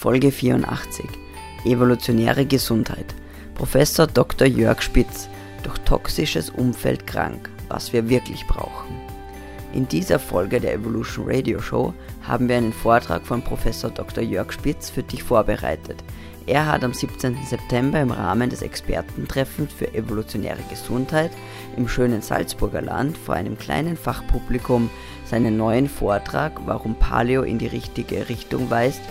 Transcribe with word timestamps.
Folge 0.00 0.30
84 0.30 1.06
Evolutionäre 1.64 2.46
Gesundheit. 2.46 3.16
Professor 3.56 4.06
Dr. 4.06 4.46
Jörg 4.46 4.80
Spitz. 4.80 5.28
Durch 5.64 5.76
toxisches 5.78 6.50
Umfeld 6.50 7.04
krank. 7.04 7.50
Was 7.68 7.92
wir 7.92 8.08
wirklich 8.08 8.46
brauchen. 8.46 8.94
In 9.72 9.88
dieser 9.88 10.20
Folge 10.20 10.60
der 10.60 10.74
Evolution 10.74 11.26
Radio 11.28 11.60
Show 11.60 11.94
haben 12.22 12.48
wir 12.48 12.58
einen 12.58 12.72
Vortrag 12.72 13.26
von 13.26 13.42
Professor 13.42 13.90
Dr. 13.90 14.22
Jörg 14.22 14.52
Spitz 14.52 14.88
für 14.88 15.02
dich 15.02 15.24
vorbereitet. 15.24 16.04
Er 16.46 16.66
hat 16.66 16.84
am 16.84 16.94
17. 16.94 17.36
September 17.44 18.00
im 18.00 18.12
Rahmen 18.12 18.50
des 18.50 18.62
Expertentreffens 18.62 19.72
für 19.72 19.92
evolutionäre 19.94 20.62
Gesundheit 20.70 21.32
im 21.76 21.88
schönen 21.88 22.22
Salzburger 22.22 22.82
Land 22.82 23.18
vor 23.18 23.34
einem 23.34 23.58
kleinen 23.58 23.96
Fachpublikum 23.96 24.90
seinen 25.24 25.56
neuen 25.56 25.88
Vortrag 25.88 26.52
Warum 26.66 26.94
Paleo 26.94 27.42
in 27.42 27.58
die 27.58 27.66
richtige 27.66 28.28
Richtung 28.28 28.70
weist 28.70 29.02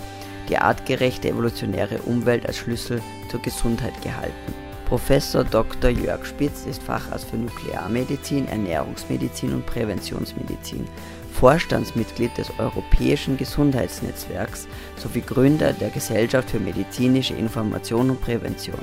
die 0.49 0.57
artgerechte 0.57 1.29
evolutionäre 1.29 1.99
Umwelt 1.99 2.45
als 2.45 2.57
Schlüssel 2.57 3.01
zur 3.29 3.41
Gesundheit 3.41 4.01
gehalten. 4.01 4.53
Professor 4.87 5.43
Dr. 5.43 5.89
Jörg 5.89 6.25
Spitz 6.25 6.65
ist 6.65 6.81
Facharzt 6.81 7.29
für 7.29 7.35
Nuklearmedizin, 7.35 8.47
Ernährungsmedizin 8.47 9.53
und 9.53 9.65
Präventionsmedizin, 9.65 10.87
Vorstandsmitglied 11.33 12.37
des 12.37 12.49
Europäischen 12.57 13.35
Gesundheitsnetzwerks 13.35 14.67
sowie 14.95 15.21
Gründer 15.21 15.73
der 15.73 15.89
Gesellschaft 15.89 16.49
für 16.49 16.59
medizinische 16.59 17.33
Information 17.33 18.09
und 18.09 18.21
Prävention 18.21 18.79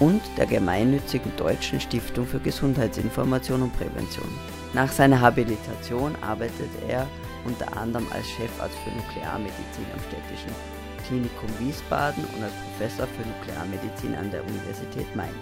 und 0.00 0.20
der 0.36 0.46
gemeinnützigen 0.46 1.32
Deutschen 1.36 1.80
Stiftung 1.80 2.26
für 2.26 2.40
Gesundheitsinformation 2.40 3.62
und 3.62 3.76
Prävention. 3.76 4.28
Nach 4.74 4.90
seiner 4.90 5.20
Habilitation 5.20 6.14
arbeitet 6.20 6.70
er 6.88 7.06
unter 7.44 7.76
anderem 7.76 8.06
als 8.12 8.26
Chefarzt 8.26 8.76
für 8.84 8.90
Nuklearmedizin 8.90 9.86
am 9.94 10.00
städtischen 10.00 10.77
Klinikum 11.08 11.48
Wiesbaden 11.58 12.22
und 12.36 12.42
als 12.42 12.52
Professor 12.52 13.06
für 13.06 13.26
Nuklearmedizin 13.26 14.14
an 14.14 14.30
der 14.30 14.44
Universität 14.44 15.16
Mainz. 15.16 15.32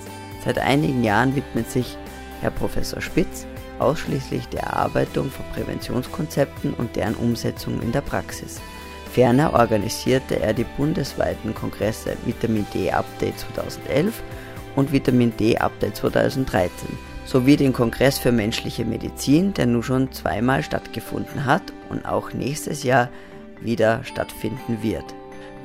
Seit 0.44 0.58
einigen 0.58 1.02
Jahren 1.02 1.34
widmet 1.34 1.70
sich 1.70 1.96
Herr 2.40 2.52
Professor 2.52 3.00
Spitz 3.00 3.46
ausschließlich 3.78 4.48
der 4.48 4.62
Erarbeitung 4.62 5.30
von 5.30 5.44
Präventionskonzepten 5.52 6.72
und 6.74 6.94
deren 6.96 7.14
Umsetzung 7.14 7.82
in 7.82 7.92
der 7.92 8.00
Praxis. 8.00 8.60
Ferner 9.12 9.54
organisierte 9.54 10.40
er 10.40 10.54
die 10.54 10.66
bundesweiten 10.76 11.54
Kongresse 11.54 12.16
Vitamin 12.24 12.66
D 12.72 12.90
Update 12.92 13.40
2011 13.40 14.22
und 14.76 14.92
Vitamin 14.92 15.36
D 15.36 15.58
Update 15.58 15.96
2013 15.96 16.70
sowie 17.24 17.56
den 17.56 17.72
Kongress 17.72 18.18
für 18.18 18.30
menschliche 18.30 18.84
Medizin, 18.84 19.52
der 19.52 19.66
nun 19.66 19.82
schon 19.82 20.12
zweimal 20.12 20.62
stattgefunden 20.62 21.44
hat 21.44 21.62
und 21.88 22.06
auch 22.06 22.32
nächstes 22.32 22.84
Jahr 22.84 23.08
wieder 23.60 24.04
stattfinden 24.04 24.78
wird. 24.82 25.15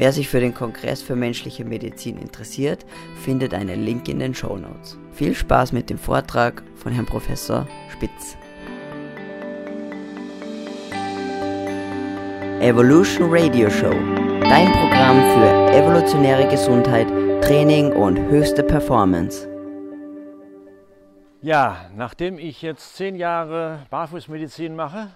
Wer 0.02 0.11
sich 0.11 0.30
für 0.30 0.39
den 0.39 0.55
Kongress 0.55 1.03
für 1.03 1.16
menschliche 1.16 1.63
Medizin 1.63 2.17
interessiert, 2.17 2.88
findet 3.23 3.53
einen 3.53 3.85
Link 3.85 4.08
in 4.08 4.17
den 4.17 4.33
Show 4.33 4.58
Notes. 4.58 4.97
Viel 5.11 5.35
Spaß 5.35 5.73
mit 5.73 5.91
dem 5.91 5.99
Vortrag 5.99 6.63
von 6.73 6.91
Herrn 6.91 7.05
Professor 7.05 7.67
Spitz. 7.91 8.35
Evolution 12.61 13.27
Radio 13.30 13.69
Show, 13.69 13.93
dein 14.41 14.71
Programm 14.71 15.21
für 15.35 15.71
evolutionäre 15.77 16.47
Gesundheit, 16.49 17.08
Training 17.43 17.91
und 17.91 18.17
höchste 18.17 18.63
Performance. 18.63 19.47
Ja, 21.43 21.91
nachdem 21.95 22.39
ich 22.39 22.63
jetzt 22.63 22.95
zehn 22.95 23.15
Jahre 23.15 23.86
Barfußmedizin 23.91 24.75
mache, 24.75 25.11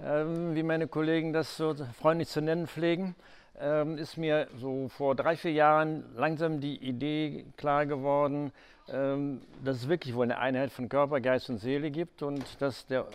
ähm, 0.00 0.54
wie 0.54 0.62
meine 0.62 0.86
Kollegen 0.86 1.32
das 1.32 1.56
so 1.56 1.74
freundlich 2.00 2.28
zu 2.28 2.40
nennen 2.40 2.68
pflegen, 2.68 3.16
ähm, 3.60 3.98
ist 3.98 4.16
mir 4.16 4.48
so 4.58 4.88
vor 4.88 5.14
drei, 5.14 5.36
vier 5.36 5.52
Jahren 5.52 6.04
langsam 6.16 6.60
die 6.60 6.76
Idee 6.76 7.44
klar 7.56 7.86
geworden, 7.86 8.52
ähm, 8.88 9.42
dass 9.64 9.76
es 9.76 9.88
wirklich 9.88 10.14
wohl 10.14 10.24
eine 10.24 10.38
Einheit 10.38 10.72
von 10.72 10.88
Körper, 10.88 11.20
Geist 11.20 11.50
und 11.50 11.58
Seele 11.58 11.90
gibt 11.90 12.22
und 12.22 12.44
dass 12.60 12.86
der, 12.86 13.06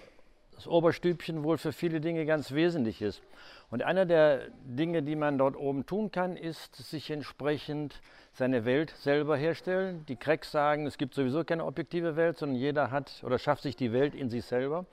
das 0.55 0.67
Oberstübchen 0.67 1.43
wohl 1.43 1.57
für 1.57 1.71
viele 1.71 1.99
Dinge 1.99 2.25
ganz 2.25 2.51
wesentlich 2.51 3.01
ist. 3.01 3.21
Und 3.69 3.83
einer 3.83 4.05
der 4.05 4.47
Dinge, 4.63 5.03
die 5.03 5.17
man 5.17 5.37
dort 5.37 5.57
oben 5.57 5.85
tun 5.85 6.09
kann, 6.09 6.37
ist 6.37 6.75
sich 6.75 7.11
entsprechend 7.11 8.01
seine 8.31 8.63
Welt 8.63 8.91
selber 8.91 9.35
herstellen. 9.35 10.05
Die 10.07 10.15
Cracks 10.15 10.51
sagen, 10.51 10.85
es 10.85 10.97
gibt 10.97 11.15
sowieso 11.15 11.43
keine 11.43 11.65
objektive 11.65 12.15
Welt, 12.15 12.37
sondern 12.37 12.57
jeder 12.57 12.91
hat 12.91 13.21
oder 13.25 13.37
schafft 13.37 13.63
sich 13.63 13.75
die 13.75 13.91
Welt 13.91 14.15
in 14.15 14.29
sich 14.29 14.45
selber. 14.45 14.85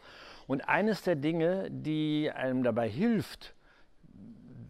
Und 0.49 0.69
eines 0.69 1.03
der 1.03 1.15
Dinge, 1.15 1.71
die 1.71 2.31
einem 2.35 2.65
dabei 2.65 2.89
hilft, 2.89 3.55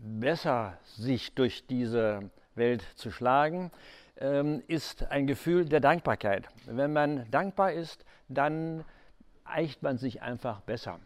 besser 0.04 0.78
sich 0.84 1.34
durch 1.34 1.66
diese 1.66 2.31
Welt 2.54 2.82
zu 2.94 3.10
schlagen, 3.10 3.70
ähm, 4.19 4.62
ist 4.69 5.10
ein 5.10 5.26
Gefühl 5.26 5.65
der 5.65 5.81
Dankbarkeit. 5.81 6.48
Wenn 6.66 6.92
man 6.92 7.28
dankbar 7.31 7.72
ist, 7.72 8.04
dann 8.28 8.84
eicht 9.44 9.82
man 9.82 9.98
sich 9.98 10.22
einfach 10.22 10.60
besser. 10.60 11.00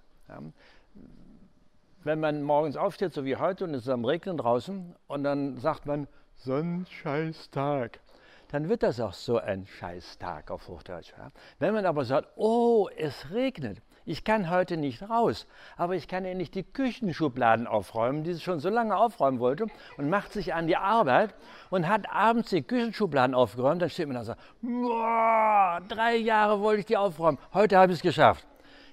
Wenn 2.05 2.21
man 2.21 2.43
morgens 2.43 2.77
aufsteht, 2.77 3.13
so 3.15 3.25
wie 3.25 3.37
heute, 3.37 3.65
und 3.65 3.75
es 3.75 3.83
ist 3.83 3.89
am 3.89 4.05
Regnen 4.05 4.37
draußen, 4.37 4.95
und 5.07 5.25
dann 5.25 5.57
sagt 5.59 5.87
man, 5.87 6.07
so 6.37 6.55
ein 6.55 6.87
scheiß 6.87 7.51
Tag, 7.51 8.01
dann 8.49 8.69
wird 8.69 8.83
das 8.83 9.01
auch 9.01 9.13
so 9.13 9.39
ein 9.39 9.67
scheiß 9.67 10.19
Tag 10.19 10.51
auf 10.51 10.69
Hochdeutsch. 10.69 11.13
Wenn 11.59 11.75
man 11.75 11.87
aber 11.87 12.05
sagt, 12.05 12.29
oh, 12.37 12.89
es 12.97 13.31
regnet, 13.31 13.81
ich 14.09 14.25
kann 14.25 14.49
heute 14.49 14.79
nicht 14.79 15.09
raus, 15.09 15.47
aber 15.77 15.95
ich 15.95 16.09
kann 16.09 16.25
ja 16.25 16.33
nicht 16.33 16.55
die 16.55 16.63
Küchenschubladen 16.63 17.67
aufräumen, 17.67 18.25
die 18.25 18.33
sie 18.33 18.41
schon 18.41 18.59
so 18.59 18.71
lange 18.71 18.97
aufräumen 18.97 19.39
wollte 19.39 19.67
und 19.99 20.09
macht 20.09 20.33
sich 20.33 20.55
an 20.55 20.67
die 20.67 20.77
Arbeit 20.77 21.35
und 21.69 21.87
hat 21.87 22.11
abends 22.11 22.49
die 22.49 22.63
Küchenschubladen 22.63 23.35
aufgeräumt. 23.35 23.83
Dann 23.83 23.91
steht 23.91 24.09
man 24.09 24.17
da 24.17 24.25
sagt, 24.25 24.41
boah, 24.63 25.81
drei 25.89 26.17
Jahre 26.17 26.61
wollte 26.61 26.81
ich 26.81 26.87
die 26.87 26.97
aufräumen, 26.97 27.39
heute 27.53 27.77
habe 27.77 27.93
ich 27.93 27.99
es 27.99 28.03
geschafft. 28.03 28.47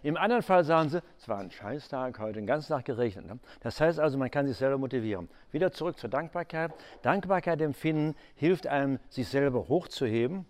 Im 0.04 0.18
anderen 0.18 0.44
Fall 0.44 0.66
sagen 0.66 0.90
sie, 0.90 1.02
es 1.18 1.28
war 1.30 1.40
ein 1.40 1.50
Scheißtag, 1.50 2.20
heute 2.20 2.34
den 2.34 2.46
ganzen 2.46 2.74
Tag 2.74 2.86
geregnet. 2.86 3.26
Ne? 3.26 3.40
Das 3.62 3.80
heißt 3.80 4.00
also, 4.00 4.18
man 4.18 4.30
kann 4.30 4.46
sich 4.46 4.58
selber 4.58 4.78
motivieren. 4.78 5.30
Wieder 5.52 5.72
zurück 5.72 5.98
zur 5.98 6.10
Dankbarkeit. 6.10 6.74
Dankbarkeit 7.02 7.60
empfinden 7.62 8.16
hilft 8.36 8.68
einem, 8.68 9.00
sich 9.10 9.28
selber 9.30 9.68
hochzuheben 9.68 10.46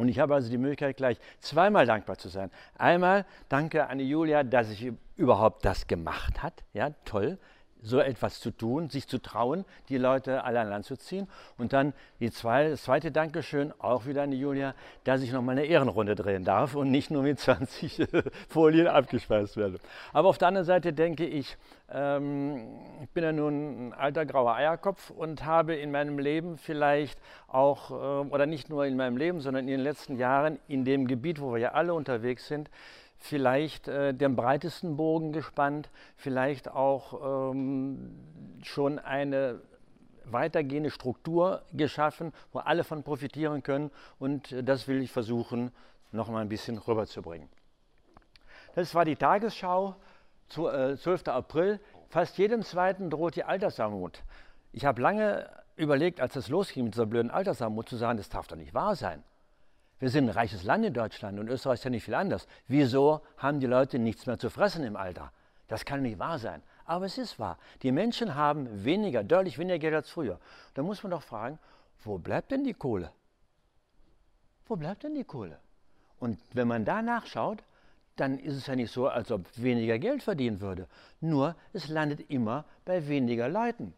und 0.00 0.08
ich 0.08 0.18
habe 0.18 0.34
also 0.34 0.50
die 0.50 0.58
Möglichkeit, 0.58 0.96
gleich 0.96 1.18
zweimal 1.40 1.86
dankbar 1.86 2.18
zu 2.18 2.28
sein. 2.28 2.50
Einmal 2.76 3.26
danke 3.48 3.86
an 3.86 3.98
die 3.98 4.08
Julia, 4.08 4.42
dass 4.42 4.70
sie 4.70 4.96
überhaupt 5.16 5.64
das 5.64 5.86
gemacht 5.86 6.42
hat. 6.42 6.64
Ja, 6.72 6.90
toll 7.04 7.38
so 7.82 7.98
etwas 7.98 8.40
zu 8.40 8.50
tun, 8.50 8.90
sich 8.90 9.08
zu 9.08 9.20
trauen, 9.20 9.64
die 9.88 9.98
Leute 9.98 10.44
alle 10.44 10.60
an 10.60 10.68
Land 10.68 10.84
zu 10.84 10.96
ziehen. 10.96 11.28
Und 11.58 11.72
dann 11.72 11.92
zwei, 12.30 12.70
das 12.70 12.82
zweite 12.84 13.10
Dankeschön 13.10 13.72
auch 13.78 14.06
wieder 14.06 14.22
an 14.22 14.30
die 14.30 14.38
Julia, 14.38 14.74
dass 15.04 15.22
ich 15.22 15.32
noch 15.32 15.42
mal 15.42 15.52
eine 15.52 15.64
Ehrenrunde 15.64 16.14
drehen 16.14 16.44
darf 16.44 16.74
und 16.74 16.90
nicht 16.90 17.10
nur 17.10 17.22
mit 17.22 17.38
20 17.38 18.06
Folien 18.48 18.86
abgespeist 18.86 19.56
werde. 19.56 19.78
Aber 20.12 20.28
auf 20.28 20.38
der 20.38 20.48
anderen 20.48 20.66
Seite 20.66 20.92
denke 20.92 21.26
ich, 21.26 21.56
ähm, 21.92 22.68
ich 23.02 23.08
bin 23.10 23.24
ja 23.24 23.32
nun 23.32 23.88
ein 23.88 23.92
alter 23.94 24.26
grauer 24.26 24.54
Eierkopf 24.54 25.10
und 25.10 25.44
habe 25.44 25.74
in 25.74 25.90
meinem 25.90 26.18
Leben 26.18 26.58
vielleicht 26.58 27.18
auch, 27.48 27.90
äh, 27.90 28.28
oder 28.28 28.46
nicht 28.46 28.68
nur 28.68 28.86
in 28.86 28.96
meinem 28.96 29.16
Leben, 29.16 29.40
sondern 29.40 29.64
in 29.64 29.70
den 29.70 29.80
letzten 29.80 30.16
Jahren 30.16 30.58
in 30.68 30.84
dem 30.84 31.06
Gebiet, 31.06 31.40
wo 31.40 31.52
wir 31.52 31.58
ja 31.58 31.72
alle 31.72 31.94
unterwegs 31.94 32.46
sind, 32.46 32.70
vielleicht 33.20 33.86
äh, 33.86 34.12
den 34.14 34.34
breitesten 34.34 34.96
Bogen 34.96 35.32
gespannt, 35.32 35.90
vielleicht 36.16 36.68
auch 36.68 37.52
ähm, 37.52 38.16
schon 38.62 38.98
eine 38.98 39.60
weitergehende 40.24 40.90
Struktur 40.90 41.62
geschaffen, 41.72 42.32
wo 42.52 42.60
alle 42.60 42.82
von 42.82 43.02
profitieren 43.02 43.62
können. 43.62 43.90
Und 44.18 44.52
äh, 44.52 44.64
das 44.64 44.88
will 44.88 45.02
ich 45.02 45.12
versuchen, 45.12 45.70
noch 46.12 46.28
mal 46.28 46.40
ein 46.40 46.48
bisschen 46.48 46.78
rüberzubringen. 46.78 47.48
Das 48.74 48.94
war 48.94 49.04
die 49.04 49.16
Tagesschau, 49.16 49.96
zu, 50.48 50.68
äh, 50.68 50.96
12. 50.96 51.28
April. 51.28 51.80
Fast 52.08 52.38
jedem 52.38 52.62
Zweiten 52.62 53.10
droht 53.10 53.36
die 53.36 53.44
Altersarmut. 53.44 54.22
Ich 54.72 54.84
habe 54.84 55.00
lange 55.00 55.48
überlegt, 55.76 56.20
als 56.20 56.36
es 56.36 56.48
losging 56.48 56.84
mit 56.84 56.94
dieser 56.94 57.06
blöden 57.06 57.30
Altersarmut, 57.30 57.88
zu 57.88 57.96
sagen, 57.96 58.18
das 58.18 58.28
darf 58.28 58.48
doch 58.48 58.56
nicht 58.56 58.74
wahr 58.74 58.96
sein. 58.96 59.22
Wir 60.00 60.08
sind 60.08 60.24
ein 60.24 60.30
reiches 60.30 60.64
Land 60.64 60.84
in 60.86 60.94
Deutschland 60.94 61.38
und 61.38 61.48
Österreich 61.48 61.80
ist 61.80 61.84
ja 61.84 61.90
nicht 61.90 62.04
viel 62.04 62.14
anders. 62.14 62.48
Wieso 62.66 63.20
haben 63.36 63.60
die 63.60 63.66
Leute 63.66 63.98
nichts 63.98 64.26
mehr 64.26 64.38
zu 64.38 64.48
fressen 64.48 64.82
im 64.82 64.96
Alter? 64.96 65.30
Das 65.68 65.84
kann 65.84 66.02
nicht 66.02 66.18
wahr 66.18 66.38
sein. 66.38 66.62
Aber 66.86 67.04
es 67.04 67.18
ist 67.18 67.38
wahr. 67.38 67.58
Die 67.82 67.92
Menschen 67.92 68.34
haben 68.34 68.84
weniger, 68.84 69.22
deutlich 69.22 69.58
weniger 69.58 69.78
Geld 69.78 69.94
als 69.94 70.10
früher. 70.10 70.40
Da 70.72 70.82
muss 70.82 71.02
man 71.02 71.10
doch 71.10 71.22
fragen, 71.22 71.58
wo 72.02 72.16
bleibt 72.16 72.50
denn 72.50 72.64
die 72.64 72.72
Kohle? 72.72 73.12
Wo 74.66 74.76
bleibt 74.76 75.02
denn 75.02 75.14
die 75.14 75.24
Kohle? 75.24 75.58
Und 76.18 76.38
wenn 76.54 76.66
man 76.66 76.86
da 76.86 77.02
nachschaut, 77.02 77.62
dann 78.16 78.38
ist 78.38 78.56
es 78.56 78.66
ja 78.66 78.76
nicht 78.76 78.92
so, 78.92 79.06
als 79.06 79.30
ob 79.30 79.44
weniger 79.56 79.98
Geld 79.98 80.22
verdienen 80.22 80.60
würde. 80.60 80.88
Nur 81.20 81.56
es 81.74 81.88
landet 81.88 82.30
immer 82.30 82.64
bei 82.86 83.06
weniger 83.06 83.48
Leuten. 83.48 83.92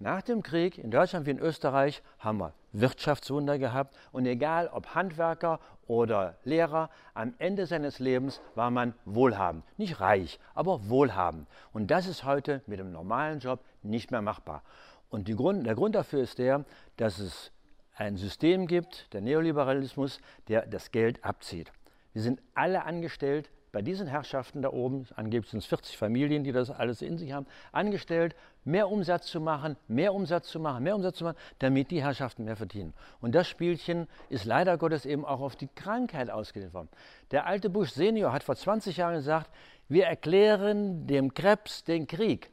Nach 0.00 0.22
dem 0.22 0.42
Krieg 0.42 0.78
in 0.78 0.90
Deutschland 0.90 1.26
wie 1.26 1.30
in 1.30 1.38
Österreich 1.38 2.02
haben 2.18 2.38
wir 2.38 2.52
Wirtschaftswunder 2.80 3.58
gehabt 3.58 3.96
und 4.12 4.26
egal 4.26 4.68
ob 4.68 4.94
Handwerker 4.94 5.60
oder 5.86 6.36
Lehrer, 6.44 6.90
am 7.14 7.34
Ende 7.38 7.66
seines 7.66 7.98
Lebens 7.98 8.40
war 8.54 8.70
man 8.70 8.94
wohlhabend. 9.04 9.64
Nicht 9.78 10.00
reich, 10.00 10.38
aber 10.54 10.88
wohlhabend. 10.88 11.48
Und 11.72 11.90
das 11.90 12.06
ist 12.06 12.24
heute 12.24 12.62
mit 12.66 12.78
dem 12.78 12.92
normalen 12.92 13.40
Job 13.40 13.64
nicht 13.82 14.10
mehr 14.10 14.22
machbar. 14.22 14.62
Und 15.10 15.28
Grund, 15.34 15.66
der 15.66 15.74
Grund 15.74 15.94
dafür 15.94 16.22
ist 16.22 16.38
der, 16.38 16.64
dass 16.96 17.18
es 17.18 17.50
ein 17.96 18.16
System 18.16 18.66
gibt, 18.66 19.12
der 19.12 19.22
Neoliberalismus, 19.22 20.20
der 20.48 20.66
das 20.66 20.90
Geld 20.90 21.24
abzieht. 21.24 21.72
Wir 22.12 22.22
sind 22.22 22.40
alle 22.54 22.84
angestellt 22.84 23.50
bei 23.72 23.82
diesen 23.82 24.06
Herrschaften 24.06 24.62
da 24.62 24.70
oben, 24.70 25.06
angeblich 25.16 25.50
sind 25.50 25.60
es 25.60 25.66
40 25.66 25.96
Familien, 25.96 26.44
die 26.44 26.52
das 26.52 26.70
alles 26.70 27.02
in 27.02 27.18
sich 27.18 27.32
haben, 27.32 27.46
angestellt, 27.72 28.34
mehr 28.64 28.88
Umsatz 28.88 29.26
zu 29.26 29.40
machen, 29.40 29.76
mehr 29.88 30.14
Umsatz 30.14 30.48
zu 30.48 30.60
machen, 30.60 30.82
mehr 30.84 30.94
Umsatz 30.94 31.18
zu 31.18 31.24
machen, 31.24 31.36
damit 31.58 31.90
die 31.90 32.02
Herrschaften 32.02 32.44
mehr 32.44 32.56
verdienen. 32.56 32.94
Und 33.20 33.34
das 33.34 33.48
Spielchen 33.48 34.06
ist 34.28 34.44
leider 34.44 34.78
Gottes 34.78 35.06
eben 35.06 35.24
auch 35.24 35.40
auf 35.40 35.56
die 35.56 35.68
Krankheit 35.74 36.30
ausgedehnt 36.30 36.74
worden. 36.74 36.88
Der 37.30 37.46
alte 37.46 37.70
Bush 37.70 37.90
Senior 37.90 38.32
hat 38.32 38.42
vor 38.42 38.56
20 38.56 38.96
Jahren 38.96 39.14
gesagt, 39.14 39.50
wir 39.88 40.06
erklären 40.06 41.06
dem 41.06 41.34
Krebs 41.34 41.84
den 41.84 42.06
Krieg. 42.06 42.50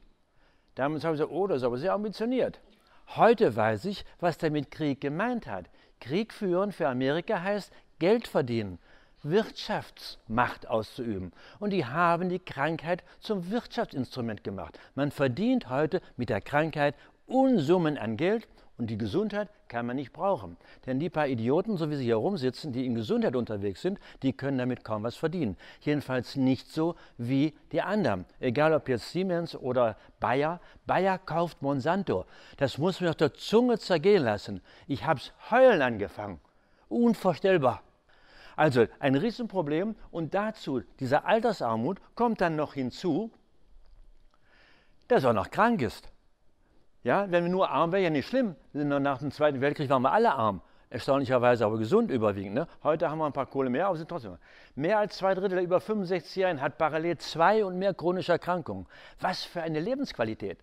Damals 0.75 1.03
habe 1.03 1.15
ich 1.15 1.19
gesagt, 1.19 1.35
oh, 1.35 1.47
das 1.47 1.57
ist 1.57 1.63
aber 1.63 1.77
sehr 1.77 1.93
ambitioniert. 1.93 2.59
Heute 3.15 3.55
weiß 3.55 3.85
ich, 3.85 4.03
was 4.19 4.41
er 4.41 4.51
mit 4.51 4.71
Krieg 4.71 4.99
gemeint 4.99 5.47
hat. 5.47 5.69
Krieg 5.99 6.33
führen 6.33 6.71
für 6.71 6.87
Amerika 6.87 7.41
heißt 7.41 7.71
Geld 7.99 8.27
verdienen. 8.27 8.79
Wirtschaftsmacht 9.25 10.67
auszuüben. 10.67 11.33
Und 11.59 11.71
die 11.71 11.85
haben 11.85 12.29
die 12.29 12.39
Krankheit 12.39 13.03
zum 13.19 13.49
Wirtschaftsinstrument 13.49 14.43
gemacht. 14.43 14.79
Man 14.93 15.11
verdient 15.11 15.69
heute 15.69 16.01
mit 16.15 16.29
der 16.29 16.41
Krankheit 16.41 16.95
Unsummen 17.27 17.97
an 17.97 18.17
Geld 18.17 18.47
und 18.77 18.89
die 18.89 18.97
Gesundheit 18.97 19.49
kann 19.67 19.85
man 19.85 19.95
nicht 19.95 20.13
brauchen. 20.13 20.57
Denn 20.85 20.99
die 20.99 21.09
paar 21.09 21.27
Idioten, 21.27 21.77
so 21.77 21.89
wie 21.89 21.95
sie 21.95 22.03
hier 22.03 22.17
rumsitzen, 22.17 22.71
die 22.71 22.85
in 22.85 22.93
Gesundheit 22.93 23.35
unterwegs 23.35 23.81
sind, 23.81 23.99
die 24.21 24.33
können 24.33 24.57
damit 24.57 24.83
kaum 24.83 25.03
was 25.03 25.15
verdienen. 25.15 25.57
Jedenfalls 25.81 26.35
nicht 26.35 26.67
so 26.71 26.95
wie 27.17 27.53
die 27.71 27.81
anderen. 27.81 28.25
Egal 28.39 28.73
ob 28.73 28.87
jetzt 28.89 29.11
Siemens 29.11 29.55
oder 29.55 29.97
Bayer. 30.19 30.59
Bayer 30.85 31.17
kauft 31.17 31.61
Monsanto. 31.61 32.25
Das 32.57 32.77
muss 32.77 33.01
mir 33.01 33.09
auf 33.09 33.15
der 33.15 33.33
Zunge 33.33 33.79
zergehen 33.79 34.23
lassen. 34.23 34.61
Ich 34.87 35.05
hab's 35.05 35.31
heulen 35.49 35.81
angefangen. 35.81 36.39
Unvorstellbar. 36.89 37.81
Also 38.55 38.85
ein 38.99 39.15
Riesenproblem 39.15 39.95
und 40.11 40.33
dazu 40.33 40.81
diese 40.99 41.25
Altersarmut 41.25 41.99
kommt 42.15 42.41
dann 42.41 42.55
noch 42.55 42.73
hinzu, 42.73 43.31
dass 45.07 45.23
er 45.23 45.33
noch 45.33 45.51
krank 45.51 45.81
ist. 45.81 46.11
Ja, 47.03 47.29
wenn 47.29 47.43
wir 47.43 47.51
nur 47.51 47.69
arm 47.69 47.91
wären, 47.91 48.03
ja 48.03 48.09
nicht 48.09 48.27
schlimm. 48.27 48.55
Nach 48.73 49.19
dem 49.19 49.29
Zweiten 49.31 49.61
Weltkrieg 49.61 49.89
waren 49.89 50.01
wir 50.01 50.11
alle 50.11 50.33
arm. 50.33 50.61
Erstaunlicherweise 50.89 51.65
aber 51.65 51.77
gesund 51.77 52.09
überwiegend. 52.09 52.55
Ne? 52.55 52.67
Heute 52.83 53.09
haben 53.09 53.17
wir 53.19 53.25
ein 53.25 53.33
paar 53.33 53.45
Kohle 53.47 53.69
mehr, 53.69 53.87
aber 53.87 53.97
sind 53.97 54.09
trotzdem. 54.09 54.37
Mehr 54.75 54.99
als 54.99 55.17
zwei 55.17 55.33
Drittel 55.33 55.55
der 55.55 55.63
über 55.63 55.77
65-Jährigen 55.77 56.61
hat 56.61 56.77
parallel 56.77 57.17
zwei 57.17 57.65
und 57.65 57.77
mehr 57.77 57.93
chronische 57.93 58.31
Erkrankungen. 58.31 58.87
Was 59.19 59.43
für 59.43 59.61
eine 59.61 59.79
Lebensqualität. 59.79 60.59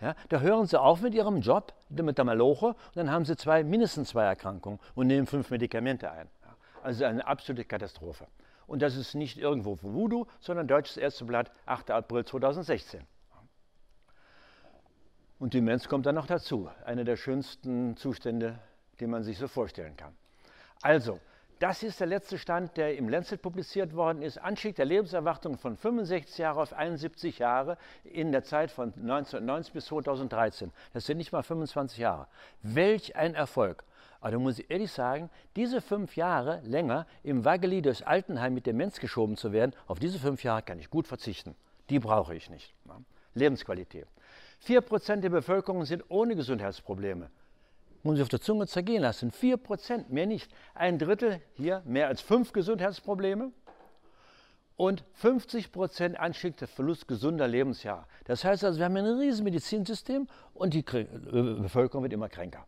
Ja, 0.00 0.14
da 0.30 0.40
hören 0.40 0.66
sie 0.66 0.80
auf 0.80 1.02
mit 1.02 1.14
ihrem 1.14 1.40
Job, 1.40 1.74
mit 1.90 2.16
der 2.16 2.24
Maloche, 2.24 2.68
und 2.68 2.96
dann 2.96 3.10
haben 3.10 3.26
sie 3.26 3.36
zwei, 3.36 3.62
mindestens 3.62 4.08
zwei 4.08 4.24
Erkrankungen 4.24 4.78
und 4.94 5.08
nehmen 5.08 5.26
fünf 5.26 5.50
Medikamente 5.50 6.10
ein. 6.10 6.28
Also 6.82 7.04
eine 7.04 7.26
absolute 7.26 7.64
Katastrophe. 7.64 8.26
Und 8.66 8.82
das 8.82 8.96
ist 8.96 9.14
nicht 9.14 9.36
irgendwo 9.36 9.76
für 9.76 9.92
Voodoo, 9.92 10.26
sondern 10.38 10.68
Deutsches 10.68 10.96
Ärzteblatt, 10.96 11.50
8. 11.66 11.90
April 11.90 12.24
2016. 12.24 13.04
Und 15.40 15.54
Demenz 15.54 15.88
kommt 15.88 16.06
dann 16.06 16.14
noch 16.14 16.26
dazu. 16.26 16.70
Einer 16.84 17.04
der 17.04 17.16
schönsten 17.16 17.96
Zustände, 17.96 18.58
die 19.00 19.06
man 19.06 19.24
sich 19.24 19.38
so 19.38 19.48
vorstellen 19.48 19.96
kann. 19.96 20.14
Also, 20.82 21.18
das 21.60 21.82
ist 21.82 22.00
der 22.00 22.06
letzte 22.06 22.38
Stand, 22.38 22.76
der 22.76 22.96
im 22.96 23.08
Lancet 23.08 23.42
publiziert 23.42 23.94
worden 23.94 24.22
ist. 24.22 24.38
Anstieg 24.38 24.76
der 24.76 24.86
Lebenserwartung 24.86 25.58
von 25.58 25.76
65 25.76 26.38
Jahre 26.38 26.62
auf 26.62 26.72
71 26.72 27.38
Jahre 27.38 27.76
in 28.04 28.32
der 28.32 28.44
Zeit 28.44 28.70
von 28.70 28.94
1990 28.94 29.74
bis 29.74 29.86
2013. 29.86 30.72
Das 30.92 31.04
sind 31.06 31.18
nicht 31.18 31.32
mal 31.32 31.42
25 31.42 31.98
Jahre. 31.98 32.28
Welch 32.62 33.16
ein 33.16 33.34
Erfolg. 33.34 33.84
Aber 34.20 34.32
da 34.32 34.38
muss 34.38 34.58
ich 34.58 34.70
ehrlich 34.70 34.92
sagen, 34.92 35.30
diese 35.56 35.80
fünf 35.80 36.16
Jahre 36.16 36.60
länger 36.64 37.06
im 37.22 37.44
Waggeli 37.44 37.80
durchs 37.82 38.02
Altenheim 38.02 38.54
mit 38.54 38.66
Demenz 38.66 39.00
geschoben 39.00 39.36
zu 39.36 39.52
werden, 39.52 39.72
auf 39.86 39.98
diese 39.98 40.18
fünf 40.18 40.44
Jahre 40.44 40.62
kann 40.62 40.78
ich 40.78 40.90
gut 40.90 41.06
verzichten. 41.06 41.54
Die 41.88 41.98
brauche 41.98 42.34
ich 42.34 42.50
nicht. 42.50 42.74
Lebensqualität. 43.34 44.06
Vier 44.58 44.82
Prozent 44.82 45.24
der 45.24 45.30
Bevölkerung 45.30 45.84
sind 45.84 46.04
ohne 46.08 46.36
Gesundheitsprobleme. 46.36 47.30
Muss 48.02 48.16
ich 48.16 48.22
auf 48.22 48.28
der 48.28 48.40
Zunge 48.40 48.66
zergehen 48.66 49.02
lassen. 49.02 49.30
Vier 49.30 49.56
Prozent, 49.56 50.10
mehr 50.10 50.26
nicht. 50.26 50.50
Ein 50.74 50.98
Drittel 50.98 51.40
hier 51.54 51.82
mehr 51.84 52.08
als 52.08 52.20
fünf 52.20 52.52
Gesundheitsprobleme 52.52 53.52
und 54.76 55.04
50 55.12 55.72
Prozent 55.72 56.18
Anstieg 56.18 56.56
der 56.56 56.68
Verlust 56.68 57.08
gesunder 57.08 57.46
Lebensjahre. 57.46 58.06
Das 58.24 58.44
heißt 58.44 58.64
also, 58.64 58.78
wir 58.78 58.86
haben 58.86 58.96
ein 58.96 59.04
riesiges 59.04 59.42
Medizinsystem 59.42 60.26
und 60.54 60.72
die 60.72 60.82
Bevölkerung 60.82 62.02
wird 62.02 62.12
immer 62.14 62.30
kränker. 62.30 62.66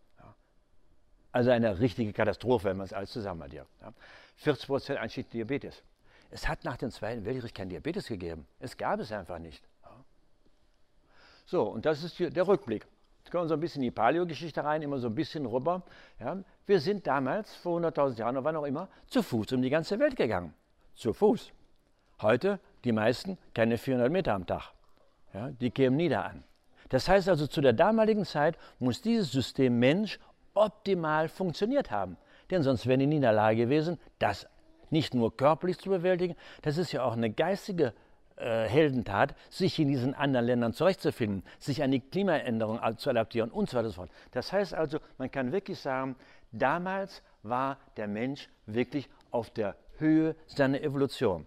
Also 1.33 1.51
eine 1.51 1.81
richtige 1.81 2.13
Katastrophe, 2.13 2.67
wenn 2.67 2.77
man 2.77 2.85
es 2.85 2.93
alles 2.93 3.11
zusammen 3.11 3.43
addiert. 3.43 3.67
40 4.37 4.67
Prozent 4.67 4.99
Anstieg 4.99 5.31
Diabetes. 5.31 5.83
Es 6.31 6.47
hat 6.49 6.65
nach 6.65 6.77
dem 6.77 6.91
Zweiten 6.91 7.25
Weltkrieg 7.25 7.55
kein 7.55 7.69
Diabetes 7.69 8.07
gegeben. 8.07 8.47
Es 8.61 8.77
gab 8.77 9.01
es 9.01 9.13
einfach 9.13 9.39
nicht. 9.39 9.63
So, 11.47 11.65
und 11.65 11.85
das 11.85 12.03
ist 12.03 12.19
der 12.19 12.47
Rückblick. 12.47 12.87
Jetzt 13.19 13.31
kommen 13.31 13.45
wir 13.45 13.49
so 13.49 13.55
ein 13.55 13.61
bisschen 13.61 13.83
in 13.83 13.89
die 13.89 13.91
Paleo-Geschichte 13.91 14.65
rein, 14.65 14.83
immer 14.83 14.99
so 14.99 15.09
ein 15.09 15.15
bisschen 15.15 15.47
rüber. 15.47 15.83
Ja, 16.19 16.39
wir 16.67 16.81
sind 16.81 17.07
damals, 17.07 17.55
vor 17.57 17.81
100.000 17.81 18.19
Jahren 18.19 18.37
oder 18.37 18.45
wann 18.45 18.57
auch 18.57 18.65
immer, 18.65 18.89
zu 19.07 19.23
Fuß 19.23 19.53
um 19.53 19.63
die 19.63 19.71
ganze 19.71 19.99
Welt 19.99 20.17
gegangen. 20.17 20.55
Zu 20.95 21.13
Fuß. 21.13 21.53
Heute, 22.21 22.59
die 22.85 22.93
meisten, 22.93 23.39
keine 23.55 23.79
400 23.79 24.11
Meter 24.11 24.35
am 24.35 24.47
Tag. 24.47 24.73
Ja, 25.35 25.51
die 25.51 25.71
kämen 25.71 25.97
nie 25.97 26.09
da 26.09 26.23
an. 26.23 26.45
Das 26.89 27.09
heißt 27.09 27.29
also, 27.29 27.47
zu 27.47 27.61
der 27.61 27.73
damaligen 27.73 28.25
Zeit 28.25 28.59
muss 28.79 29.01
dieses 29.01 29.33
System 29.33 29.79
Mensch 29.79 30.19
optimal 30.55 31.29
funktioniert 31.29 31.91
haben. 31.91 32.17
Denn 32.51 32.63
sonst 32.63 32.87
wären 32.87 33.01
die 33.01 33.07
nie 33.07 33.17
in 33.17 33.23
der 33.23 33.33
Lage 33.33 33.57
gewesen, 33.57 33.99
das 34.19 34.47
nicht 34.91 35.15
nur 35.15 35.37
körperlich 35.37 35.79
zu 35.79 35.91
bewältigen, 35.91 36.37
das 36.61 36.77
ist 36.77 36.93
ja 36.93 37.03
auch 37.03 37.15
eine 37.15 37.31
geistige 37.31 37.95
äh, 38.37 38.67
Heldentat, 38.67 39.35
sich 39.49 39.79
in 39.79 39.89
diesen 39.89 40.15
anderen 40.15 40.47
Ländern 40.47 40.73
zurechtzufinden, 40.75 41.45
sich 41.59 41.83
an 41.83 41.91
die 41.91 42.01
Klimaänderung 42.01 42.79
zu 42.99 43.11
adaptieren 43.11 43.51
und 43.51 43.71
so 43.71 43.77
weiter 43.77 43.87
und 43.87 43.93
so 43.93 44.01
fort. 44.03 44.11
Das 44.33 44.53
heißt 44.53 44.75
also, 44.75 44.99
man 45.17 45.31
kann 45.31 45.53
wirklich 45.53 45.79
sagen, 45.79 46.17
damals 46.51 47.23
war 47.43 47.79
der 47.97 48.09
Mensch 48.09 48.49
wirklich 48.67 49.09
auf 49.31 49.51
der 49.51 49.77
Höhe 49.99 50.37
seiner 50.47 50.81
Evolution. 50.83 51.47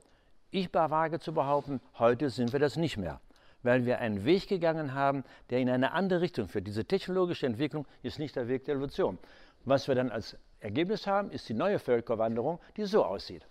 Ich 0.50 0.74
wage 0.74 1.20
zu 1.20 1.34
behaupten, 1.34 1.82
heute 2.00 2.30
sind 2.30 2.54
wir 2.54 2.60
das 2.60 2.78
nicht 2.78 2.98
mehr 2.98 3.20
weil 3.66 3.86
wir 3.86 4.00
einen 4.00 4.26
Weg 4.26 4.48
gegangen 4.48 4.94
haben, 4.94 5.24
der 5.50 5.60
in 5.60 5.70
eine 5.70 5.92
andere 5.92 6.22
Richtung 6.22 6.48
führt. 6.48 6.68
Diese 6.68 6.86
technologische 6.86 7.48
Entwicklung 7.48 7.86
ist 8.04 8.20
nicht 8.20 8.36
der 8.36 8.48
Weg 8.48 8.66
der 8.66 8.76
Evolution. 8.76 9.18
Was 9.66 9.88
wir 9.88 9.96
dann 9.96 10.12
als 10.12 10.38
Ergebnis 10.60 11.08
haben, 11.08 11.32
ist 11.32 11.50
die 11.50 11.56
neue 11.56 11.80
Völkerwanderung, 11.80 12.60
die 12.78 12.86
so 12.86 13.04
aussieht. 13.04 13.46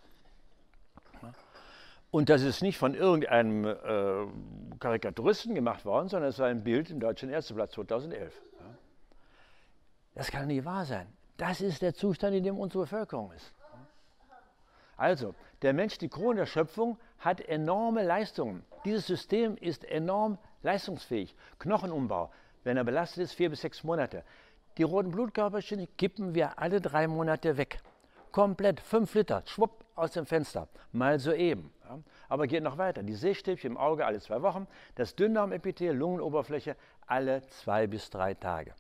Und 2.13 2.29
das 2.29 2.43
ist 2.43 2.63
nicht 2.63 2.79
von 2.79 2.95
irgendeinem 2.95 3.65
äh, 3.65 4.77
Karikaturisten 4.79 5.57
gemacht 5.57 5.85
worden, 5.85 6.09
sondern 6.09 6.31
es 6.31 6.39
war 6.39 6.47
ein 6.47 6.63
Bild 6.63 6.91
im 6.91 7.01
Deutschen 7.01 7.29
Ärzteblatt 7.29 7.73
2011. 7.73 8.41
Das 10.15 10.31
kann 10.31 10.47
nicht 10.47 10.65
wahr 10.65 10.85
sein. 10.85 11.09
Das 11.37 11.61
ist 11.61 11.83
der 11.83 11.93
Zustand, 11.93 12.37
in 12.37 12.45
dem 12.45 12.57
unsere 12.57 12.85
Bevölkerung 12.85 13.33
ist. 13.33 13.53
Also, 14.97 15.35
der 15.63 15.73
Mensch, 15.73 15.99
die 15.99 16.09
Krone 16.09 16.37
der 16.37 16.47
Schöpfung, 16.47 16.99
hat 17.19 17.41
enorme 17.41 18.05
Leistungen. 18.05 18.65
Dieses 18.85 19.07
System 19.07 19.57
ist 19.57 19.85
enorm 19.85 20.39
leistungsfähig. 20.63 21.35
Knochenumbau, 21.59 22.31
wenn 22.65 22.77
er 22.77 22.85
belastet 22.85 23.25
ist, 23.25 23.33
vier 23.33 23.51
bis 23.51 23.63
sechs 23.63 23.83
Monate. 23.85 24.25
Die 24.77 24.83
roten 24.83 25.11
Blutkörperchen 25.11 25.87
kippen 25.97 26.35
wir 26.35 26.59
alle 26.59 26.81
drei 26.81 27.07
Monate 27.07 27.57
weg. 27.57 27.81
Komplett, 28.33 28.81
fünf 28.81 29.15
Liter, 29.15 29.43
schwupp, 29.47 29.85
aus 29.95 30.13
dem 30.13 30.27
Fenster. 30.27 30.69
Mal 30.93 31.19
so 31.19 31.33
eben. 31.33 31.73
Ja. 31.85 32.01
Aber 32.29 32.47
geht 32.47 32.63
noch 32.63 32.79
weiter. 32.79 33.03
Die 33.03 33.15
Sehstäbchen 33.15 33.73
im 33.73 33.77
Auge 33.77 34.05
alle 34.05 34.21
zwei 34.21 34.43
Wochen. 34.43 34.67
Das 34.97 35.15
Dünndarmepithel, 35.15 35.95
Lungenoberfläche 35.95 36.77
alle 37.07 37.47
zwei 37.49 37.87
bis 37.87 38.11
drei 38.11 38.35
Tage. 38.35 38.75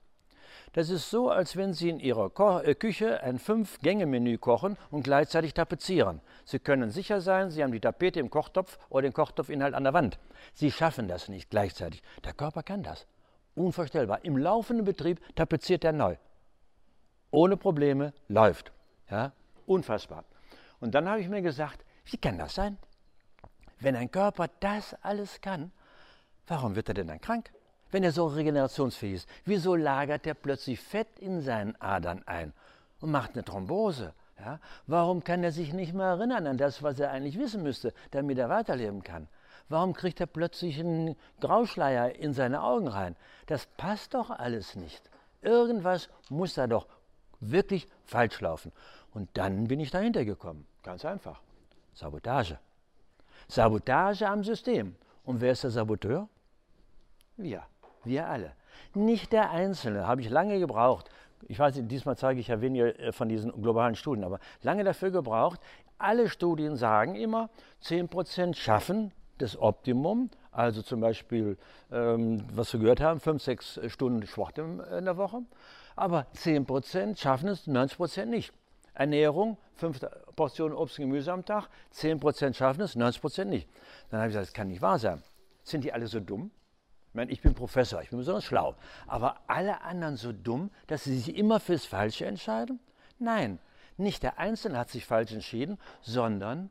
Das 0.74 0.90
ist 0.90 1.08
so, 1.08 1.30
als 1.30 1.56
wenn 1.56 1.72
Sie 1.72 1.88
in 1.88 2.00
Ihrer 2.00 2.30
Ko 2.30 2.58
äh, 2.58 2.74
Küche 2.74 3.22
ein 3.22 3.38
Fünf-Gänge-Menü 3.38 4.38
kochen 4.38 4.76
und 4.90 5.04
gleichzeitig 5.04 5.54
tapezieren. 5.54 6.20
Sie 6.44 6.58
können 6.58 6.90
sicher 6.90 7.20
sein, 7.20 7.50
Sie 7.50 7.62
haben 7.62 7.70
die 7.70 7.78
Tapete 7.78 8.18
im 8.18 8.28
Kochtopf 8.28 8.76
oder 8.88 9.02
den 9.02 9.12
Kochtopfinhalt 9.12 9.72
an 9.72 9.84
der 9.84 9.92
Wand. 9.92 10.18
Sie 10.52 10.72
schaffen 10.72 11.06
das 11.06 11.28
nicht 11.28 11.48
gleichzeitig. 11.48 12.02
Der 12.24 12.32
Körper 12.32 12.64
kann 12.64 12.82
das. 12.82 13.06
Unvorstellbar. 13.54 14.24
Im 14.24 14.36
laufenden 14.36 14.84
Betrieb 14.84 15.20
tapeziert 15.36 15.84
er 15.84 15.92
neu. 15.92 16.16
Ohne 17.30 17.56
Probleme 17.56 18.12
läuft. 18.26 18.72
Ja? 19.08 19.30
Unfassbar. 19.66 20.24
Und 20.80 20.96
dann 20.96 21.08
habe 21.08 21.20
ich 21.20 21.28
mir 21.28 21.42
gesagt, 21.42 21.84
wie 22.06 22.16
kann 22.16 22.36
das 22.36 22.56
sein? 22.56 22.78
Wenn 23.78 23.94
ein 23.94 24.10
Körper 24.10 24.48
das 24.58 24.96
alles 25.02 25.40
kann, 25.40 25.70
warum 26.48 26.74
wird 26.74 26.88
er 26.88 26.94
denn 26.94 27.06
dann 27.06 27.20
krank? 27.20 27.53
Wenn 27.94 28.02
er 28.02 28.10
so 28.10 28.26
regenerationsfähig 28.26 29.14
ist? 29.14 29.28
Wieso 29.44 29.76
lagert 29.76 30.26
er 30.26 30.34
plötzlich 30.34 30.80
Fett 30.80 31.20
in 31.20 31.42
seinen 31.42 31.80
Adern 31.80 32.24
ein 32.26 32.52
und 33.00 33.12
macht 33.12 33.34
eine 33.34 33.44
Thrombose? 33.44 34.12
Ja? 34.36 34.58
Warum 34.88 35.22
kann 35.22 35.44
er 35.44 35.52
sich 35.52 35.72
nicht 35.72 35.94
mehr 35.94 36.06
erinnern 36.06 36.48
an 36.48 36.58
das, 36.58 36.82
was 36.82 36.98
er 36.98 37.12
eigentlich 37.12 37.38
wissen 37.38 37.62
müsste, 37.62 37.94
damit 38.10 38.36
er 38.38 38.48
weiterleben 38.48 39.04
kann? 39.04 39.28
Warum 39.68 39.92
kriegt 39.92 40.20
er 40.20 40.26
plötzlich 40.26 40.80
einen 40.80 41.14
Grauschleier 41.38 42.16
in 42.16 42.34
seine 42.34 42.64
Augen 42.64 42.88
rein? 42.88 43.14
Das 43.46 43.66
passt 43.76 44.14
doch 44.14 44.28
alles 44.28 44.74
nicht. 44.74 45.08
Irgendwas 45.40 46.08
muss 46.30 46.54
da 46.54 46.66
doch 46.66 46.88
wirklich 47.38 47.86
falsch 48.06 48.40
laufen. 48.40 48.72
Und 49.12 49.28
dann 49.34 49.68
bin 49.68 49.78
ich 49.78 49.92
dahinter 49.92 50.24
gekommen. 50.24 50.66
Ganz 50.82 51.04
einfach. 51.04 51.40
Sabotage. 51.92 52.58
Sabotage 53.46 54.28
am 54.28 54.42
System. 54.42 54.96
Und 55.22 55.40
wer 55.40 55.52
ist 55.52 55.62
der 55.62 55.70
Saboteur? 55.70 56.28
Wir. 57.36 57.62
Wir 58.04 58.28
alle. 58.28 58.52
Nicht 58.94 59.32
der 59.32 59.50
Einzelne. 59.50 60.06
Habe 60.06 60.20
ich 60.20 60.30
lange 60.30 60.58
gebraucht. 60.58 61.10
Ich 61.48 61.58
weiß 61.58 61.76
nicht, 61.76 61.90
diesmal 61.90 62.16
zeige 62.16 62.40
ich 62.40 62.48
ja 62.48 62.60
weniger 62.60 62.98
äh, 62.98 63.12
von 63.12 63.28
diesen 63.28 63.50
globalen 63.60 63.96
Studien, 63.96 64.24
aber 64.24 64.38
lange 64.62 64.84
dafür 64.84 65.10
gebraucht. 65.10 65.60
Alle 65.98 66.28
Studien 66.28 66.76
sagen 66.76 67.14
immer, 67.14 67.50
10% 67.82 68.54
schaffen 68.54 69.12
das 69.38 69.58
Optimum, 69.58 70.30
also 70.52 70.82
zum 70.82 71.00
Beispiel, 71.00 71.56
ähm, 71.90 72.44
was 72.52 72.72
wir 72.72 72.80
gehört 72.80 73.00
haben, 73.00 73.20
5, 73.20 73.42
6 73.42 73.80
Stunden 73.88 74.26
Sport 74.26 74.58
in 74.58 74.78
der 75.04 75.16
Woche. 75.16 75.42
Aber 75.96 76.26
10% 76.36 77.18
schaffen 77.18 77.48
es, 77.48 77.66
90% 77.66 78.26
nicht. 78.26 78.52
Ernährung, 78.94 79.56
5 79.74 80.00
Portionen 80.36 80.76
Obst 80.76 80.98
und 80.98 81.06
Gemüse 81.06 81.32
am 81.32 81.44
Tag, 81.44 81.68
10% 81.92 82.54
schaffen 82.54 82.82
es, 82.82 82.96
90% 82.96 83.44
nicht. 83.46 83.68
Dann 84.10 84.20
habe 84.20 84.28
ich 84.28 84.34
gesagt, 84.34 84.48
das 84.48 84.54
kann 84.54 84.68
nicht 84.68 84.82
wahr 84.82 84.98
sein. 84.98 85.22
Sind 85.62 85.84
die 85.84 85.92
alle 85.92 86.06
so 86.06 86.20
dumm? 86.20 86.50
Ich 87.14 87.16
meine, 87.16 87.30
ich 87.30 87.42
bin 87.42 87.54
Professor, 87.54 88.02
ich 88.02 88.10
bin 88.10 88.18
besonders 88.18 88.42
schlau. 88.42 88.74
Aber 89.06 89.36
alle 89.46 89.82
anderen 89.82 90.16
so 90.16 90.32
dumm, 90.32 90.72
dass 90.88 91.04
sie 91.04 91.16
sich 91.16 91.36
immer 91.36 91.60
fürs 91.60 91.84
Falsche 91.84 92.26
entscheiden? 92.26 92.80
Nein, 93.20 93.60
nicht 93.96 94.24
der 94.24 94.40
Einzelne 94.40 94.76
hat 94.76 94.90
sich 94.90 95.06
falsch 95.06 95.30
entschieden, 95.30 95.78
sondern 96.02 96.70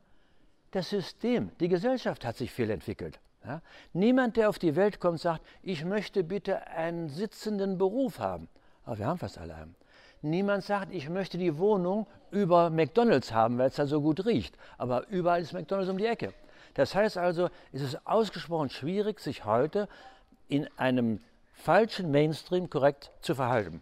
das 0.72 0.90
System, 0.90 1.50
die 1.62 1.70
Gesellschaft 1.70 2.26
hat 2.26 2.36
sich 2.36 2.52
fehlentwickelt. 2.52 3.22
Ja? 3.46 3.62
Niemand, 3.94 4.36
der 4.36 4.50
auf 4.50 4.60
die 4.60 4.76
Welt 4.76 5.00
kommt, 5.00 5.22
sagt, 5.22 5.40
ich 5.62 5.86
möchte 5.86 6.26
bitte 6.26 6.68
einen 6.68 7.08
sitzenden 7.08 7.78
Beruf 7.78 8.20
haben. 8.20 8.50
Aber 8.84 8.98
wir 8.98 9.08
haben 9.08 9.20
fast 9.20 9.38
alle 9.38 9.56
einen. 9.56 9.76
Niemand 10.22 10.66
sagt, 10.66 10.94
ich 10.94 11.08
möchte 11.08 11.38
die 11.38 11.58
Wohnung 11.58 12.06
über 12.32 12.70
McDonald's 12.70 13.32
haben, 13.32 13.58
weil 13.60 13.70
es 13.70 13.76
da 13.76 13.86
so 13.86 14.02
gut 14.02 14.26
riecht. 14.26 14.58
Aber 14.78 15.08
überall 15.08 15.42
ist 15.42 15.54
McDonald's 15.54 15.90
um 15.90 15.98
die 15.98 16.06
Ecke. 16.06 16.34
Das 16.74 16.96
heißt 16.96 17.18
also, 17.18 17.50
es 17.72 17.82
ist 17.82 18.06
ausgesprochen 18.06 18.70
schwierig, 18.70 19.22
sich 19.22 19.46
heute 19.46 19.88
in 20.48 20.68
einem 20.78 21.22
falschen 21.54 22.12
Mainstream 22.12 22.70
korrekt 22.70 23.12
zu 23.22 23.36
verhalten. 23.36 23.82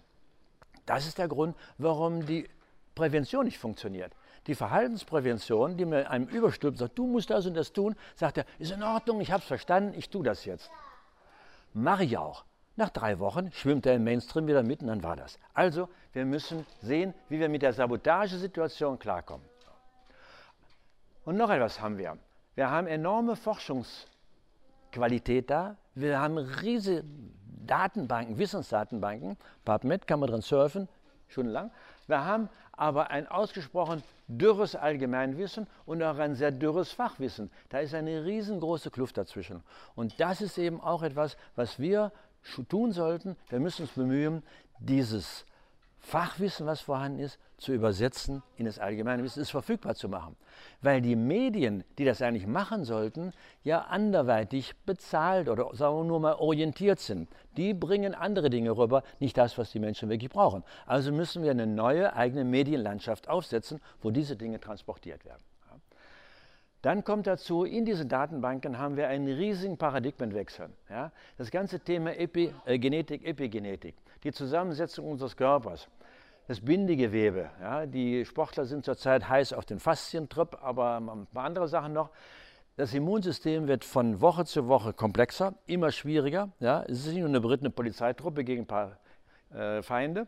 Das 0.85 1.07
ist 1.07 1.17
der 1.17 1.27
Grund, 1.27 1.55
warum 1.77 2.25
die 2.25 2.49
Prävention 2.95 3.45
nicht 3.45 3.57
funktioniert. 3.57 4.13
Die 4.47 4.55
Verhaltensprävention, 4.55 5.77
die 5.77 5.85
mir 5.85 6.09
einem 6.09 6.27
überstülpt, 6.27 6.79
sagt, 6.79 6.97
du 6.97 7.05
musst 7.05 7.29
das 7.29 7.45
und 7.45 7.53
das 7.53 7.73
tun, 7.73 7.95
sagt 8.15 8.37
er, 8.37 8.45
ist 8.57 8.71
in 8.71 8.83
Ordnung, 8.83 9.21
ich 9.21 9.31
habe 9.31 9.41
es 9.41 9.47
verstanden, 9.47 9.93
ich 9.97 10.09
tue 10.09 10.23
das 10.23 10.45
jetzt. 10.45 10.71
Mache 11.73 12.03
ich 12.03 12.17
auch. 12.17 12.43
Nach 12.75 12.89
drei 12.89 13.19
Wochen 13.19 13.51
schwimmt 13.51 13.85
er 13.85 13.95
im 13.95 14.03
Mainstream 14.03 14.47
wieder 14.47 14.63
mit 14.63 14.81
und 14.81 14.87
dann 14.87 15.03
war 15.03 15.15
das. 15.15 15.37
Also, 15.53 15.89
wir 16.13 16.25
müssen 16.25 16.65
sehen, 16.81 17.13
wie 17.29 17.39
wir 17.39 17.49
mit 17.49 17.61
der 17.61 17.73
Sabotagesituation 17.73 18.97
klarkommen. 18.97 19.45
Und 21.23 21.37
noch 21.37 21.49
etwas 21.49 21.79
haben 21.79 21.97
wir. 21.97 22.17
Wir 22.55 22.69
haben 22.69 22.87
enorme 22.87 23.35
Forschungsqualität 24.91 25.49
da. 25.49 25.77
Wir 25.95 26.19
haben 26.19 26.37
riesige 26.37 27.03
Datenbanken, 27.65 28.37
Wissensdatenbanken. 28.37 29.37
PubMed 29.65 30.07
kann 30.07 30.19
man 30.19 30.29
dran 30.29 30.41
surfen, 30.41 30.87
stundenlang. 31.27 31.71
Wir 32.07 32.25
haben 32.25 32.49
aber 32.73 33.09
ein 33.11 33.27
ausgesprochen 33.27 34.03
dürres 34.27 34.75
Allgemeinwissen 34.75 35.67
und 35.85 36.01
auch 36.03 36.17
ein 36.17 36.35
sehr 36.35 36.51
dürres 36.51 36.91
Fachwissen. 36.91 37.49
Da 37.69 37.79
ist 37.79 37.93
eine 37.93 38.25
riesengroße 38.25 38.91
Kluft 38.91 39.17
dazwischen. 39.17 39.63
Und 39.95 40.19
das 40.19 40.41
ist 40.41 40.57
eben 40.57 40.81
auch 40.81 41.03
etwas, 41.03 41.37
was 41.55 41.79
wir 41.79 42.11
tun 42.69 42.91
sollten. 42.91 43.37
Wir 43.49 43.59
müssen 43.59 43.83
uns 43.83 43.91
bemühen, 43.91 44.43
dieses 44.79 45.45
Fachwissen, 46.01 46.65
was 46.65 46.81
vorhanden 46.81 47.19
ist, 47.19 47.39
zu 47.57 47.73
übersetzen 47.73 48.41
in 48.57 48.65
das 48.65 48.79
allgemeine 48.79 49.23
Wissen, 49.23 49.39
es 49.39 49.51
verfügbar 49.51 49.93
zu 49.93 50.09
machen. 50.09 50.35
Weil 50.81 50.99
die 50.99 51.15
Medien, 51.15 51.83
die 51.97 52.05
das 52.05 52.21
eigentlich 52.21 52.47
machen 52.47 52.85
sollten, 52.85 53.33
ja 53.63 53.81
anderweitig 53.81 54.73
bezahlt 54.85 55.47
oder 55.47 55.69
sagen 55.73 55.97
wir 55.97 56.03
nur 56.03 56.19
mal 56.19 56.33
orientiert 56.33 56.99
sind. 56.99 57.29
Die 57.55 57.75
bringen 57.75 58.15
andere 58.15 58.49
Dinge 58.49 58.75
rüber, 58.75 59.03
nicht 59.19 59.37
das, 59.37 59.57
was 59.59 59.71
die 59.71 59.79
Menschen 59.79 60.09
wirklich 60.09 60.31
brauchen. 60.31 60.63
Also 60.87 61.11
müssen 61.11 61.43
wir 61.43 61.51
eine 61.51 61.67
neue 61.67 62.13
eigene 62.15 62.45
Medienlandschaft 62.45 63.29
aufsetzen, 63.29 63.79
wo 64.01 64.09
diese 64.09 64.35
Dinge 64.35 64.59
transportiert 64.59 65.23
werden. 65.23 65.43
Dann 66.81 67.03
kommt 67.03 67.27
dazu, 67.27 67.63
in 67.63 67.85
diesen 67.85 68.09
Datenbanken 68.09 68.79
haben 68.79 68.97
wir 68.97 69.07
einen 69.07 69.27
riesigen 69.27 69.77
Paradigmenwechsel. 69.77 70.69
Ja? 70.89 71.11
Das 71.37 71.51
ganze 71.51 71.79
Thema 71.79 72.17
Epi, 72.17 72.53
äh, 72.65 72.79
Genetik, 72.79 73.23
Epigenetik, 73.23 73.95
die 74.23 74.31
Zusammensetzung 74.31 75.11
unseres 75.11 75.37
Körpers, 75.37 75.87
das 76.47 76.59
Bindegewebe. 76.59 77.51
Ja? 77.61 77.85
Die 77.85 78.25
Sportler 78.25 78.65
sind 78.65 78.83
zurzeit 78.83 79.29
heiß 79.29 79.53
auf 79.53 79.65
den 79.65 79.79
Faszientrip, 79.79 80.57
aber 80.63 80.97
ein 80.97 81.27
paar 81.27 81.45
andere 81.45 81.67
Sachen 81.67 81.93
noch. 81.93 82.09
Das 82.77 82.95
Immunsystem 82.95 83.67
wird 83.67 83.85
von 83.85 84.21
Woche 84.21 84.45
zu 84.45 84.67
Woche 84.67 84.93
komplexer, 84.93 85.53
immer 85.67 85.91
schwieriger. 85.91 86.49
Ja? 86.59 86.81
Es 86.83 87.05
ist 87.05 87.07
nicht 87.07 87.19
nur 87.19 87.29
eine 87.29 87.41
berittene 87.41 87.69
Polizeitruppe 87.69 88.43
gegen 88.43 88.63
ein 88.63 88.67
paar 88.67 88.97
äh, 89.53 89.83
Feinde. 89.83 90.25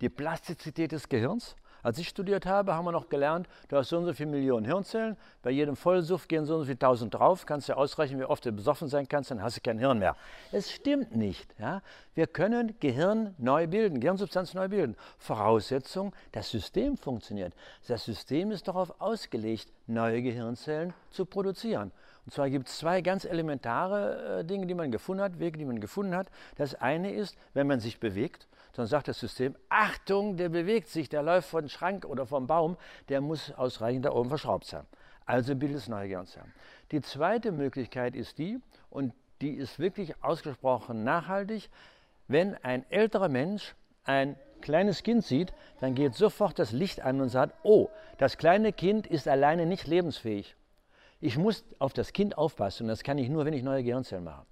Die 0.00 0.08
Plastizität 0.08 0.90
des 0.90 1.08
Gehirns, 1.08 1.54
als 1.84 1.98
ich 1.98 2.08
studiert 2.08 2.46
habe, 2.46 2.74
haben 2.74 2.86
wir 2.86 2.92
noch 2.92 3.08
gelernt, 3.08 3.46
du 3.68 3.76
hast 3.76 3.90
so 3.90 3.98
und 3.98 4.06
so 4.06 4.12
viele 4.12 4.30
Millionen 4.30 4.66
Hirnzellen, 4.66 5.16
bei 5.42 5.50
jedem 5.50 5.76
Vollsuff 5.76 6.26
gehen 6.26 6.46
so 6.46 6.54
und 6.54 6.60
so 6.62 6.64
viele 6.64 6.78
tausend 6.78 7.14
drauf, 7.14 7.46
kannst 7.46 7.68
du 7.68 7.76
ausrechnen, 7.76 8.18
wie 8.18 8.24
oft 8.24 8.44
du 8.44 8.50
besoffen 8.50 8.88
sein 8.88 9.06
kannst, 9.06 9.30
dann 9.30 9.42
hast 9.42 9.58
du 9.58 9.60
kein 9.60 9.78
Hirn 9.78 9.98
mehr. 9.98 10.16
Es 10.50 10.72
stimmt 10.72 11.14
nicht. 11.14 11.54
Ja? 11.58 11.82
Wir 12.14 12.26
können 12.26 12.74
Gehirn 12.80 13.34
neu 13.38 13.66
bilden, 13.66 14.00
Gehirnsubstanz 14.00 14.54
neu 14.54 14.68
bilden. 14.68 14.96
Voraussetzung, 15.18 16.14
das 16.32 16.50
System 16.50 16.96
funktioniert. 16.96 17.52
Das 17.86 18.04
System 18.04 18.50
ist 18.50 18.66
darauf 18.66 19.00
ausgelegt, 19.00 19.68
neue 19.86 20.22
Gehirnzellen 20.22 20.94
zu 21.10 21.26
produzieren. 21.26 21.92
Und 22.24 22.32
zwar 22.32 22.48
gibt 22.48 22.68
es 22.68 22.78
zwei 22.78 23.02
ganz 23.02 23.24
elementare 23.26 24.40
äh, 24.40 24.44
Dinge, 24.44 24.66
die 24.66 24.74
man 24.74 24.90
gefunden 24.90 25.22
hat, 25.22 25.38
Wege, 25.38 25.58
die 25.58 25.66
man 25.66 25.80
gefunden 25.80 26.14
hat. 26.14 26.28
Das 26.56 26.74
eine 26.74 27.12
ist, 27.12 27.36
wenn 27.52 27.66
man 27.66 27.80
sich 27.80 28.00
bewegt, 28.00 28.48
dann 28.74 28.86
sagt 28.86 29.08
das 29.08 29.20
System, 29.20 29.56
Achtung, 29.68 30.36
der 30.36 30.48
bewegt 30.48 30.88
sich, 30.88 31.08
der 31.08 31.22
läuft 31.22 31.48
von 31.48 31.68
Schrank 31.68 32.04
oder 32.04 32.26
vom 32.26 32.46
Baum, 32.46 32.76
der 33.08 33.20
muss 33.20 33.52
ausreichend 33.52 34.04
da 34.04 34.12
oben 34.12 34.28
verschraubt 34.28 34.66
sein. 34.66 34.84
Also 35.26 35.54
bildet 35.54 35.78
es 35.78 35.88
neue 35.88 36.08
Gehirnzellen. 36.08 36.52
Die 36.90 37.00
zweite 37.00 37.52
Möglichkeit 37.52 38.14
ist 38.14 38.38
die, 38.38 38.60
und 38.90 39.12
die 39.40 39.54
ist 39.54 39.78
wirklich 39.78 40.22
ausgesprochen 40.22 41.04
nachhaltig, 41.04 41.70
wenn 42.28 42.54
ein 42.56 42.88
älterer 42.90 43.28
Mensch 43.28 43.74
ein 44.04 44.36
kleines 44.60 45.02
Kind 45.02 45.24
sieht, 45.24 45.52
dann 45.80 45.94
geht 45.94 46.14
sofort 46.14 46.58
das 46.58 46.72
Licht 46.72 47.00
an 47.00 47.20
und 47.20 47.28
sagt, 47.28 47.54
oh, 47.62 47.90
das 48.18 48.38
kleine 48.38 48.72
Kind 48.72 49.06
ist 49.06 49.28
alleine 49.28 49.66
nicht 49.66 49.86
lebensfähig. 49.86 50.56
Ich 51.20 51.38
muss 51.38 51.64
auf 51.78 51.92
das 51.92 52.12
Kind 52.12 52.36
aufpassen 52.36 52.84
und 52.84 52.88
das 52.88 53.02
kann 53.02 53.18
ich 53.18 53.28
nur, 53.28 53.44
wenn 53.44 53.54
ich 53.54 53.62
neue 53.62 53.82
Gehirnzellen 53.82 54.24
mache. 54.24 54.46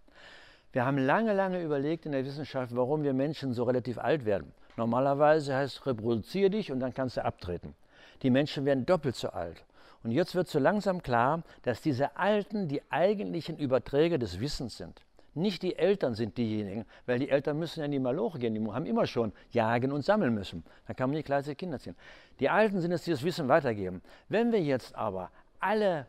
Wir 0.72 0.86
haben 0.86 0.96
lange, 0.96 1.34
lange 1.34 1.62
überlegt 1.62 2.06
in 2.06 2.12
der 2.12 2.24
Wissenschaft, 2.24 2.74
warum 2.74 3.02
wir 3.02 3.12
Menschen 3.12 3.52
so 3.52 3.64
relativ 3.64 3.98
alt 3.98 4.24
werden. 4.24 4.52
Normalerweise 4.76 5.54
heißt 5.54 5.76
es, 5.76 5.86
reproduziere 5.86 6.48
dich 6.48 6.72
und 6.72 6.80
dann 6.80 6.94
kannst 6.94 7.18
du 7.18 7.24
abtreten. 7.24 7.74
Die 8.22 8.30
Menschen 8.30 8.64
werden 8.64 8.86
doppelt 8.86 9.14
so 9.14 9.28
alt. 9.28 9.64
Und 10.02 10.12
jetzt 10.12 10.34
wird 10.34 10.48
so 10.48 10.58
langsam 10.58 11.02
klar, 11.02 11.42
dass 11.62 11.82
diese 11.82 12.16
Alten 12.16 12.68
die 12.68 12.82
eigentlichen 12.90 13.58
Überträger 13.58 14.18
des 14.18 14.40
Wissens 14.40 14.78
sind. 14.78 15.02
Nicht 15.34 15.62
die 15.62 15.76
Eltern 15.76 16.14
sind 16.14 16.36
diejenigen, 16.36 16.84
weil 17.06 17.18
die 17.18 17.30
Eltern 17.30 17.58
müssen 17.58 17.80
ja 17.80 17.86
in 17.86 17.92
die 17.92 17.98
Maloche 17.98 18.38
gehen, 18.38 18.54
die 18.54 18.70
haben 18.70 18.86
immer 18.86 19.06
schon 19.06 19.32
jagen 19.50 19.92
und 19.92 20.04
sammeln 20.04 20.34
müssen. 20.34 20.64
Da 20.86 20.94
kann 20.94 21.08
man 21.08 21.16
nicht 21.16 21.26
kleine 21.26 21.54
Kinder 21.54 21.78
ziehen. 21.78 21.96
Die 22.40 22.50
Alten 22.50 22.80
sind 22.80 22.92
es, 22.92 23.04
die 23.04 23.10
das 23.10 23.22
Wissen 23.22 23.48
weitergeben. 23.48 24.02
Wenn 24.28 24.52
wir 24.52 24.60
jetzt 24.60 24.94
aber 24.94 25.30
alle 25.58 26.06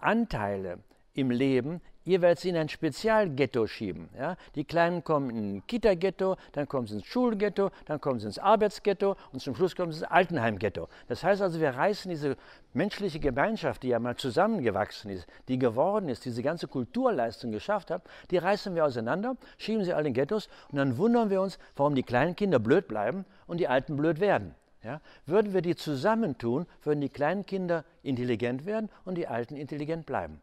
Anteile 0.00 0.78
im 1.14 1.30
Leben 1.30 1.80
jeweils 2.04 2.44
in 2.44 2.56
ein 2.56 2.68
Spezialghetto 2.68 3.66
schieben. 3.66 4.08
Ja? 4.18 4.36
Die 4.54 4.64
Kleinen 4.64 5.04
kommen 5.04 5.30
in 5.30 5.56
ein 5.56 5.66
Kita-Ghetto, 5.66 6.36
dann 6.52 6.68
kommen 6.68 6.86
sie 6.86 6.96
ins 6.96 7.06
Schulghetto, 7.06 7.70
dann 7.86 8.00
kommen 8.00 8.20
sie 8.20 8.26
ins 8.26 8.38
Arbeitsghetto 8.38 9.16
und 9.32 9.40
zum 9.40 9.54
Schluss 9.54 9.76
kommen 9.76 9.92
sie 9.92 10.00
ins 10.00 10.10
Altenheimghetto. 10.10 10.88
Das 11.08 11.22
heißt 11.22 11.42
also, 11.42 11.60
wir 11.60 11.70
reißen 11.70 12.10
diese 12.10 12.36
menschliche 12.72 13.20
Gemeinschaft, 13.20 13.82
die 13.82 13.88
ja 13.88 13.98
mal 13.98 14.16
zusammengewachsen 14.16 15.10
ist, 15.10 15.26
die 15.48 15.58
geworden 15.58 16.08
ist, 16.08 16.24
diese 16.24 16.42
ganze 16.42 16.68
Kulturleistung 16.68 17.52
geschafft 17.52 17.90
hat, 17.90 18.02
die 18.30 18.38
reißen 18.38 18.74
wir 18.74 18.84
auseinander, 18.84 19.36
schieben 19.58 19.84
sie 19.84 19.92
alle 19.92 20.08
in 20.08 20.14
Ghettos 20.14 20.48
und 20.70 20.78
dann 20.78 20.96
wundern 20.96 21.30
wir 21.30 21.40
uns, 21.40 21.58
warum 21.76 21.94
die 21.94 22.02
kleinen 22.02 22.36
Kinder 22.36 22.58
blöd 22.58 22.88
bleiben 22.88 23.24
und 23.46 23.58
die 23.58 23.68
Alten 23.68 23.96
blöd 23.96 24.20
werden. 24.20 24.54
Ja? 24.82 25.00
Würden 25.26 25.52
wir 25.52 25.62
die 25.62 25.76
zusammentun, 25.76 26.66
würden 26.82 27.00
die 27.00 27.08
kleinen 27.08 27.46
Kinder 27.46 27.84
intelligent 28.02 28.66
werden 28.66 28.90
und 29.04 29.16
die 29.16 29.28
Alten 29.28 29.56
intelligent 29.56 30.06
bleiben. 30.06 30.40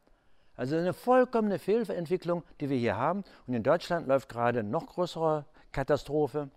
Also 0.60 0.75
eine 0.75 0.92
vollkommene 0.92 1.58
Fehlentwicklung, 1.58 2.44
die 2.60 2.70
wir 2.70 2.75
hier 2.75 2.98
haben. 2.98 3.24
Und 3.48 3.54
in 3.54 3.63
Deutschland 3.63 4.10
läuft 4.10 4.28
gerade 4.28 4.62
noch 4.62 4.88
größere 4.88 5.46
Katastrophe. 5.72 6.50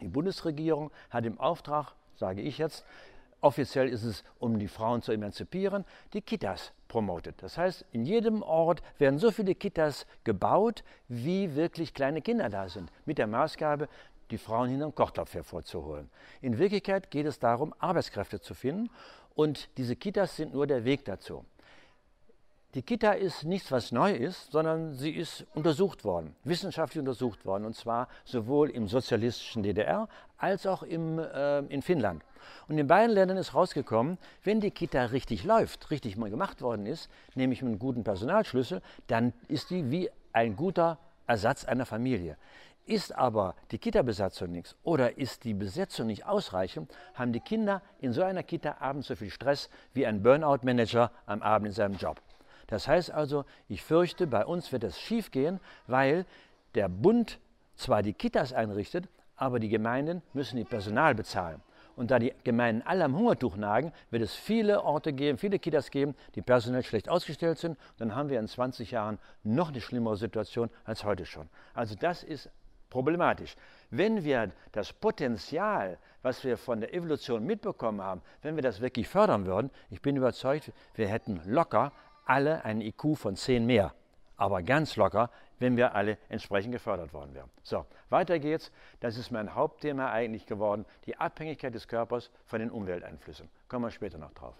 Die 0.00 0.08
Bundesregierung 0.08 0.90
hat 1.10 1.26
im 1.26 1.38
Auftrag, 1.38 1.92
sage 2.14 2.40
ich 2.40 2.56
jetzt, 2.56 2.86
offiziell 3.42 3.90
ist 3.90 4.04
es, 4.04 4.24
um 4.38 4.58
die 4.58 4.68
Frauen 4.68 5.02
zu 5.02 5.12
emanzipieren, 5.12 5.84
die 6.14 6.22
Kitas 6.22 6.72
promotet. 6.88 7.42
Das 7.42 7.58
heißt, 7.58 7.84
in 7.92 8.06
jedem 8.06 8.42
Ort 8.42 8.82
werden 8.96 9.18
so 9.18 9.30
viele 9.30 9.54
Kitas 9.54 10.06
gebaut, 10.24 10.82
wie 11.08 11.54
wirklich 11.54 11.92
kleine 11.92 12.22
Kinder 12.22 12.48
da 12.48 12.70
sind, 12.70 12.90
mit 13.04 13.18
der 13.18 13.26
Maßgabe, 13.26 13.90
die 14.30 14.38
Frauen 14.38 14.70
hinterm 14.70 14.94
Kochtopf 14.94 15.34
hervorzuholen. 15.34 16.08
In 16.40 16.56
Wirklichkeit 16.56 17.10
geht 17.10 17.26
es 17.26 17.38
darum, 17.38 17.74
Arbeitskräfte 17.80 18.40
zu 18.40 18.54
finden 18.54 18.88
und 19.34 19.68
diese 19.76 19.94
Kitas 19.94 20.36
sind 20.36 20.54
nur 20.54 20.66
der 20.66 20.86
Weg 20.86 21.04
dazu. 21.04 21.44
Die 22.76 22.82
Kita 22.82 23.12
ist 23.12 23.44
nichts, 23.44 23.72
was 23.72 23.90
neu 23.90 24.12
ist, 24.12 24.52
sondern 24.52 24.92
sie 24.92 25.12
ist 25.12 25.46
untersucht 25.54 26.04
worden, 26.04 26.36
wissenschaftlich 26.44 27.00
untersucht 27.00 27.46
worden, 27.46 27.64
und 27.64 27.74
zwar 27.74 28.06
sowohl 28.26 28.68
im 28.68 28.86
sozialistischen 28.86 29.62
DDR 29.62 30.10
als 30.36 30.66
auch 30.66 30.82
im, 30.82 31.18
äh, 31.18 31.60
in 31.60 31.80
Finnland. 31.80 32.22
Und 32.68 32.76
in 32.76 32.86
beiden 32.86 33.14
Ländern 33.14 33.38
ist 33.38 33.54
rausgekommen, 33.54 34.18
wenn 34.44 34.60
die 34.60 34.70
Kita 34.70 35.06
richtig 35.06 35.44
läuft, 35.44 35.90
richtig 35.90 36.18
mal 36.18 36.28
gemacht 36.28 36.60
worden 36.60 36.84
ist, 36.84 37.08
nämlich 37.34 37.62
mit 37.62 37.70
einem 37.70 37.78
guten 37.78 38.04
Personalschlüssel, 38.04 38.82
dann 39.06 39.32
ist 39.48 39.70
die 39.70 39.90
wie 39.90 40.10
ein 40.34 40.54
guter 40.54 40.98
Ersatz 41.26 41.64
einer 41.64 41.86
Familie. 41.86 42.36
Ist 42.84 43.16
aber 43.16 43.54
die 43.70 43.78
Kita-Besatzung 43.78 44.50
nichts 44.50 44.76
oder 44.82 45.16
ist 45.16 45.44
die 45.44 45.54
Besetzung 45.54 46.08
nicht 46.08 46.26
ausreichend, 46.26 46.92
haben 47.14 47.32
die 47.32 47.40
Kinder 47.40 47.80
in 48.00 48.12
so 48.12 48.22
einer 48.22 48.42
Kita 48.42 48.76
abends 48.80 49.08
so 49.08 49.16
viel 49.16 49.30
Stress 49.30 49.70
wie 49.94 50.04
ein 50.06 50.22
Burnout-Manager 50.22 51.10
am 51.24 51.40
Abend 51.40 51.68
in 51.68 51.72
seinem 51.72 51.96
Job. 51.96 52.20
Das 52.66 52.88
heißt 52.88 53.10
also, 53.10 53.44
ich 53.68 53.82
fürchte, 53.82 54.26
bei 54.26 54.44
uns 54.44 54.72
wird 54.72 54.84
es 54.84 54.98
schiefgehen, 54.98 55.60
weil 55.86 56.24
der 56.74 56.88
Bund 56.88 57.38
zwar 57.74 58.02
die 58.02 58.12
Kitas 58.12 58.52
einrichtet, 58.52 59.08
aber 59.36 59.60
die 59.60 59.68
Gemeinden 59.68 60.22
müssen 60.32 60.56
die 60.56 60.64
Personal 60.64 61.14
bezahlen. 61.14 61.62
Und 61.94 62.10
da 62.10 62.18
die 62.18 62.34
Gemeinden 62.44 62.82
alle 62.86 63.04
am 63.04 63.16
Hungertuch 63.16 63.56
nagen, 63.56 63.92
wird 64.10 64.22
es 64.22 64.34
viele 64.34 64.82
Orte 64.82 65.14
geben, 65.14 65.38
viele 65.38 65.58
Kitas 65.58 65.90
geben, 65.90 66.14
die 66.34 66.42
personell 66.42 66.82
schlecht 66.82 67.08
ausgestellt 67.08 67.58
sind. 67.58 67.78
Dann 67.96 68.14
haben 68.14 68.28
wir 68.28 68.38
in 68.38 68.48
20 68.48 68.90
Jahren 68.90 69.18
noch 69.44 69.68
eine 69.70 69.80
schlimmere 69.80 70.16
Situation 70.16 70.68
als 70.84 71.04
heute 71.04 71.24
schon. 71.24 71.48
Also 71.72 71.94
das 71.94 72.22
ist 72.22 72.50
problematisch. 72.90 73.56
Wenn 73.90 74.24
wir 74.24 74.52
das 74.72 74.92
Potenzial, 74.92 75.98
was 76.22 76.44
wir 76.44 76.58
von 76.58 76.80
der 76.80 76.92
Evolution 76.92 77.44
mitbekommen 77.44 78.02
haben, 78.02 78.20
wenn 78.42 78.56
wir 78.56 78.62
das 78.62 78.80
wirklich 78.80 79.08
fördern 79.08 79.46
würden, 79.46 79.70
ich 79.90 80.02
bin 80.02 80.16
überzeugt, 80.16 80.72
wir 80.94 81.08
hätten 81.08 81.40
locker 81.46 81.92
alle 82.26 82.64
einen 82.64 82.82
IQ 82.82 83.16
von 83.16 83.36
10 83.36 83.64
mehr. 83.64 83.94
Aber 84.36 84.62
ganz 84.62 84.96
locker, 84.96 85.30
wenn 85.58 85.76
wir 85.78 85.94
alle 85.94 86.18
entsprechend 86.28 86.72
gefördert 86.72 87.14
worden 87.14 87.34
wären. 87.34 87.50
So, 87.62 87.86
weiter 88.10 88.38
geht's. 88.38 88.70
Das 89.00 89.16
ist 89.16 89.30
mein 89.30 89.54
Hauptthema 89.54 90.10
eigentlich 90.10 90.44
geworden, 90.44 90.84
die 91.06 91.16
Abhängigkeit 91.16 91.74
des 91.74 91.88
Körpers 91.88 92.30
von 92.44 92.60
den 92.60 92.70
Umwelteinflüssen. 92.70 93.48
Kommen 93.68 93.86
wir 93.86 93.90
später 93.90 94.18
noch 94.18 94.32
drauf. 94.32 94.54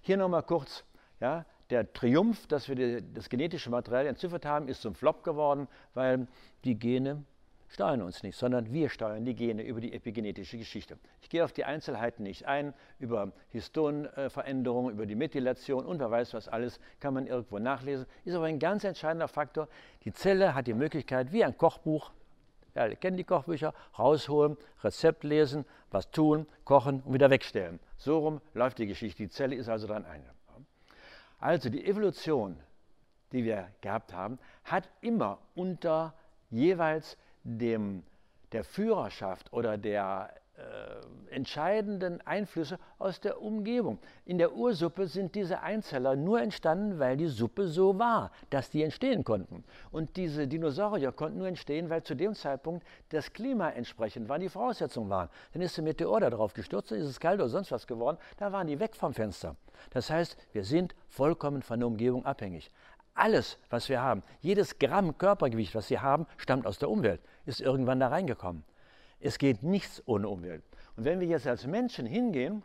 Hier 0.00 0.16
nochmal 0.16 0.44
kurz, 0.44 0.84
ja, 1.18 1.44
der 1.70 1.92
Triumph, 1.92 2.46
dass 2.46 2.68
wir 2.68 2.76
die, 2.76 3.12
das 3.12 3.28
genetische 3.28 3.70
Material 3.70 4.06
entziffert 4.06 4.46
haben, 4.46 4.68
ist 4.68 4.82
zum 4.82 4.94
Flop 4.94 5.24
geworden, 5.24 5.66
weil 5.94 6.28
die 6.64 6.78
Gene 6.78 7.24
steuern 7.68 8.02
uns 8.02 8.22
nicht, 8.22 8.36
sondern 8.36 8.72
wir 8.72 8.88
steuern 8.88 9.24
die 9.24 9.34
Gene 9.34 9.62
über 9.62 9.80
die 9.80 9.92
epigenetische 9.92 10.58
Geschichte. 10.58 10.98
Ich 11.20 11.28
gehe 11.28 11.44
auf 11.44 11.52
die 11.52 11.64
Einzelheiten 11.64 12.22
nicht 12.22 12.46
ein, 12.46 12.74
über 12.98 13.32
Histonveränderungen, 13.50 14.92
über 14.92 15.06
die 15.06 15.14
Methylation 15.14 15.84
und 15.84 16.00
wer 16.00 16.10
weiß 16.10 16.34
was 16.34 16.48
alles, 16.48 16.80
kann 17.00 17.14
man 17.14 17.26
irgendwo 17.26 17.58
nachlesen. 17.58 18.06
Ist 18.24 18.34
aber 18.34 18.46
ein 18.46 18.58
ganz 18.58 18.84
entscheidender 18.84 19.28
Faktor. 19.28 19.68
Die 20.04 20.12
Zelle 20.12 20.54
hat 20.54 20.66
die 20.66 20.74
Möglichkeit, 20.74 21.32
wie 21.32 21.44
ein 21.44 21.56
Kochbuch, 21.56 22.10
ja, 22.74 22.86
ihr 22.86 22.96
kennt 22.96 23.18
die 23.18 23.24
Kochbücher, 23.24 23.74
rausholen, 23.98 24.56
Rezept 24.82 25.24
lesen, 25.24 25.64
was 25.90 26.10
tun, 26.10 26.46
kochen 26.64 27.02
und 27.04 27.12
wieder 27.12 27.30
wegstellen. 27.30 27.80
So 27.96 28.18
rum 28.18 28.40
läuft 28.54 28.78
die 28.78 28.86
Geschichte. 28.86 29.22
Die 29.22 29.28
Zelle 29.30 29.56
ist 29.56 29.68
also 29.68 29.86
dann 29.86 30.04
eine. 30.04 30.24
Also 31.40 31.70
die 31.70 31.84
Evolution, 31.84 32.58
die 33.32 33.44
wir 33.44 33.68
gehabt 33.80 34.12
haben, 34.12 34.38
hat 34.64 34.88
immer 35.00 35.38
unter 35.54 36.14
jeweils 36.50 37.16
dem, 37.48 38.02
der 38.52 38.64
Führerschaft 38.64 39.52
oder 39.52 39.78
der 39.78 40.32
äh, 40.58 41.34
entscheidenden 41.34 42.20
Einflüsse 42.22 42.78
aus 42.98 43.20
der 43.20 43.40
Umgebung. 43.40 43.98
In 44.24 44.38
der 44.38 44.54
Ursuppe 44.54 45.06
sind 45.06 45.34
diese 45.34 45.60
Einzeller 45.60 46.16
nur 46.16 46.40
entstanden, 46.40 46.98
weil 46.98 47.16
die 47.16 47.26
Suppe 47.26 47.68
so 47.68 47.98
war, 47.98 48.32
dass 48.50 48.70
die 48.70 48.82
entstehen 48.82 49.22
konnten. 49.22 49.62
Und 49.92 50.16
diese 50.16 50.48
Dinosaurier 50.48 51.12
konnten 51.12 51.38
nur 51.38 51.46
entstehen, 51.46 51.90
weil 51.90 52.02
zu 52.02 52.16
dem 52.16 52.34
Zeitpunkt 52.34 52.84
das 53.10 53.32
Klima 53.32 53.70
entsprechend 53.70 54.28
war, 54.28 54.38
die 54.38 54.48
Voraussetzungen 54.48 55.10
waren. 55.10 55.28
Dann 55.52 55.62
ist 55.62 55.78
ein 55.78 55.84
Meteor 55.84 56.18
da 56.20 56.30
drauf 56.30 56.54
gestürzt, 56.54 56.90
dann 56.90 56.98
ist 56.98 57.06
es 57.06 57.20
kalt 57.20 57.38
oder 57.38 57.48
sonst 57.48 57.70
was 57.70 57.86
geworden, 57.86 58.18
da 58.38 58.50
waren 58.50 58.66
die 58.66 58.80
weg 58.80 58.96
vom 58.96 59.14
Fenster. 59.14 59.54
Das 59.90 60.10
heißt, 60.10 60.36
wir 60.52 60.64
sind 60.64 60.94
vollkommen 61.08 61.62
von 61.62 61.78
der 61.78 61.86
Umgebung 61.86 62.24
abhängig. 62.24 62.72
Alles, 63.18 63.58
was 63.68 63.88
wir 63.88 64.00
haben, 64.00 64.22
jedes 64.40 64.78
Gramm 64.78 65.18
Körpergewicht, 65.18 65.74
was 65.74 65.90
wir 65.90 66.02
haben, 66.02 66.26
stammt 66.36 66.66
aus 66.68 66.78
der 66.78 66.88
Umwelt, 66.88 67.20
ist 67.46 67.60
irgendwann 67.60 67.98
da 67.98 68.08
reingekommen. 68.08 68.62
Es 69.18 69.38
geht 69.38 69.64
nichts 69.64 70.00
ohne 70.06 70.28
Umwelt. 70.28 70.62
Und 70.96 71.04
wenn 71.04 71.18
wir 71.18 71.26
jetzt 71.26 71.48
als 71.48 71.66
Menschen 71.66 72.06
hingehen 72.06 72.62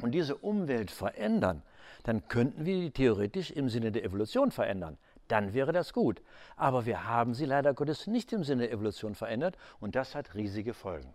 und 0.00 0.12
diese 0.12 0.36
Umwelt 0.36 0.92
verändern, 0.92 1.62
dann 2.04 2.28
könnten 2.28 2.64
wir 2.64 2.76
die 2.76 2.92
theoretisch 2.92 3.50
im 3.50 3.68
Sinne 3.68 3.90
der 3.90 4.04
Evolution 4.04 4.52
verändern. 4.52 4.96
Dann 5.26 5.54
wäre 5.54 5.72
das 5.72 5.92
gut. 5.92 6.22
Aber 6.54 6.86
wir 6.86 7.08
haben 7.08 7.34
sie 7.34 7.44
leider 7.44 7.74
Gottes 7.74 8.06
nicht 8.06 8.32
im 8.32 8.44
Sinne 8.44 8.62
der 8.62 8.72
Evolution 8.72 9.16
verändert 9.16 9.56
und 9.80 9.96
das 9.96 10.14
hat 10.14 10.36
riesige 10.36 10.72
Folgen. 10.72 11.12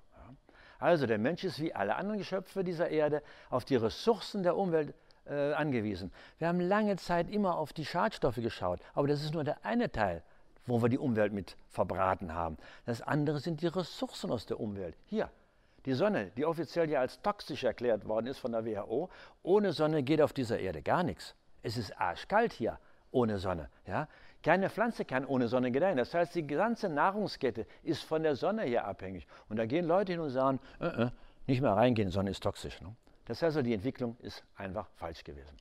Also 0.79 1.07
der 1.07 1.17
Mensch 1.17 1.45
ist 1.45 1.61
wie 1.61 1.73
alle 1.73 1.95
anderen 1.95 2.19
Geschöpfe 2.19 2.65
dieser 2.65 2.89
Erde 2.89 3.23
auf 3.49 3.63
die 3.63 3.77
Ressourcen 3.77 4.43
der 4.43 4.57
Umwelt 4.57 4.93
äh, 5.27 5.53
angewiesen. 5.53 6.11
Wir 6.37 6.47
haben 6.47 6.59
lange 6.59 6.95
Zeit 6.97 7.29
immer 7.29 7.57
auf 7.57 7.73
die 7.73 7.85
Schadstoffe 7.85 8.35
geschaut, 8.35 8.79
aber 8.93 9.07
das 9.07 9.23
ist 9.23 9.33
nur 9.33 9.43
der 9.43 9.65
eine 9.65 9.91
Teil, 9.91 10.23
wo 10.65 10.81
wir 10.81 10.89
die 10.89 10.97
Umwelt 10.97 11.33
mit 11.33 11.57
verbraten 11.69 12.33
haben. 12.33 12.57
Das 12.85 13.01
andere 13.01 13.39
sind 13.39 13.61
die 13.61 13.67
Ressourcen 13.67 14.31
aus 14.31 14.45
der 14.45 14.59
Umwelt. 14.59 14.95
Hier, 15.05 15.29
die 15.85 15.93
Sonne, 15.93 16.31
die 16.35 16.45
offiziell 16.45 16.89
ja 16.89 16.99
als 16.99 17.21
toxisch 17.21 17.63
erklärt 17.63 18.07
worden 18.07 18.27
ist 18.27 18.39
von 18.39 18.51
der 18.51 18.65
WHO. 18.65 19.09
Ohne 19.43 19.71
Sonne 19.71 20.01
geht 20.03 20.21
auf 20.21 20.33
dieser 20.33 20.59
Erde 20.59 20.81
gar 20.81 21.03
nichts. 21.03 21.35
Es 21.61 21.77
ist 21.77 21.99
arschkalt 21.99 22.53
hier 22.53 22.79
ohne 23.11 23.37
Sonne. 23.37 23.69
Ja? 23.87 24.07
Keine 24.43 24.69
Pflanze 24.69 25.05
kann 25.05 25.25
ohne 25.25 25.47
Sonne 25.47 25.71
gedeihen. 25.71 25.97
Das 25.97 26.13
heißt, 26.13 26.35
die 26.35 26.45
ganze 26.45 26.89
Nahrungskette 26.89 27.65
ist 27.83 28.03
von 28.03 28.23
der 28.23 28.35
Sonne 28.35 28.63
hier 28.63 28.85
abhängig. 28.85 29.27
Und 29.49 29.57
da 29.57 29.65
gehen 29.65 29.85
Leute 29.85 30.11
hin 30.11 30.21
und 30.21 30.29
sagen, 30.29 30.59
äh, 30.79 30.85
äh, 30.85 31.09
nicht 31.47 31.61
mehr 31.61 31.73
reingehen, 31.73 32.09
Sonne 32.09 32.31
ist 32.31 32.43
toxisch. 32.43 32.81
Ne? 32.81 32.95
Das 33.25 33.37
heißt 33.37 33.57
also, 33.57 33.61
die 33.61 33.73
Entwicklung 33.73 34.17
ist 34.19 34.43
einfach 34.55 34.87
falsch 34.95 35.23
gewesen. 35.23 35.55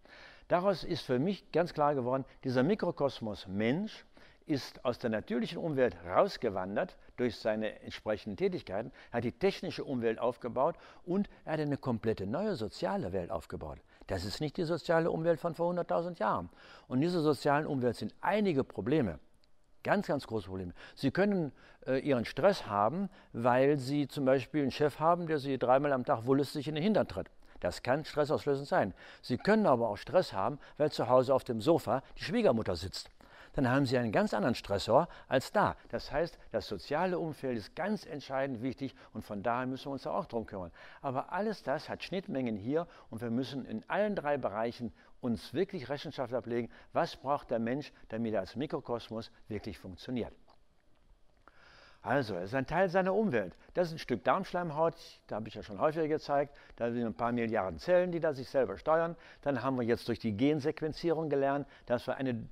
Daraus 0.49 0.85
ist 0.85 1.03
für 1.03 1.19
mich 1.19 1.51
ganz 1.53 1.73
klar 1.73 1.95
geworden, 1.95 2.25
dieser 2.45 2.63
Mikrokosmos 2.63 3.47
Mensch 3.47 4.05
ist 4.47 4.85
aus 4.85 4.99
der 4.99 5.11
natürlichen 5.11 5.59
Umwelt 5.59 5.97
rausgewandert 6.07 6.99
durch 7.17 7.37
seine 7.37 7.81
entsprechenden 7.81 8.37
Tätigkeiten, 8.37 8.93
hat 9.11 9.25
die 9.25 9.33
technische 9.33 9.85
Umwelt 9.85 10.19
aufgebaut 10.19 10.77
und 11.05 11.31
er 11.45 11.55
hat 11.55 11.61
eine 11.61 11.79
komplette 11.79 12.27
neue 12.27 12.57
soziale 12.57 13.13
Welt 13.13 13.31
aufgebaut. 13.31 13.79
Das 14.07 14.25
ist 14.25 14.41
nicht 14.41 14.59
die 14.59 14.65
soziale 14.65 15.11
Umwelt 15.11 15.41
von 15.41 15.55
vor 15.55 15.73
100.000 15.73 16.19
Jahren. 16.19 16.51
Und 16.89 16.99
in 16.99 17.03
dieser 17.03 17.23
sozialen 17.23 17.67
Umwelt 17.67 17.97
sind 17.97 18.15
einige 18.21 18.65
Probleme. 18.65 19.19
Ganz, 19.83 20.07
ganz 20.07 20.27
große 20.27 20.49
Probleme. 20.49 20.75
Sie 20.95 21.11
können 21.11 21.53
äh, 21.87 21.99
ihren 22.01 22.27
Stress 22.27 22.67
haben, 22.67 23.09
weil 23.33 23.79
Sie 23.79 24.09
zum 24.09 24.27
Beispiel 24.27 24.63
einen 24.63 24.71
Chef 24.71 24.99
haben, 24.99 25.27
der 25.27 25.39
Sie 25.39 25.59
dreimal 25.59 25.93
am 25.93 26.05
Tag 26.05 26.27
wollüstig 26.27 26.69
in 26.69 26.75
den 26.75 26.85
Hintern 26.85 27.09
tritt. 27.09 27.31
Das 27.65 27.83
kann 27.83 28.05
stressauslösend 28.05 28.69
sein. 28.69 28.93
Sie 29.23 29.39
können 29.39 29.65
aber 29.65 29.89
auch 29.89 29.97
Stress 29.97 30.35
haben, 30.35 30.59
weil 30.77 30.93
zu 30.93 31.09
Hause 31.09 31.33
auf 31.33 31.45
dem 31.45 31.63
Sofa 31.63 32.03
die 32.19 32.25
Schwiegermutter 32.25 32.77
sitzt. 32.77 33.09
Dann 33.55 33.71
haben 33.71 33.87
Sie 33.87 33.97
einen 33.97 34.13
ganz 34.13 34.35
anderen 34.35 34.55
Stressor 34.55 35.09
als 35.29 35.51
da. 35.51 35.75
Das 35.89 36.13
heißt, 36.13 36.39
das 36.53 36.69
soziale 36.69 37.19
Umfeld 37.19 37.57
ist 37.57 37.75
ganz 37.75 38.05
entscheidend 38.05 38.61
wichtig 38.61 38.95
und 39.15 39.25
von 39.25 39.43
daher 39.43 39.67
müssen 39.67 39.87
wir 39.87 39.93
uns 39.93 40.07
auch 40.07 40.27
darum 40.27 40.45
kümmern. 40.45 40.73
Aber 41.01 41.33
alles 41.33 41.63
das 41.63 41.89
hat 41.89 42.05
Schnittmengen 42.05 42.59
hier 42.59 42.87
und 43.09 43.23
wir 43.23 43.31
müssen 43.31 43.65
in 43.65 43.83
allen 43.89 44.15
drei 44.15 44.37
Bereichen 44.37 44.93
uns 45.23 45.55
wirklich 45.55 45.89
Rechenschaft 45.89 46.35
ablegen, 46.35 46.71
was 46.93 47.17
braucht 47.17 47.51
der 47.51 47.61
Mensch, 47.61 47.95
damit 48.11 48.35
er 48.35 48.41
als 48.41 48.57
Mikrokosmos 48.57 49.31
wirklich 49.49 49.79
funktioniert. 49.79 50.35
Also, 52.05 52.37
es 52.37 52.45
ist 52.51 52.55
ein 52.55 52.67
Teil 52.67 52.91
seiner 52.91 53.15
Umwelt. 53.15 53.57
Das 53.73 53.89
ist 53.89 53.95
ein 53.95 53.99
Stück 53.99 54.25
Darmschleimhaut, 54.25 54.95
da 55.27 55.37
habe 55.37 55.49
ich 55.49 55.55
ja 55.55 55.63
schon 55.63 55.81
häufiger 55.81 56.07
gezeigt. 56.07 56.55
Da 56.77 56.93
sind 56.93 57.03
ein 57.03 57.15
paar 57.15 57.33
Milliarden 57.33 57.79
Zellen, 57.79 58.13
die 58.13 58.21
da 58.21 58.35
sich 58.35 58.47
selber 58.51 58.77
steuern. 58.77 59.17
Dann 59.41 59.63
haben 59.63 59.79
wir 59.79 59.85
jetzt 59.85 60.07
durch 60.07 60.19
die 60.19 60.37
Gensequenzierung 60.37 61.31
gelernt, 61.31 61.67
dass 61.87 62.07
wir 62.07 62.17
eine 62.17 62.47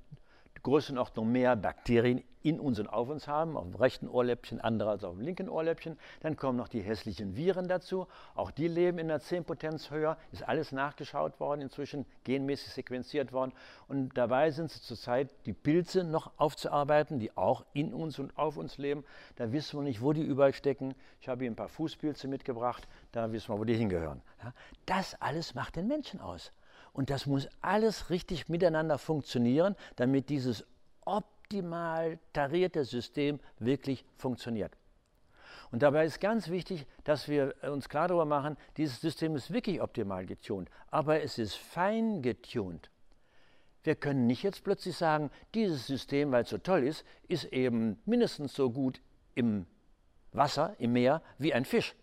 Größenordnung 0.63 1.31
mehr 1.31 1.55
Bakterien 1.55 2.23
in 2.41 2.59
uns 2.59 2.79
und 2.79 2.87
auf 2.87 3.09
uns 3.09 3.27
haben, 3.27 3.57
auf 3.57 3.63
dem 3.63 3.75
rechten 3.75 4.07
Ohrläppchen, 4.07 4.59
andere 4.59 4.91
als 4.91 5.03
auf 5.03 5.15
dem 5.15 5.21
linken 5.21 5.49
Ohrläppchen. 5.49 5.97
Dann 6.21 6.35
kommen 6.35 6.57
noch 6.57 6.67
die 6.67 6.81
hässlichen 6.81 7.35
Viren 7.35 7.67
dazu. 7.67 8.07
Auch 8.35 8.51
die 8.51 8.67
leben 8.67 8.97
in 8.99 9.07
der 9.07 9.19
10 9.19 9.45
Potenz 9.45 9.91
höher. 9.91 10.17
Ist 10.31 10.47
alles 10.47 10.71
nachgeschaut 10.71 11.39
worden, 11.39 11.61
inzwischen 11.61 12.05
genmäßig 12.23 12.73
sequenziert 12.73 13.31
worden. 13.31 13.53
Und 13.87 14.17
dabei 14.17 14.51
sind 14.51 14.71
sie 14.71 14.81
zurzeit 14.81 15.29
die 15.45 15.53
Pilze 15.53 16.03
noch 16.03 16.31
aufzuarbeiten, 16.37 17.19
die 17.19 17.35
auch 17.37 17.65
in 17.73 17.93
uns 17.93 18.19
und 18.19 18.37
auf 18.37 18.57
uns 18.57 18.77
leben. 18.77 19.05
Da 19.37 19.51
wissen 19.51 19.79
wir 19.79 19.83
nicht, 19.83 20.01
wo 20.01 20.13
die 20.13 20.23
überall 20.23 20.53
stecken. 20.53 20.95
Ich 21.21 21.29
habe 21.29 21.43
hier 21.43 21.51
ein 21.51 21.55
paar 21.55 21.69
Fußpilze 21.69 22.27
mitgebracht. 22.27 22.87
Da 23.11 23.31
wissen 23.31 23.53
wir, 23.53 23.59
wo 23.59 23.63
die 23.63 23.75
hingehören. 23.75 24.21
Das 24.85 25.15
alles 25.21 25.55
macht 25.55 25.75
den 25.77 25.87
Menschen 25.87 26.19
aus. 26.19 26.51
Und 26.93 27.09
das 27.09 27.25
muss 27.25 27.47
alles 27.61 28.09
richtig 28.09 28.47
miteinander 28.47 28.97
funktionieren, 28.97 29.75
damit 29.95 30.29
dieses 30.29 30.65
optimal 31.05 32.19
tarierte 32.31 32.85
System 32.85 33.39
wirklich 33.59 34.05
funktioniert. 34.15 34.77
Und 35.71 35.81
dabei 35.81 36.05
ist 36.05 36.21
ganz 36.21 36.49
wichtig, 36.49 36.85
dass 37.03 37.27
wir 37.27 37.55
uns 37.63 37.89
klar 37.89 38.07
darüber 38.07 38.25
machen, 38.25 38.57
dieses 38.77 39.01
System 39.01 39.35
ist 39.35 39.51
wirklich 39.51 39.81
optimal 39.81 40.27
getunt, 40.27 40.69
aber 40.91 41.23
es 41.23 41.39
ist 41.39 41.55
fein 41.55 42.21
getunt. 42.21 42.91
Wir 43.83 43.95
können 43.95 44.27
nicht 44.27 44.43
jetzt 44.43 44.63
plötzlich 44.63 44.95
sagen, 44.95 45.31
dieses 45.55 45.87
System, 45.87 46.31
weil 46.31 46.43
es 46.43 46.51
so 46.51 46.59
toll 46.59 46.83
ist, 46.83 47.03
ist 47.27 47.45
eben 47.45 47.99
mindestens 48.05 48.53
so 48.53 48.69
gut 48.69 49.01
im 49.33 49.65
Wasser, 50.31 50.75
im 50.77 50.93
Meer, 50.93 51.23
wie 51.39 51.53
ein 51.53 51.65
Fisch. 51.65 51.95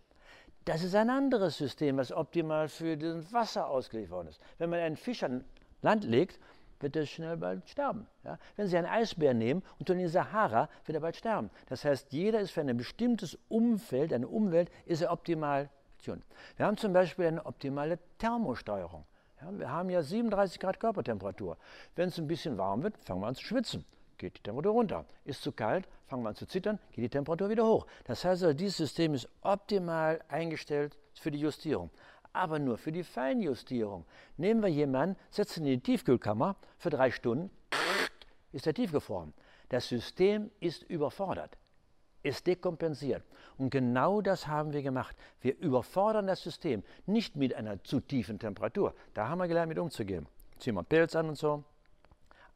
Das 0.66 0.82
ist 0.82 0.94
ein 0.94 1.08
anderes 1.08 1.56
System, 1.56 1.96
was 1.96 2.12
optimal 2.12 2.68
für 2.68 2.96
das 2.96 3.32
Wasser 3.32 3.68
ausgelegt 3.68 4.10
worden 4.10 4.28
ist. 4.28 4.40
Wenn 4.58 4.70
man 4.70 4.80
einen 4.80 4.96
Fisch 4.96 5.22
an 5.22 5.44
Land 5.80 6.04
legt, 6.04 6.38
wird 6.80 6.96
er 6.96 7.06
schnell 7.06 7.36
bald 7.36 7.68
sterben. 7.68 8.06
Ja? 8.24 8.38
Wenn 8.56 8.66
Sie 8.66 8.76
einen 8.76 8.86
Eisbär 8.86 9.34
nehmen 9.34 9.62
und 9.78 9.86
tun 9.86 9.96
in 9.96 10.04
die 10.04 10.08
Sahara, 10.08 10.68
wird 10.84 10.96
er 10.96 11.00
bald 11.00 11.16
sterben. 11.16 11.50
Das 11.68 11.84
heißt, 11.84 12.12
jeder 12.12 12.40
ist 12.40 12.50
für 12.50 12.60
ein 12.60 12.76
bestimmtes 12.76 13.38
Umfeld, 13.48 14.12
eine 14.12 14.28
Umwelt, 14.28 14.70
ist 14.86 15.02
er 15.02 15.12
optimal. 15.12 15.70
Wir 16.56 16.66
haben 16.66 16.78
zum 16.78 16.92
Beispiel 16.94 17.26
eine 17.26 17.44
optimale 17.44 17.98
Thermosteuerung. 18.18 19.04
Ja, 19.42 19.58
wir 19.58 19.70
haben 19.70 19.90
ja 19.90 20.02
37 20.02 20.58
Grad 20.58 20.80
Körpertemperatur. 20.80 21.58
Wenn 21.94 22.08
es 22.08 22.18
ein 22.18 22.26
bisschen 22.26 22.56
warm 22.56 22.82
wird, 22.82 22.96
fangen 23.04 23.20
wir 23.20 23.26
an 23.26 23.34
zu 23.34 23.44
schwitzen 23.44 23.84
geht 24.20 24.38
die 24.38 24.42
Temperatur 24.42 24.72
runter. 24.72 25.04
Ist 25.24 25.42
zu 25.42 25.50
kalt, 25.50 25.88
fangen 26.06 26.22
wir 26.22 26.28
an 26.28 26.36
zu 26.36 26.46
zittern, 26.46 26.78
geht 26.92 27.04
die 27.04 27.08
Temperatur 27.08 27.48
wieder 27.48 27.66
hoch. 27.66 27.86
Das 28.04 28.24
heißt 28.24 28.44
also, 28.44 28.54
dieses 28.54 28.76
System 28.76 29.14
ist 29.14 29.28
optimal 29.40 30.20
eingestellt 30.28 30.96
für 31.14 31.30
die 31.30 31.40
Justierung. 31.40 31.90
Aber 32.32 32.60
nur 32.60 32.78
für 32.78 32.92
die 32.92 33.02
Feinjustierung. 33.02 34.04
Nehmen 34.36 34.62
wir 34.62 34.68
jemanden, 34.68 35.16
setzen 35.30 35.64
ihn 35.64 35.72
in 35.72 35.80
die 35.80 35.82
Tiefkühlkammer 35.82 36.54
für 36.78 36.90
drei 36.90 37.10
Stunden, 37.10 37.50
ist 38.52 38.66
er 38.66 38.74
tiefgefroren. 38.74 39.32
Das 39.68 39.88
System 39.88 40.50
ist 40.60 40.82
überfordert, 40.84 41.56
ist 42.22 42.46
dekompensiert. 42.46 43.24
Und 43.56 43.70
genau 43.70 44.20
das 44.20 44.46
haben 44.46 44.72
wir 44.72 44.82
gemacht. 44.82 45.16
Wir 45.40 45.58
überfordern 45.58 46.26
das 46.26 46.42
System 46.42 46.82
nicht 47.06 47.36
mit 47.36 47.54
einer 47.54 47.82
zu 47.82 48.00
tiefen 48.00 48.38
Temperatur. 48.38 48.94
Da 49.14 49.28
haben 49.28 49.38
wir 49.38 49.48
gelernt, 49.48 49.68
mit 49.68 49.78
umzugehen. 49.78 50.26
Ziehen 50.58 50.74
wir 50.74 50.82
Pilz 50.82 51.16
an 51.16 51.28
und 51.30 51.38
so, 51.38 51.64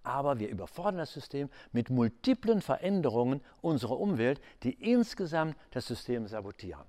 aber 0.04 0.38
wir 0.38 0.48
überfordern 0.48 0.98
das 0.98 1.12
System 1.12 1.48
mit 1.72 1.90
multiplen 1.90 2.60
Veränderungen 2.60 3.40
unserer 3.60 3.98
Umwelt, 3.98 4.40
die 4.62 4.74
insgesamt 4.74 5.56
das 5.72 5.86
System 5.86 6.26
sabotieren. 6.26 6.84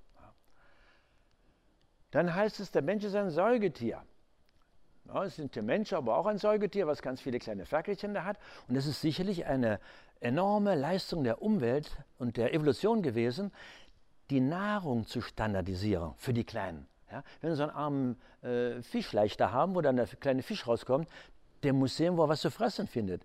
Dann 2.12 2.34
heißt 2.34 2.60
es, 2.60 2.70
der 2.70 2.82
Mensch 2.82 3.04
ist 3.04 3.14
ein 3.14 3.30
Säugetier. 3.30 4.02
Ja, 5.06 5.24
es 5.24 5.36
sind 5.36 5.54
der 5.54 5.62
Mensch 5.62 5.92
aber 5.92 6.16
auch 6.16 6.26
ein 6.26 6.38
Säugetier, 6.38 6.86
was 6.86 7.02
ganz 7.02 7.20
viele 7.20 7.38
kleine 7.38 7.64
Ferkelchen 7.66 8.14
da 8.14 8.24
hat. 8.24 8.38
Und 8.68 8.74
das 8.74 8.86
ist 8.86 9.00
sicherlich 9.00 9.46
eine 9.46 9.80
enorme 10.20 10.74
Leistung 10.74 11.24
der 11.24 11.42
Umwelt 11.42 11.90
und 12.18 12.36
der 12.36 12.54
Evolution 12.54 13.02
gewesen, 13.02 13.52
die 14.30 14.40
Nahrung 14.40 15.06
zu 15.06 15.20
standardisieren 15.20 16.14
für 16.16 16.32
die 16.32 16.44
Kleinen. 16.44 16.86
Ja, 17.10 17.22
wenn 17.40 17.50
wir 17.50 17.56
so 17.56 17.62
einen 17.62 17.72
armen 17.72 18.20
äh, 18.42 18.82
Fischleich 18.82 19.38
haben, 19.38 19.76
wo 19.76 19.80
dann 19.80 19.96
der 19.96 20.06
kleine 20.06 20.42
Fisch 20.42 20.66
rauskommt, 20.66 21.08
der 21.66 21.72
muss 21.72 21.96
sehen, 21.96 22.16
wo 22.16 22.22
er 22.22 22.28
was 22.28 22.42
zu 22.42 22.50
fressen 22.52 22.86
findet. 22.86 23.22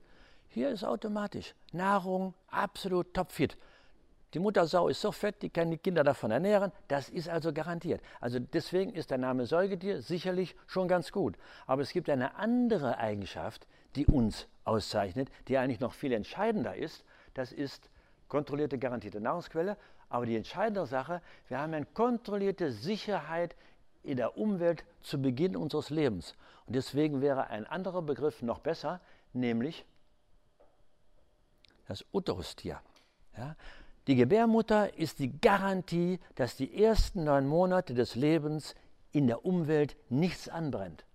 Hier 0.50 0.72
ist 0.72 0.84
automatisch. 0.84 1.54
Nahrung 1.74 2.34
absolut 2.50 3.14
topfit. 3.14 3.56
Die 4.34 4.40
Muttersau 4.40 4.88
ist 4.88 5.00
so 5.00 5.12
fett, 5.12 5.44
die 5.44 5.52
kann 5.52 5.70
die 5.70 5.78
Kinder 5.78 6.04
davon 6.04 6.32
ernähren. 6.32 6.72
Das 6.88 7.08
ist 7.10 7.30
also 7.30 7.54
garantiert. 7.54 8.02
Also 8.20 8.40
deswegen 8.40 8.94
ist 8.94 9.12
der 9.12 9.20
Name 9.20 9.46
Säugetier 9.46 10.02
sicherlich 10.02 10.56
schon 10.66 10.88
ganz 10.88 11.12
gut. 11.12 11.36
Aber 11.68 11.84
es 11.84 11.92
gibt 11.92 12.10
eine 12.10 12.36
andere 12.36 12.98
Eigenschaft, 12.98 13.68
die 13.96 14.08
uns 14.08 14.48
auszeichnet, 14.64 15.30
die 15.48 15.60
eigentlich 15.60 15.80
noch 15.80 15.94
viel 15.94 16.12
entscheidender 16.12 16.76
ist. 16.76 17.04
Das 17.36 17.52
ist 17.52 17.92
kontrollierte, 18.28 18.80
garantierte 18.80 19.22
Nahrungsquelle. 19.22 19.78
Aber 20.10 20.26
die 20.26 20.36
entscheidende 20.36 20.88
Sache, 20.88 21.22
wir 21.48 21.60
haben 21.60 21.76
eine 21.76 21.86
kontrollierte 21.86 22.72
Sicherheit 22.72 23.56
in 24.04 24.18
der 24.18 24.38
Umwelt 24.38 24.84
zu 25.02 25.22
Beginn 25.22 25.56
unseres 25.56 25.90
Lebens. 25.90 26.36
Und 26.66 26.76
deswegen 26.76 27.22
wäre 27.22 27.48
ein 27.48 27.66
anderer 27.66 28.02
Begriff 28.02 28.42
noch 28.42 28.60
besser, 28.60 29.02
nämlich 29.34 29.86
das 31.88 32.06
Uterustier. 32.14 32.82
Ja? 33.38 33.56
Die 34.08 34.16
Gebärmutter 34.16 34.98
ist 34.98 35.20
die 35.20 35.40
Garantie, 35.40 36.20
dass 36.36 36.56
die 36.56 36.84
ersten 36.84 37.24
neun 37.24 37.48
Monate 37.48 37.94
des 37.94 38.16
Lebens 38.16 38.76
in 39.12 39.28
der 39.28 39.46
Umwelt 39.46 39.96
nichts 40.10 40.50
anbrennt. 40.50 41.06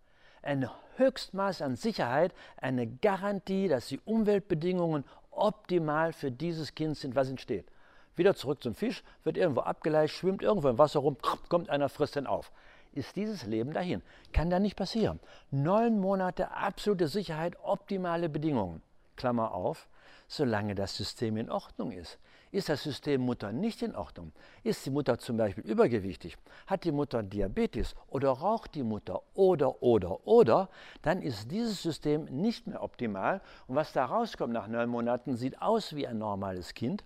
Ein 0.43 0.71
Höchstmaß 0.97 1.63
an 1.63 1.77
Sicherheit, 1.77 2.33
eine 2.57 2.87
Garantie, 2.87 3.69
dass 3.69 3.89
die 3.89 4.01
Umweltbedingungen 4.05 5.05
optimal 5.31 6.13
für 6.13 6.31
dieses 6.31 6.75
Kind 6.75 6.97
sind, 6.97 7.17
was 7.17 7.29
entsteht. 7.29 7.67
Wieder 8.15 8.35
zurück 8.35 8.63
zum 8.63 8.75
Fisch, 8.75 9.03
wird 9.25 9.37
irgendwo 9.37 9.61
abgeleicht, 9.63 10.15
schwimmt 10.15 10.43
irgendwo 10.43 10.69
im 10.69 10.79
Wasser 10.79 11.01
rum, 11.01 11.17
kommt 11.49 11.69
einer, 11.69 11.89
frisst 11.89 12.17
ihn 12.17 12.27
auf 12.27 12.53
ist 12.97 13.17
dieses 13.17 13.45
Leben 13.45 13.73
dahin. 13.73 14.03
Kann 14.33 14.51
da 14.51 14.59
nicht 14.59 14.77
passieren. 14.77 15.21
Neun 15.51 15.99
Monate 15.99 16.51
absolute 16.51 17.09
Sicherheit, 17.09 17.57
optimale 17.63 18.29
Bedingungen. 18.29 18.83
Klammer 19.17 19.53
auf, 19.53 19.89
solange 20.29 20.75
das 20.75 20.97
System 20.97 21.37
in 21.37 21.51
Ordnung 21.51 21.93
ist. 21.93 22.19
Ist 22.53 22.69
das 22.69 22.83
System 22.83 23.23
Mutter 23.23 23.53
nicht 23.53 23.83
in 23.83 23.95
Ordnung? 23.95 24.33
Ist 24.63 24.87
die 24.87 24.91
Mutter 24.91 25.19
zum 25.19 25.37
Beispiel 25.37 25.65
übergewichtig? 25.65 26.37
Hat 26.67 26.85
die 26.85 26.93
Mutter 26.93 27.23
Diabetes 27.23 27.95
oder 28.09 28.31
raucht 28.31 28.75
die 28.75 28.83
Mutter 28.83 29.21
oder, 29.35 29.83
oder, 29.83 30.27
oder? 30.27 30.69
Dann 31.03 31.23
ist 31.23 31.51
dieses 31.51 31.83
System 31.83 32.25
nicht 32.25 32.67
mehr 32.67 32.83
optimal. 32.83 33.41
Und 33.67 33.77
was 33.77 33.93
da 33.93 34.05
rauskommt 34.05 34.53
nach 34.53 34.69
neun 34.69 34.89
Monaten, 34.89 35.37
sieht 35.37 35.61
aus 35.61 35.95
wie 35.97 36.07
ein 36.07 36.19
normales 36.19 36.73
Kind, 36.73 37.05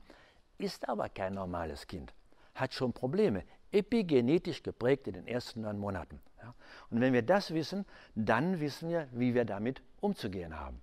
ist 0.58 0.88
aber 0.88 1.08
kein 1.08 1.34
normales 1.34 1.86
Kind. 1.86 2.12
Hat 2.54 2.74
schon 2.74 2.92
Probleme, 2.92 3.42
epigenetisch 3.72 4.62
geprägt 4.62 5.06
in 5.06 5.14
den 5.14 5.26
ersten 5.26 5.62
neun 5.62 5.78
Monaten. 5.78 6.20
Ja. 6.42 6.54
Und 6.90 7.00
wenn 7.00 7.12
wir 7.12 7.22
das 7.22 7.52
wissen, 7.52 7.86
dann 8.14 8.60
wissen 8.60 8.88
wir, 8.88 9.08
wie 9.12 9.34
wir 9.34 9.44
damit 9.44 9.82
umzugehen 10.00 10.58
haben. 10.58 10.80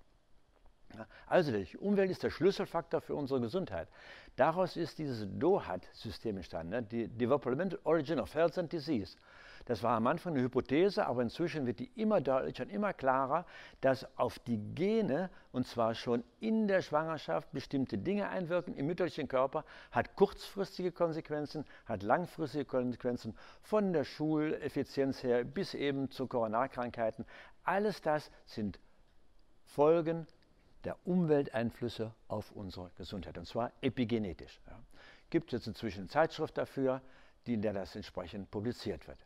Ja. 0.94 1.06
Also 1.26 1.52
die 1.52 1.76
Umwelt 1.76 2.10
ist 2.10 2.22
der 2.22 2.30
Schlüsselfaktor 2.30 3.00
für 3.00 3.14
unsere 3.14 3.40
Gesundheit. 3.40 3.88
Daraus 4.36 4.76
ist 4.76 4.98
dieses 4.98 5.26
DOHAT-System 5.38 6.36
entstanden, 6.36 6.70
ne? 6.70 6.82
die 6.82 7.08
Developmental 7.08 7.78
Origin 7.84 8.20
of 8.20 8.34
Health 8.34 8.56
and 8.56 8.72
Disease. 8.72 9.16
Das 9.68 9.82
war 9.82 9.98
am 9.98 10.06
Anfang 10.06 10.32
eine 10.32 10.42
Hypothese, 10.44 11.06
aber 11.06 11.20
inzwischen 11.20 11.66
wird 11.66 11.78
die 11.78 11.90
immer 11.94 12.22
deutlicher 12.22 12.64
und 12.64 12.70
immer 12.70 12.94
klarer, 12.94 13.44
dass 13.82 14.06
auf 14.16 14.38
die 14.38 14.56
Gene, 14.74 15.28
und 15.52 15.66
zwar 15.66 15.94
schon 15.94 16.24
in 16.40 16.68
der 16.68 16.80
Schwangerschaft, 16.80 17.52
bestimmte 17.52 17.98
Dinge 17.98 18.30
einwirken 18.30 18.74
im 18.74 18.86
mütterlichen 18.86 19.28
Körper, 19.28 19.66
hat 19.90 20.16
kurzfristige 20.16 20.90
Konsequenzen, 20.90 21.66
hat 21.84 22.02
langfristige 22.02 22.64
Konsequenzen 22.64 23.36
von 23.60 23.92
der 23.92 24.04
Schuleffizienz 24.04 25.22
her 25.22 25.44
bis 25.44 25.74
eben 25.74 26.10
zu 26.10 26.26
Koronarkrankheiten. 26.26 27.26
Alles 27.62 28.00
das 28.00 28.30
sind 28.46 28.80
Folgen 29.64 30.26
der 30.84 30.96
Umwelteinflüsse 31.04 32.14
auf 32.28 32.52
unsere 32.52 32.90
Gesundheit, 32.96 33.36
und 33.36 33.46
zwar 33.46 33.72
epigenetisch. 33.82 34.62
Ja. 34.66 34.80
Gibt 35.28 35.52
es 35.52 35.58
jetzt 35.58 35.66
inzwischen 35.66 35.98
eine 35.98 36.08
Zeitschrift 36.08 36.56
dafür, 36.56 37.02
die, 37.48 37.54
in 37.54 37.62
der 37.62 37.72
das 37.72 37.96
entsprechend 37.96 38.50
publiziert 38.50 39.06
wird. 39.08 39.18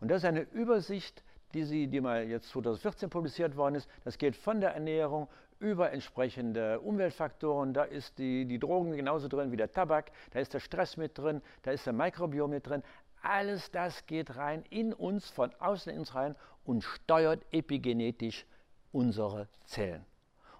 Und 0.00 0.08
das 0.08 0.18
ist 0.18 0.24
eine 0.24 0.42
Übersicht, 0.42 1.22
die, 1.54 1.64
sie, 1.64 1.86
die 1.86 2.00
mal 2.00 2.24
jetzt 2.24 2.48
2014 2.50 3.10
publiziert 3.10 3.56
worden 3.56 3.76
ist. 3.76 3.88
Das 4.04 4.18
geht 4.18 4.36
von 4.36 4.60
der 4.60 4.70
Ernährung 4.72 5.28
über 5.58 5.90
entsprechende 5.92 6.80
Umweltfaktoren. 6.80 7.72
Da 7.72 7.84
ist 7.84 8.18
die, 8.18 8.44
die 8.46 8.58
Drogen 8.58 8.96
genauso 8.96 9.28
drin 9.28 9.52
wie 9.52 9.56
der 9.56 9.72
Tabak, 9.72 10.12
da 10.30 10.40
ist 10.40 10.54
der 10.54 10.60
Stress 10.60 10.96
mit 10.96 11.16
drin, 11.16 11.42
da 11.62 11.70
ist 11.70 11.86
der 11.86 11.92
Mikrobiom 11.92 12.50
mit 12.50 12.66
drin. 12.66 12.82
Alles 13.22 13.70
das 13.70 14.06
geht 14.06 14.36
rein 14.36 14.64
in 14.70 14.92
uns, 14.92 15.28
von 15.30 15.52
außen 15.58 15.92
ins 15.92 16.14
rein 16.14 16.36
und 16.64 16.84
steuert 16.84 17.44
epigenetisch 17.52 18.46
unsere 18.92 19.48
Zellen. 19.64 20.04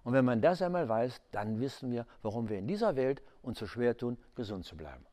Und 0.03 0.13
wenn 0.13 0.25
man 0.25 0.41
das 0.41 0.63
einmal 0.63 0.89
weiß, 0.89 1.21
dann 1.33 1.61
wissen 1.61 1.91
wir, 1.91 2.07
warum 2.23 2.49
wir 2.49 2.59
in 2.59 2.67
dieser 2.67 2.97
Welt 2.97 3.23
uns 3.43 3.59
so 3.59 3.67
schwer 3.67 3.97
tun, 3.97 4.17
gesund 4.35 4.65
zu 4.65 4.77
bleiben. 4.77 5.05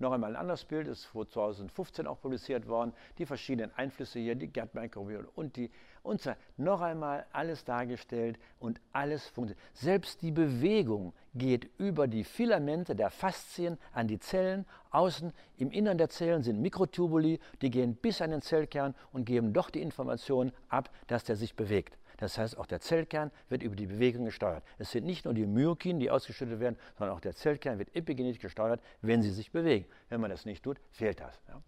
Noch 0.00 0.12
einmal 0.12 0.30
ein 0.30 0.40
anderes 0.40 0.64
Bild, 0.64 0.88
ist 0.88 1.02
2015 1.12 2.06
auch 2.06 2.18
publiziert 2.18 2.66
worden. 2.66 2.94
Die 3.18 3.26
verschiedenen 3.26 3.70
Einflüsse 3.76 4.18
hier, 4.18 4.34
die 4.34 4.50
Gut-Mikrobiom 4.50 5.28
und 5.34 5.56
die 5.56 5.70
so. 6.02 6.32
Noch 6.56 6.80
einmal 6.80 7.26
alles 7.32 7.66
dargestellt 7.66 8.38
und 8.58 8.80
alles 8.92 9.26
funktioniert. 9.26 9.62
Selbst 9.74 10.22
die 10.22 10.30
Bewegung 10.30 11.12
geht 11.34 11.68
über 11.76 12.08
die 12.08 12.24
Filamente 12.24 12.96
der 12.96 13.10
Faszien 13.10 13.76
an 13.92 14.08
die 14.08 14.18
Zellen. 14.18 14.64
Außen 14.90 15.34
im 15.58 15.70
Innern 15.70 15.98
der 15.98 16.08
Zellen 16.08 16.42
sind 16.42 16.62
Mikrotubuli, 16.62 17.38
die 17.60 17.70
gehen 17.70 17.94
bis 17.94 18.22
an 18.22 18.30
den 18.30 18.40
Zellkern 18.40 18.94
und 19.12 19.26
geben 19.26 19.52
doch 19.52 19.68
die 19.68 19.82
Information 19.82 20.50
ab, 20.70 20.88
dass 21.08 21.24
der 21.24 21.36
sich 21.36 21.54
bewegt. 21.54 21.98
Das 22.20 22.38
heißt, 22.38 22.56
auch 22.58 22.66
der 22.66 22.80
Zellkern 22.80 23.30
wird 23.48 23.62
über 23.62 23.74
die 23.74 23.86
Bewegung 23.86 24.26
gesteuert. 24.26 24.62
Es 24.78 24.90
sind 24.90 25.04
nicht 25.04 25.24
nur 25.24 25.34
die 25.34 25.46
Myokine, 25.46 25.98
die 25.98 26.10
ausgeschüttet 26.10 26.60
werden, 26.60 26.76
sondern 26.98 27.16
auch 27.16 27.20
der 27.20 27.34
Zellkern 27.34 27.78
wird 27.78 27.96
epigenetisch 27.96 28.40
gesteuert, 28.40 28.80
wenn 29.00 29.22
sie 29.22 29.30
sich 29.30 29.50
bewegen. 29.50 29.86
Wenn 30.08 30.20
man 30.20 30.30
das 30.30 30.44
nicht 30.44 30.62
tut, 30.62 30.78
fehlt 30.92 31.20
das. 31.20 31.40
Ja. 31.48 31.60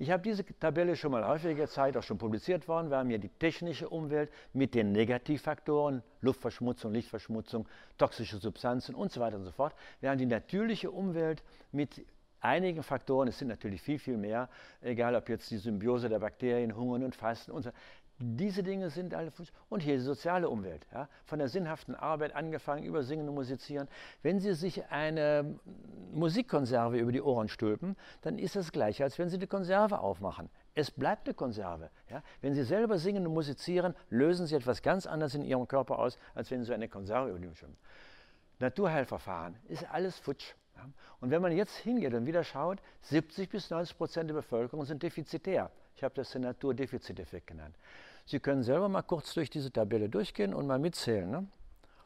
Ich 0.00 0.12
habe 0.12 0.22
diese 0.22 0.44
Tabelle 0.44 0.94
schon 0.94 1.10
mal 1.10 1.26
häufiger 1.26 1.54
gezeigt, 1.54 1.96
auch 1.96 2.04
schon 2.04 2.18
publiziert 2.18 2.68
worden. 2.68 2.88
Wir 2.88 2.98
haben 2.98 3.08
hier 3.08 3.18
die 3.18 3.30
technische 3.30 3.88
Umwelt 3.88 4.30
mit 4.52 4.76
den 4.76 4.92
Negativfaktoren, 4.92 6.04
Luftverschmutzung, 6.20 6.92
Lichtverschmutzung, 6.92 7.68
toxische 7.98 8.38
Substanzen 8.38 8.94
und 8.94 9.10
so 9.10 9.20
weiter 9.20 9.36
und 9.36 9.44
so 9.44 9.50
fort. 9.50 9.74
Wir 10.00 10.10
haben 10.10 10.18
die 10.18 10.26
natürliche 10.26 10.92
Umwelt 10.92 11.42
mit 11.72 12.06
einigen 12.40 12.84
Faktoren, 12.84 13.26
es 13.26 13.40
sind 13.40 13.48
natürlich 13.48 13.82
viel, 13.82 13.98
viel 13.98 14.16
mehr, 14.16 14.48
egal 14.80 15.16
ob 15.16 15.28
jetzt 15.28 15.50
die 15.50 15.56
Symbiose 15.56 16.08
der 16.08 16.20
Bakterien, 16.20 16.76
Hungern 16.76 17.02
und 17.02 17.16
Fasten 17.16 17.50
und 17.50 17.64
so. 17.64 17.70
Diese 18.20 18.64
Dinge 18.64 18.90
sind 18.90 19.14
alle 19.14 19.30
und 19.68 19.80
hier 19.80 19.94
die 19.94 20.02
soziale 20.02 20.48
Umwelt, 20.48 20.84
ja, 20.92 21.08
von 21.24 21.38
der 21.38 21.48
sinnhaften 21.48 21.94
Arbeit 21.94 22.34
angefangen 22.34 22.82
über 22.82 23.04
Singen 23.04 23.28
und 23.28 23.36
Musizieren. 23.36 23.86
Wenn 24.22 24.40
Sie 24.40 24.54
sich 24.54 24.86
eine 24.86 25.54
Musikkonserve 26.12 26.98
über 26.98 27.12
die 27.12 27.22
Ohren 27.22 27.48
stülpen, 27.48 27.96
dann 28.22 28.38
ist 28.38 28.56
das 28.56 28.72
gleich, 28.72 29.00
als 29.04 29.20
wenn 29.20 29.28
Sie 29.28 29.38
die 29.38 29.46
Konserve 29.46 30.00
aufmachen. 30.00 30.50
Es 30.74 30.90
bleibt 30.90 31.28
eine 31.28 31.34
Konserve. 31.34 31.90
Ja. 32.10 32.22
Wenn 32.40 32.54
Sie 32.54 32.64
selber 32.64 32.98
singen 32.98 33.24
und 33.24 33.34
musizieren, 33.34 33.94
lösen 34.10 34.46
Sie 34.46 34.56
etwas 34.56 34.82
ganz 34.82 35.06
anderes 35.06 35.36
in 35.36 35.44
Ihrem 35.44 35.68
Körper 35.68 36.00
aus, 36.00 36.18
als 36.34 36.50
wenn 36.50 36.64
Sie 36.64 36.74
eine 36.74 36.88
Konserve 36.88 37.30
über 37.30 37.38
die 37.38 37.46
Ohren 37.46 37.54
stülpen. 37.54 37.76
Naturheilverfahren 38.58 39.54
ist 39.68 39.88
alles 39.92 40.18
futsch. 40.18 40.54
Ja. 40.76 40.88
Und 41.20 41.30
wenn 41.30 41.40
man 41.40 41.52
jetzt 41.52 41.76
hingeht 41.76 42.14
und 42.14 42.26
wieder 42.26 42.42
schaut, 42.42 42.80
70 43.02 43.48
bis 43.48 43.70
90 43.70 43.96
Prozent 43.96 44.30
der 44.30 44.34
Bevölkerung 44.34 44.84
sind 44.84 45.04
defizitär. 45.04 45.70
Ich 45.94 46.04
habe 46.04 46.14
das 46.14 46.30
den 46.30 46.42
Naturdefiziteffekt 46.42 47.48
genannt. 47.48 47.76
Sie 48.28 48.40
können 48.40 48.62
selber 48.62 48.90
mal 48.90 49.00
kurz 49.00 49.32
durch 49.32 49.48
diese 49.48 49.72
Tabelle 49.72 50.10
durchgehen 50.10 50.52
und 50.52 50.66
mal 50.66 50.78
mitzählen, 50.78 51.30
ne? 51.30 51.46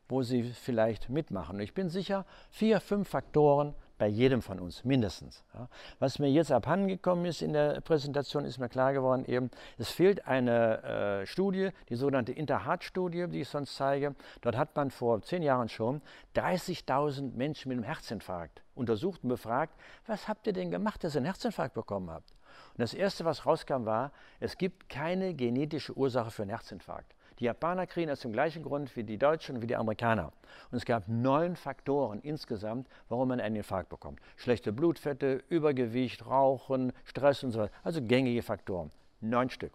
wo 0.08 0.22
Sie 0.22 0.44
vielleicht 0.44 1.08
mitmachen. 1.08 1.58
Ich 1.58 1.74
bin 1.74 1.88
sicher, 1.88 2.26
vier, 2.48 2.78
fünf 2.78 3.08
Faktoren 3.08 3.74
bei 3.98 4.06
jedem 4.06 4.40
von 4.40 4.60
uns, 4.60 4.84
mindestens. 4.84 5.42
Ja. 5.52 5.68
Was 5.98 6.20
mir 6.20 6.30
jetzt 6.30 6.52
abhandengekommen 6.52 7.24
ist 7.24 7.42
in 7.42 7.54
der 7.54 7.80
Präsentation, 7.80 8.44
ist 8.44 8.58
mir 8.58 8.68
klar 8.68 8.92
geworden, 8.92 9.24
eben, 9.24 9.50
es 9.78 9.90
fehlt 9.90 10.28
eine 10.28 11.22
äh, 11.22 11.26
Studie, 11.26 11.70
die 11.88 11.96
sogenannte 11.96 12.30
Interheart-Studie, 12.30 13.26
die 13.26 13.40
ich 13.40 13.48
sonst 13.48 13.74
zeige. 13.74 14.14
Dort 14.42 14.56
hat 14.56 14.76
man 14.76 14.92
vor 14.92 15.22
zehn 15.22 15.42
Jahren 15.42 15.68
schon 15.68 16.02
30.000 16.36 17.34
Menschen 17.34 17.68
mit 17.68 17.78
einem 17.78 17.84
Herzinfarkt 17.84 18.62
untersucht 18.76 19.24
und 19.24 19.28
befragt, 19.28 19.74
was 20.06 20.28
habt 20.28 20.46
ihr 20.46 20.52
denn 20.52 20.70
gemacht, 20.70 21.02
dass 21.02 21.16
ihr 21.16 21.18
einen 21.18 21.26
Herzinfarkt 21.26 21.74
bekommen 21.74 22.10
habt? 22.10 22.32
Und 22.72 22.80
das 22.80 22.94
Erste, 22.94 23.24
was 23.24 23.46
rauskam, 23.46 23.84
war, 23.84 24.12
es 24.40 24.56
gibt 24.56 24.88
keine 24.88 25.34
genetische 25.34 25.96
Ursache 25.96 26.30
für 26.30 26.42
einen 26.42 26.50
Herzinfarkt. 26.50 27.14
Die 27.38 27.44
Japaner 27.44 27.86
kriegen 27.86 28.08
das 28.08 28.20
zum 28.20 28.32
gleichen 28.32 28.62
Grund 28.62 28.94
wie 28.96 29.04
die 29.04 29.18
Deutschen 29.18 29.56
und 29.56 29.62
wie 29.62 29.66
die 29.66 29.76
Amerikaner. 29.76 30.32
Und 30.70 30.78
es 30.78 30.84
gab 30.84 31.08
neun 31.08 31.56
Faktoren 31.56 32.20
insgesamt, 32.20 32.88
warum 33.08 33.28
man 33.28 33.40
einen 33.40 33.56
Infarkt 33.56 33.88
bekommt. 33.88 34.20
Schlechte 34.36 34.72
Blutfette, 34.72 35.42
Übergewicht, 35.48 36.26
Rauchen, 36.26 36.92
Stress 37.04 37.42
und 37.42 37.50
so 37.50 37.60
weiter. 37.60 37.74
Also 37.82 38.00
gängige 38.00 38.42
Faktoren. 38.42 38.90
Neun 39.20 39.50
Stück. 39.50 39.72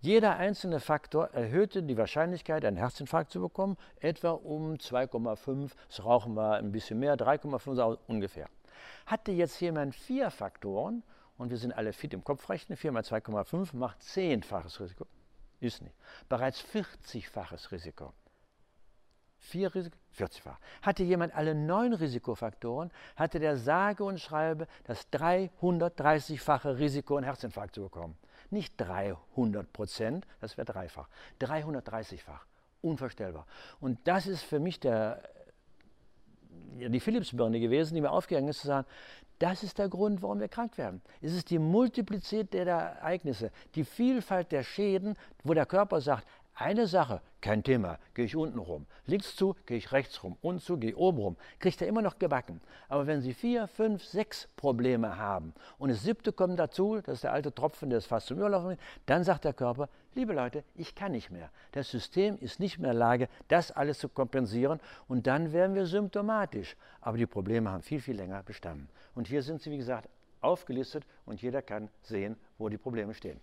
Jeder 0.00 0.36
einzelne 0.36 0.78
Faktor 0.78 1.30
erhöhte 1.32 1.82
die 1.82 1.96
Wahrscheinlichkeit, 1.96 2.64
einen 2.64 2.76
Herzinfarkt 2.76 3.30
zu 3.30 3.40
bekommen, 3.40 3.76
etwa 3.98 4.30
um 4.30 4.74
2,5. 4.74 5.72
Das 5.88 6.04
Rauchen 6.04 6.36
war 6.36 6.56
ein 6.56 6.70
bisschen 6.70 6.98
mehr, 6.98 7.16
3,5 7.16 7.98
ungefähr. 8.08 8.46
Hatte 9.06 9.32
jetzt 9.32 9.60
jemand 9.60 9.94
vier 9.94 10.30
Faktoren, 10.30 11.02
und 11.40 11.48
wir 11.48 11.56
sind 11.56 11.72
alle 11.72 11.94
fit 11.94 12.12
im 12.12 12.22
Kopfrechnen, 12.22 12.76
4 12.76 12.92
mal 12.92 13.02
2,5 13.02 13.74
macht 13.74 14.02
10-faches 14.02 14.78
Risiko. 14.78 15.06
Ist 15.58 15.80
nicht. 15.80 15.96
Bereits 16.28 16.62
40-faches 16.62 17.72
Risiko. 17.72 18.12
Vier 19.38 19.74
Risiko, 19.74 19.96
40-fach. 20.18 20.58
Hatte 20.82 21.02
jemand 21.02 21.34
alle 21.34 21.54
neun 21.54 21.94
Risikofaktoren, 21.94 22.90
hatte 23.16 23.40
der 23.40 23.56
sage 23.56 24.04
und 24.04 24.20
schreibe 24.20 24.66
das 24.84 25.10
330-fache 25.12 26.76
Risiko, 26.76 27.16
einen 27.16 27.24
Herzinfarkt 27.24 27.74
zu 27.74 27.84
bekommen. 27.84 28.18
Nicht 28.50 28.74
300 28.76 29.72
Prozent, 29.72 30.26
das 30.42 30.58
wäre 30.58 30.66
dreifach. 30.66 31.08
330-fach. 31.40 32.44
Unvorstellbar. 32.82 33.46
Und 33.80 33.98
das 34.06 34.26
ist 34.26 34.42
für 34.42 34.60
mich 34.60 34.78
der, 34.78 35.22
die 36.78 37.00
Philipsbirne 37.00 37.60
gewesen, 37.60 37.94
die 37.94 38.00
mir 38.00 38.10
aufgegangen 38.10 38.48
ist, 38.48 38.60
zu 38.60 38.66
sagen, 38.68 38.86
das 39.38 39.62
ist 39.62 39.78
der 39.78 39.88
Grund, 39.88 40.22
warum 40.22 40.38
wir 40.38 40.48
krank 40.48 40.76
werden. 40.76 41.00
Es 41.22 41.32
ist 41.32 41.48
die 41.50 41.58
Multiplizität 41.58 42.52
der 42.52 42.66
Ereignisse, 42.66 43.50
die 43.74 43.84
Vielfalt 43.84 44.52
der 44.52 44.62
Schäden, 44.62 45.16
wo 45.44 45.54
der 45.54 45.66
Körper 45.66 46.00
sagt, 46.00 46.26
eine 46.60 46.86
Sache, 46.86 47.22
kein 47.40 47.62
Thema, 47.62 47.98
gehe 48.12 48.26
ich 48.26 48.36
unten 48.36 48.58
rum. 48.58 48.86
Links 49.06 49.34
zu, 49.34 49.56
gehe 49.64 49.78
ich 49.78 49.92
rechts 49.92 50.22
rum. 50.22 50.36
Unten 50.42 50.60
zu, 50.60 50.76
gehe 50.76 50.90
ich 50.90 50.96
oben 50.96 51.18
rum. 51.18 51.36
Kriegt 51.58 51.80
er 51.80 51.88
immer 51.88 52.02
noch 52.02 52.18
gebacken. 52.18 52.60
Aber 52.88 53.06
wenn 53.06 53.22
Sie 53.22 53.32
vier, 53.32 53.66
fünf, 53.66 54.04
sechs 54.04 54.46
Probleme 54.56 55.16
haben 55.16 55.54
und 55.78 55.88
das 55.88 56.02
siebte 56.02 56.32
kommt 56.32 56.58
dazu, 56.58 57.00
das 57.00 57.14
ist 57.14 57.24
der 57.24 57.32
alte 57.32 57.54
Tropfen, 57.54 57.88
der 57.88 57.98
ist 57.98 58.06
fast 58.06 58.26
zum 58.26 58.38
Überlaufen, 58.38 58.76
dann 59.06 59.24
sagt 59.24 59.44
der 59.44 59.54
Körper, 59.54 59.88
liebe 60.14 60.34
Leute, 60.34 60.62
ich 60.74 60.94
kann 60.94 61.12
nicht 61.12 61.30
mehr. 61.30 61.50
Das 61.72 61.90
System 61.90 62.36
ist 62.38 62.60
nicht 62.60 62.78
mehr 62.78 62.90
in 62.90 62.98
der 62.98 63.06
Lage, 63.06 63.28
das 63.48 63.72
alles 63.72 63.98
zu 63.98 64.10
kompensieren 64.10 64.80
und 65.08 65.26
dann 65.26 65.52
werden 65.52 65.74
wir 65.74 65.86
symptomatisch. 65.86 66.76
Aber 67.00 67.16
die 67.16 67.26
Probleme 67.26 67.70
haben 67.70 67.82
viel, 67.82 68.00
viel 68.00 68.16
länger 68.16 68.42
bestanden. 68.42 68.90
Und 69.14 69.28
hier 69.28 69.42
sind 69.42 69.62
sie, 69.62 69.70
wie 69.70 69.78
gesagt, 69.78 70.10
aufgelistet 70.42 71.04
und 71.24 71.40
jeder 71.40 71.62
kann 71.62 71.88
sehen, 72.02 72.36
wo 72.58 72.68
die 72.68 72.78
Probleme 72.78 73.14
stehen. 73.14 73.40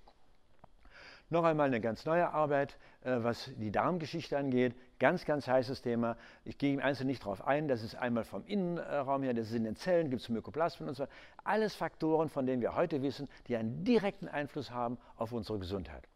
Noch 1.29 1.43
einmal 1.43 1.67
eine 1.67 1.81
ganz 1.81 2.05
neue 2.05 2.29
Arbeit, 2.31 2.77
äh, 3.01 3.17
was 3.17 3.51
die 3.57 3.71
Darmgeschichte 3.71 4.37
angeht. 4.37 4.73
Ganz, 4.97 5.25
ganz 5.25 5.45
heißes 5.45 5.81
Thema. 5.81 6.15
Ich 6.45 6.57
gehe 6.57 6.73
im 6.73 6.79
Einzelnen 6.79 7.09
nicht 7.09 7.23
darauf 7.23 7.45
ein. 7.45 7.67
Das 7.67 7.83
ist 7.83 7.95
einmal 7.95 8.23
vom 8.23 8.45
Innenraum 8.45 9.23
her, 9.23 9.33
das 9.33 9.47
ist 9.49 9.55
in 9.55 9.65
den 9.65 9.75
Zellen, 9.75 10.09
gibt 10.09 10.21
es 10.21 10.29
Mykoplasmen 10.29 10.87
und 10.87 10.95
so. 10.95 11.05
Alles 11.43 11.75
Faktoren, 11.75 12.29
von 12.29 12.45
denen 12.45 12.61
wir 12.61 12.75
heute 12.75 13.01
wissen, 13.01 13.27
die 13.47 13.57
einen 13.57 13.83
direkten 13.83 14.29
Einfluss 14.29 14.71
haben 14.71 14.97
auf 15.17 15.33
unsere 15.33 15.59
Gesundheit. 15.59 16.07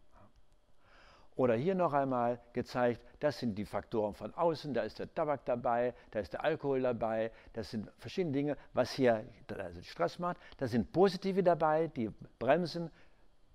Oder 1.36 1.56
hier 1.56 1.76
noch 1.76 1.94
einmal 1.94 2.40
gezeigt, 2.54 3.02
das 3.20 3.40
sind 3.40 3.56
die 3.56 3.66
Faktoren 3.66 4.14
von 4.14 4.34
außen, 4.34 4.74
da 4.74 4.84
ist 4.84 5.00
der 5.00 5.14
Tabak 5.14 5.46
dabei, 5.46 5.94
da 6.12 6.20
ist 6.20 6.34
der 6.34 6.44
Alkohol 6.44 6.82
dabei, 6.82 7.32
das 7.54 7.72
sind 7.72 7.90
verschiedene 7.98 8.34
Dinge, 8.34 8.58
was 8.74 8.92
hier 8.92 9.26
also 9.58 9.82
Stress 9.82 10.20
macht. 10.20 10.38
Da 10.58 10.68
sind 10.68 10.92
positive 10.92 11.42
dabei, 11.42 11.88
die 11.88 12.10
bremsen, 12.38 12.92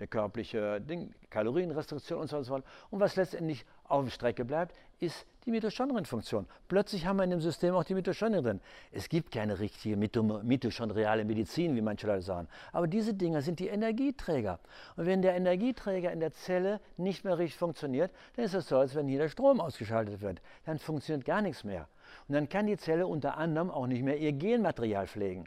der 0.01 0.07
körperliche 0.07 0.81
Ding, 0.81 1.15
Kalorienrestriktion 1.31 2.21
und 2.21 2.29
so 2.29 2.39
weiter. 2.49 2.65
Und 2.91 3.01
was 3.01 3.17
letztendlich 3.17 3.65
auf 3.85 4.05
der 4.05 4.11
Strecke 4.11 4.45
bleibt, 4.45 4.75
ist 4.99 5.27
die 5.45 5.51
Mitochondrienfunktion. 5.51 6.47
Plötzlich 6.69 7.07
haben 7.07 7.19
wir 7.19 7.25
in 7.25 7.31
dem 7.31 7.41
System 7.41 7.75
auch 7.75 7.85
die 7.85 7.95
Mitochondrien. 7.95 8.61
Es 8.91 9.09
gibt 9.09 9.31
keine 9.31 9.59
richtige 9.59 9.97
mitochondriale 9.97 11.25
Medizin, 11.25 11.77
wie 11.77 11.83
manche 11.83 12.07
Leute 12.07 12.23
sagen. 12.23 12.49
Aber 12.73 12.87
diese 12.87 13.15
Dinger 13.15 13.43
sind 13.43 13.61
die 13.61 13.69
Energieträger. 13.69 14.59
Und 14.97 15.07
wenn 15.07 15.23
der 15.23 15.37
Energieträger 15.37 16.11
in 16.13 16.21
der 16.21 16.33
Zelle 16.33 16.81
nicht 16.97 17.25
mehr 17.25 17.39
richtig 17.39 17.59
funktioniert, 17.59 18.11
dann 18.35 18.45
ist 18.45 18.55
es 18.55 18.69
so, 18.69 18.79
als 18.79 18.95
wenn 18.95 19.07
hier 19.07 19.19
der 19.19 19.29
Strom 19.29 19.61
ausgeschaltet 19.61 20.21
wird. 20.21 20.41
Dann 20.65 20.79
funktioniert 20.79 21.25
gar 21.25 21.43
nichts 21.43 21.63
mehr. 21.63 21.89
Und 22.29 22.35
dann 22.35 22.49
kann 22.49 22.67
die 22.67 22.77
Zelle 22.77 23.07
unter 23.07 23.37
anderem 23.37 23.71
auch 23.71 23.87
nicht 23.87 24.03
mehr 24.03 24.19
ihr 24.19 24.33
Genmaterial 24.33 25.07
pflegen. 25.07 25.45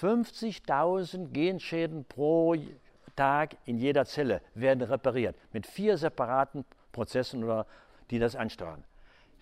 50.000 0.00 1.32
Genschäden 1.32 2.04
pro 2.04 2.54
Tag 3.16 3.56
in 3.64 3.78
jeder 3.78 4.04
Zelle 4.04 4.40
werden 4.54 4.82
repariert 4.82 5.36
mit 5.52 5.66
vier 5.66 5.96
separaten 5.96 6.64
Prozessen, 6.92 7.42
oder, 7.44 7.66
die 8.10 8.18
das 8.18 8.36
ansteuern. 8.36 8.84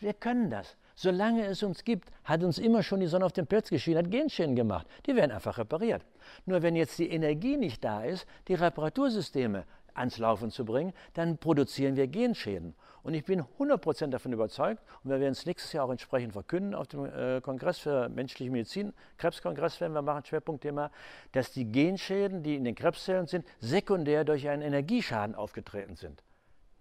Wir 0.00 0.14
können 0.14 0.50
das. 0.50 0.76
Solange 0.96 1.44
es 1.46 1.62
uns 1.62 1.84
gibt, 1.84 2.10
hat 2.22 2.44
uns 2.44 2.58
immer 2.58 2.82
schon 2.82 3.00
die 3.00 3.06
Sonne 3.06 3.26
auf 3.26 3.32
den 3.32 3.46
Platz 3.46 3.68
geschienen, 3.68 3.98
hat 3.98 4.10
Genschäden 4.10 4.54
gemacht. 4.54 4.87
Die 5.06 5.16
werden 5.16 5.32
einfach 5.32 5.58
repariert. 5.58 6.04
Nur 6.46 6.62
wenn 6.62 6.76
jetzt 6.76 6.98
die 6.98 7.10
Energie 7.10 7.56
nicht 7.56 7.82
da 7.82 8.04
ist, 8.04 8.26
die 8.46 8.54
Reparatursysteme 8.54 9.64
ans 9.94 10.18
Laufen 10.18 10.50
zu 10.50 10.64
bringen, 10.64 10.92
dann 11.14 11.38
produzieren 11.38 11.96
wir 11.96 12.06
Genschäden. 12.06 12.74
Und 13.04 13.12
ich 13.12 13.24
bin 13.24 13.42
100% 13.58 14.08
davon 14.08 14.32
überzeugt, 14.32 14.82
und 15.02 15.10
wir 15.10 15.20
werden 15.20 15.32
es 15.32 15.44
nächstes 15.44 15.72
Jahr 15.74 15.84
auch 15.84 15.90
entsprechend 15.90 16.32
verkünden 16.32 16.74
auf 16.74 16.88
dem 16.88 17.04
äh, 17.04 17.40
Kongress 17.42 17.78
für 17.78 18.08
menschliche 18.08 18.50
Medizin, 18.50 18.94
Krebskongress 19.18 19.80
werden 19.80 19.92
wir 19.92 20.00
machen, 20.00 20.24
Schwerpunktthema, 20.24 20.90
dass 21.32 21.52
die 21.52 21.70
Genschäden, 21.70 22.42
die 22.42 22.56
in 22.56 22.64
den 22.64 22.74
Krebszellen 22.74 23.26
sind, 23.26 23.46
sekundär 23.60 24.24
durch 24.24 24.48
einen 24.48 24.62
Energieschaden 24.62 25.34
aufgetreten 25.34 25.96
sind. 25.96 26.22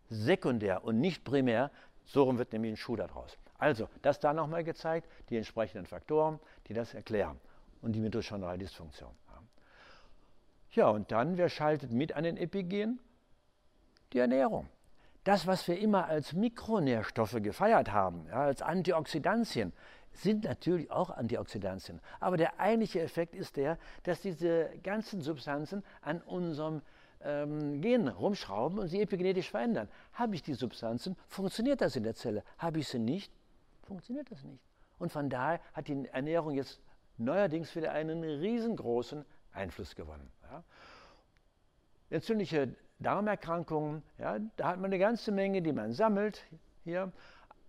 Sekundär 0.09 0.85
und 0.85 1.01
nicht 1.01 1.25
primär, 1.25 1.71
so 2.05 2.23
rum 2.23 2.37
wird 2.37 2.53
nämlich 2.53 2.71
ein 2.71 2.77
Schuh 2.77 2.95
daraus. 2.95 3.37
Also, 3.57 3.89
das 4.01 4.19
da 4.19 4.33
nochmal 4.33 4.63
gezeigt, 4.63 5.09
die 5.29 5.35
entsprechenden 5.35 5.85
Faktoren, 5.85 6.39
die 6.67 6.73
das 6.73 6.93
erklären 6.93 7.39
und 7.81 7.91
die 7.91 7.99
mitochondriale 7.99 8.59
Dysfunktion. 8.59 9.11
Ja, 10.71 10.87
und 10.87 11.11
dann, 11.11 11.37
wer 11.37 11.49
schaltet 11.49 11.91
mit 11.91 12.13
an 12.13 12.23
den 12.23 12.37
Epigen? 12.37 12.99
Die 14.13 14.19
Ernährung. 14.19 14.69
Das, 15.23 15.47
was 15.47 15.67
wir 15.67 15.79
immer 15.79 16.05
als 16.05 16.33
Mikronährstoffe 16.33 17.37
gefeiert 17.41 17.91
haben, 17.91 18.25
ja, 18.27 18.43
als 18.43 18.61
Antioxidantien, 18.61 19.71
sind 20.11 20.43
natürlich 20.43 20.91
auch 20.91 21.09
Antioxidantien. 21.09 21.99
Aber 22.19 22.37
der 22.37 22.59
eigentliche 22.59 23.01
Effekt 23.01 23.35
ist 23.35 23.57
der, 23.57 23.77
dass 24.03 24.21
diese 24.21 24.69
ganzen 24.83 25.21
Substanzen 25.21 25.83
an 26.01 26.21
unserem 26.21 26.81
ähm, 27.21 27.81
Gen 27.81 28.07
rumschrauben 28.07 28.79
und 28.79 28.87
sie 28.87 29.01
epigenetisch 29.01 29.49
verändern. 29.49 29.89
Habe 30.13 30.35
ich 30.35 30.43
die 30.43 30.53
Substanzen, 30.53 31.15
funktioniert 31.27 31.81
das 31.81 31.95
in 31.95 32.03
der 32.03 32.15
Zelle. 32.15 32.43
Habe 32.57 32.79
ich 32.79 32.87
sie 32.87 32.99
nicht, 32.99 33.31
funktioniert 33.83 34.29
das 34.29 34.43
nicht. 34.43 34.61
Und 34.99 35.11
von 35.11 35.29
daher 35.29 35.59
hat 35.73 35.87
die 35.87 36.07
Ernährung 36.11 36.53
jetzt 36.53 36.79
neuerdings 37.17 37.75
wieder 37.75 37.91
einen 37.91 38.23
riesengroßen 38.23 39.25
Einfluss 39.53 39.95
gewonnen. 39.95 40.31
Ja. 40.51 40.63
Entzündliche 42.09 42.75
Darmerkrankungen, 42.99 44.03
ja, 44.17 44.37
da 44.57 44.67
hat 44.69 44.77
man 44.77 44.85
eine 44.85 44.99
ganze 44.99 45.31
Menge, 45.31 45.61
die 45.61 45.73
man 45.73 45.93
sammelt 45.93 46.43
hier. 46.83 47.11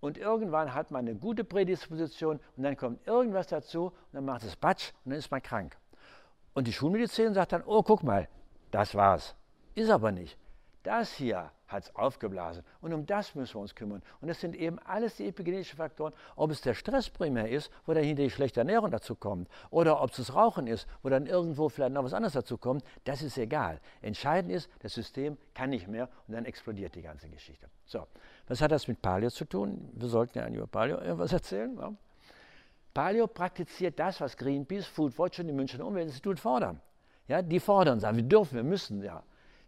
Und 0.01 0.19
irgendwann 0.19 0.75
hat 0.75 0.91
man 0.91 1.07
eine 1.09 1.17
gute 1.17 1.45
Prädisposition 1.45 2.39
und 2.57 2.63
dann 2.63 2.77
kommt 2.77 3.07
irgendwas 3.07 3.47
dazu 3.47 3.87
und 3.87 4.13
dann 4.13 4.25
macht 4.25 4.45
es 4.45 4.55
Batsch 4.55 4.93
und 5.05 5.13
dann 5.13 5.19
ist 5.19 5.31
man 5.31 5.43
krank. 5.43 5.77
Und 6.53 6.67
die 6.67 6.73
Schulmedizin 6.73 7.35
sagt 7.35 7.53
dann, 7.53 7.63
oh, 7.65 7.83
guck 7.83 8.03
mal, 8.03 8.29
das 8.71 8.95
war's. 8.95 9.35
Ist 9.75 9.91
aber 9.91 10.13
nicht. 10.13 10.39
Das 10.85 11.15
hier 11.15 11.51
hat 11.67 11.85
es 11.85 11.97
aufgeblasen. 11.97 12.63
Und 12.83 12.93
um 12.93 13.07
das 13.07 13.35
müssen 13.35 13.55
wir 13.55 13.63
uns 13.63 13.75
kümmern. 13.75 14.03
Und 14.21 14.29
das 14.29 14.39
sind 14.39 14.55
eben 14.55 14.79
alles 14.81 15.17
die 15.17 15.27
epigenetischen 15.27 15.79
Faktoren. 15.79 16.13
Ob 16.37 16.51
es 16.51 16.61
der 16.61 16.75
Stress 16.75 17.09
primär 17.09 17.49
ist, 17.49 17.71
wo 17.87 17.95
dann 17.95 18.05
hinter 18.05 18.23
die 18.23 18.31
schlechte 18.31 18.61
Ernährung 18.61 18.91
dazu 18.91 19.15
kommt, 19.15 19.49
oder 19.71 20.03
ob 20.03 20.11
es 20.11 20.19
das 20.19 20.35
Rauchen 20.35 20.67
ist, 20.67 20.87
wo 21.03 21.09
dann 21.09 21.27
irgendwo 21.27 21.71
vielleicht 21.71 21.95
noch 21.95 22.05
was 22.05 22.13
anderes 22.13 22.35
dazu 22.35 22.59
kommt, 22.59 22.85
das 23.05 23.23
ist 23.23 23.39
egal. 23.39 23.81
Entscheidend 24.03 24.53
ist, 24.53 24.69
das 24.81 24.93
System 24.93 25.39
kann 25.55 25.71
nicht 25.71 25.89
mehr 25.89 26.11
und 26.29 26.35
dann 26.35 26.45
explodiert 26.45 26.95
die 26.95 27.03
ganze 27.03 27.31
Geschichte. 27.31 27.67
So, 27.87 28.07
was 28.47 28.61
hat 28.61 28.71
das 28.71 28.87
mit 28.87 29.01
Paleo 29.01 29.31
zu 29.31 29.47
tun? 29.47 29.91
Wir 29.95 30.09
sollten 30.09 30.39
ja 30.39 30.47
über 30.47 30.67
Paleo 30.67 30.99
irgendwas 30.99 31.33
erzählen. 31.33 31.75
Ja? 31.79 31.95
Paleo 32.93 33.27
praktiziert 33.27 33.99
das, 33.99 34.21
was 34.21 34.37
Greenpeace, 34.37 34.87
Foodwatch 34.87 35.41
und 35.41 35.47
die 35.47 35.55
Münchner 35.55 35.87
Umweltinstitut 35.87 36.39
fordern. 36.39 36.81
Ja, 37.27 37.41
die 37.41 37.59
fordern, 37.59 38.01
sagen, 38.01 38.19
wir 38.19 38.25
dürfen, 38.25 38.57
wir 38.57 38.63
müssen, 38.65 39.03
ja. 39.03 39.23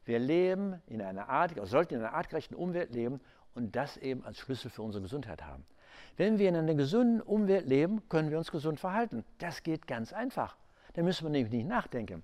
Wir 0.07 0.21
leben 0.21 0.81
in 0.87 1.03
einer 1.03 1.29
Art, 1.29 1.53
sollten 1.64 1.95
in 1.95 2.01
einer 2.01 2.14
artgerechten 2.14 2.55
Umwelt 2.55 2.95
leben 2.95 3.21
und 3.55 3.75
das 3.75 3.97
eben 3.97 4.25
als 4.25 4.38
Schlüssel 4.38 4.71
für 4.71 4.83
unsere 4.83 5.03
Gesundheit 5.03 5.45
haben. 5.45 5.66
Wenn 6.16 6.38
wir 6.38 6.49
in 6.49 6.57
einer 6.57 6.75
gesunden 6.75 7.21
Umwelt 7.21 7.66
leben, 7.66 8.09
können 8.09 8.31
wir 8.31 8.38
uns 8.38 8.53
gesund 8.53 8.79
verhalten. 8.79 9.25
Das 9.38 9.64
geht 9.64 9.87
ganz 9.87 10.12
einfach. 10.12 10.57
Da 10.95 11.03
müssen 11.03 11.25
wir 11.25 11.31
nämlich 11.31 11.53
nicht 11.53 11.69
nachdenken. 11.69 12.23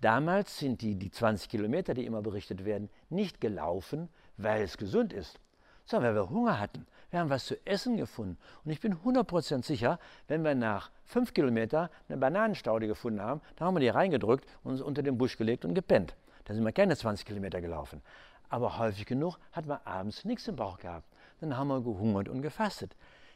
Damals 0.00 0.58
sind 0.58 0.80
die, 0.80 0.96
die 0.96 1.10
20 1.10 1.48
Kilometer, 1.48 1.92
die 1.92 2.06
immer 2.06 2.22
berichtet 2.22 2.64
werden, 2.64 2.88
nicht 3.10 3.40
gelaufen, 3.40 4.08
weil 4.38 4.62
es 4.62 4.78
gesund 4.78 5.12
ist, 5.12 5.38
sondern 5.84 6.14
weil 6.14 6.22
wir 6.22 6.30
Hunger 6.30 6.58
hatten. 6.58 6.86
Wir 7.10 7.20
haben 7.20 7.30
was 7.30 7.44
zu 7.44 7.66
essen 7.66 7.96
gefunden. 7.98 8.38
Und 8.64 8.70
ich 8.70 8.80
bin 8.80 8.96
100% 8.96 9.62
sicher, 9.62 9.98
wenn 10.26 10.42
wir 10.42 10.54
nach 10.54 10.90
fünf 11.04 11.34
Kilometern 11.34 11.90
eine 12.08 12.18
Bananenstaude 12.18 12.86
gefunden 12.86 13.20
haben, 13.20 13.40
dann 13.56 13.68
haben 13.68 13.74
wir 13.74 13.80
die 13.80 13.88
reingedrückt 13.88 14.46
und 14.64 14.72
uns 14.72 14.80
unter 14.80 15.02
den 15.02 15.18
Busch 15.18 15.36
gelegt 15.36 15.64
und 15.64 15.74
gepennt. 15.74 16.16
Da 16.44 16.54
sind 16.54 16.64
wir 16.64 16.72
keine 16.72 16.96
20 16.96 17.26
Kilometer 17.26 17.60
gelaufen. 17.60 18.02
Aber 18.48 18.78
häufig 18.78 19.06
genug 19.06 19.38
hat 19.52 19.66
man 19.66 19.80
abends 19.84 20.24
nichts 20.24 20.46
im 20.48 20.56
Bauch 20.56 20.78
gehabt. 20.78 21.08
Dann 21.40 21.56
haben 21.56 21.68
wir 21.68 21.80
gehungert 21.80 22.28
und 22.28 22.42
gefastet. 22.42 22.94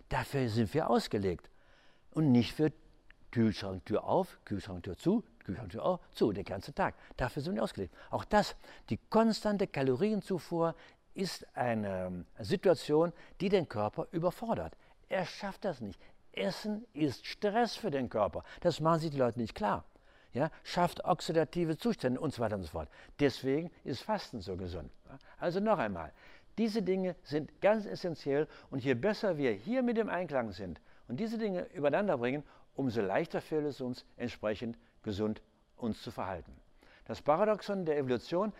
Dafür 0.08 0.48
sind 0.48 0.72
wir 0.74 0.88
ausgelegt. 0.88 1.50
Und 2.12 2.32
nicht 2.32 2.54
für 2.54 2.72
Kühlschranktür 3.30 4.04
auf, 4.04 4.38
Kühlschranktür 4.44 4.96
zu, 4.96 5.24
Kühlschranktür 5.44 5.84
auf, 5.84 6.00
zu, 6.12 6.32
den 6.32 6.44
ganzen 6.44 6.74
Tag. 6.74 6.94
Dafür 7.16 7.42
sind 7.42 7.54
wir 7.56 7.62
ausgelegt. 7.62 7.94
Auch 8.10 8.24
das, 8.24 8.56
die 8.90 8.98
konstante 9.10 9.66
Kalorienzufuhr 9.66 10.74
ist 11.14 11.46
eine 11.56 12.24
Situation, 12.38 13.12
die 13.40 13.48
den 13.48 13.68
Körper 13.68 14.06
überfordert. 14.12 14.76
Er 15.08 15.26
schafft 15.26 15.64
das 15.64 15.80
nicht. 15.80 16.00
Essen 16.32 16.86
ist 16.92 17.26
Stress 17.26 17.74
für 17.74 17.90
den 17.90 18.08
Körper. 18.08 18.44
Das 18.60 18.80
machen 18.80 19.00
sich 19.00 19.10
die 19.10 19.18
Leute 19.18 19.40
nicht 19.40 19.54
klar 19.54 19.84
ja, 20.32 20.50
schafft 20.62 21.04
oxidative 21.04 21.76
Zustände 21.76 22.20
und 22.20 22.32
so 22.32 22.42
weiter 22.42 22.56
und 22.56 22.62
so 22.62 22.68
fort. 22.68 22.88
Deswegen 23.20 23.70
ist 23.84 24.02
Fasten 24.02 24.40
so 24.40 24.56
gesund. 24.56 24.90
Also 25.38 25.60
noch 25.60 25.78
einmal, 25.78 26.12
diese 26.58 26.82
Dinge 26.82 27.14
sind 27.22 27.60
ganz 27.60 27.86
essentiell 27.86 28.48
und 28.70 28.84
je 28.84 28.94
besser 28.94 29.38
wir 29.38 29.52
hier 29.52 29.82
mit 29.82 29.96
dem 29.96 30.08
Einklang 30.08 30.52
sind 30.52 30.80
und 31.06 31.18
diese 31.20 31.38
Dinge 31.38 31.66
übereinander 31.72 32.18
bringen, 32.18 32.42
umso 32.74 33.00
leichter 33.00 33.40
fällt 33.40 33.66
es 33.66 33.80
uns 33.80 34.04
entsprechend 34.16 34.78
gesund 35.02 35.40
uns 35.76 36.02
zu 36.02 36.10
verhalten. 36.10 36.52
Das 37.06 37.22
Paradoxon 37.22 37.86
der 37.86 37.96
Evolution 37.96 38.52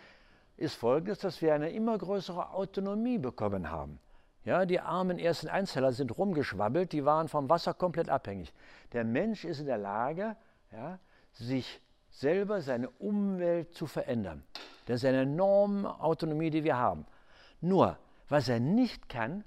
ist 0.57 0.75
folgendes, 0.75 1.19
dass 1.19 1.41
wir 1.41 1.53
eine 1.53 1.71
immer 1.71 1.97
größere 1.97 2.51
Autonomie 2.51 3.17
bekommen 3.17 3.69
haben. 3.69 3.99
Ja, 4.43 4.65
die 4.65 4.79
armen 4.79 5.19
ersten 5.19 5.47
Einzeller 5.47 5.91
sind 5.91 6.17
rumgeschwabbelt, 6.17 6.91
die 6.91 7.05
waren 7.05 7.27
vom 7.27 7.49
Wasser 7.49 7.73
komplett 7.73 8.09
abhängig. 8.09 8.53
Der 8.93 9.03
Mensch 9.03 9.45
ist 9.45 9.59
in 9.59 9.65
der 9.65 9.77
Lage, 9.77 10.35
ja, 10.71 10.99
sich 11.33 11.81
selber 12.09 12.61
seine 12.61 12.89
Umwelt 12.89 13.73
zu 13.73 13.87
verändern. 13.87 14.43
Das 14.85 14.97
ist 14.97 15.05
eine 15.05 15.21
enorme 15.21 15.99
Autonomie, 16.01 16.49
die 16.49 16.63
wir 16.63 16.77
haben. 16.77 17.05
Nur, 17.61 17.97
was 18.27 18.49
er 18.49 18.59
nicht 18.59 19.09
kann, 19.09 19.43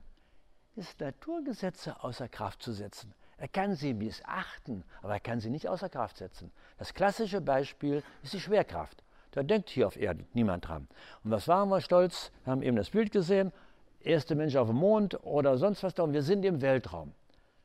ist 0.77 1.01
Naturgesetze 1.01 2.03
außer 2.03 2.29
Kraft 2.29 2.62
zu 2.62 2.73
setzen. 2.73 3.14
Er 3.37 3.49
kann 3.49 3.75
sie 3.75 3.92
missachten, 3.92 4.85
aber 5.03 5.14
er 5.14 5.21
kann 5.21 5.40
sie 5.40 5.51
nicht 5.51 5.68
außer 5.68 5.88
Kraft 5.88 6.16
setzen. 6.16 6.53
Das 6.79 6.95
klassische 6.95 7.40
Beispiel 7.40 8.03
ist 8.23 8.33
die 8.33 8.40
Schwerkraft. 8.40 9.03
Da 9.33 9.42
denkt 9.42 9.71
hier 9.71 9.87
auf 9.87 9.97
Erden 9.97 10.27
niemand 10.33 10.68
dran. 10.68 10.87
Und 11.25 11.31
was 11.31 11.49
waren 11.49 11.68
wir 11.68 11.81
stolz? 11.81 12.31
Wir 12.45 12.53
haben 12.53 12.62
eben 12.62 12.77
das 12.77 12.90
Bild 12.90 13.11
gesehen, 13.11 13.53
erste 14.01 14.35
Mensch 14.35 14.57
auf 14.57 14.68
dem 14.68 14.77
Mond 14.77 15.18
oder 15.25 15.57
sonst 15.59 15.83
was 15.83 15.95
da 15.95 16.03
und 16.03 16.12
wir 16.12 16.23
sind 16.23 16.45
im 16.45 16.61
Weltraum. 16.61 17.12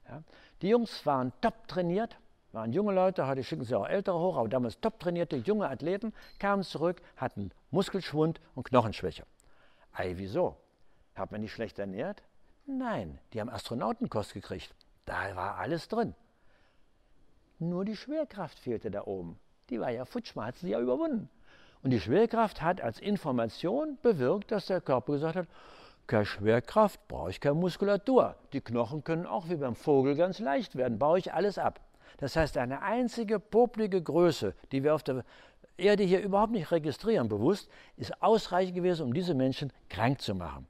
Ja? 0.08 0.24
Die 0.62 0.70
Jungs 0.70 1.06
waren 1.06 1.34
top 1.42 1.68
trainiert, 1.68 2.18
waren 2.58 2.74
junge 2.74 2.92
Leute, 2.92 3.28
heute 3.28 3.44
schicken 3.44 3.64
sie 3.64 3.76
auch 3.76 3.88
ältere 3.88 4.18
hoch, 4.18 4.36
aber 4.36 4.50
damals 4.50 4.80
top 4.80 5.00
trainierte 5.00 5.38
junge 5.38 5.70
Athleten, 5.70 6.12
kamen 6.40 6.64
zurück, 6.64 7.02
hatten 7.16 7.52
Muskelschwund 7.70 8.42
und 8.56 8.64
Knochenschwäche. 8.64 9.26
Ei, 9.94 10.14
wieso? 10.18 10.58
Hat 11.14 11.32
man 11.32 11.42
die 11.42 11.50
schlecht 11.50 11.78
ernährt? 11.78 12.24
Nein, 12.66 13.20
die 13.32 13.40
haben 13.40 13.50
Astronautenkost 13.50 14.34
gekriegt. 14.34 14.74
Da 15.06 15.36
war 15.36 15.58
alles 15.58 15.88
drin. 15.88 16.16
Nur 17.60 17.86
die 17.86 17.96
Schwerkraft 17.96 18.60
fehlte 18.60 18.90
da 18.90 19.04
oben. 19.04 19.40
Die 19.70 19.80
war 19.80 19.92
ja 19.92 20.06
futsch, 20.06 20.36
man 20.36 20.48
hat 20.48 20.58
sie 20.58 20.70
ja 20.70 20.80
überwunden. 20.80 21.30
Und 21.84 21.92
die 21.92 22.00
Schwerkraft 22.00 22.62
hat 22.62 22.82
als 22.82 23.00
Information 23.00 24.00
bewirkt, 24.02 24.52
dass 24.52 24.66
der 24.66 24.82
Körper 24.82 25.14
gesagt 25.14 25.36
hat, 25.36 25.48
keine 26.08 26.26
Schwerkraft, 26.26 27.08
brauche 27.08 27.30
ich 27.30 27.40
keine 27.40 27.56
Muskulatur. 27.56 28.36
Die 28.54 28.62
Knochen 28.62 29.04
können 29.04 29.28
auch 29.28 29.48
wie 29.50 29.58
beim 29.58 29.76
Vogel 29.76 30.16
ganz 30.16 30.40
leicht 30.40 30.76
werden, 30.76 30.98
baue 30.98 31.20
ich 31.20 31.34
alles 31.34 31.60
ab. 31.60 31.82
Das 32.18 32.36
heißt, 32.36 32.58
eine 32.58 32.82
einzige 32.82 33.40
poplige 33.40 34.02
Größe, 34.02 34.56
die 34.72 34.84
wir 34.84 34.96
auf 34.96 35.04
der 35.04 35.24
Erde 35.78 36.04
hier 36.04 36.22
überhaupt 36.22 36.52
nicht 36.52 36.72
registrieren, 36.72 37.30
bewusst, 37.30 37.70
ist 37.96 38.22
ausreichend 38.22 38.76
gewesen, 38.76 39.04
um 39.04 39.14
diese 39.14 39.36
Menschen 39.36 39.72
krank 39.90 40.22
zu 40.22 40.34
machen. 40.34 40.68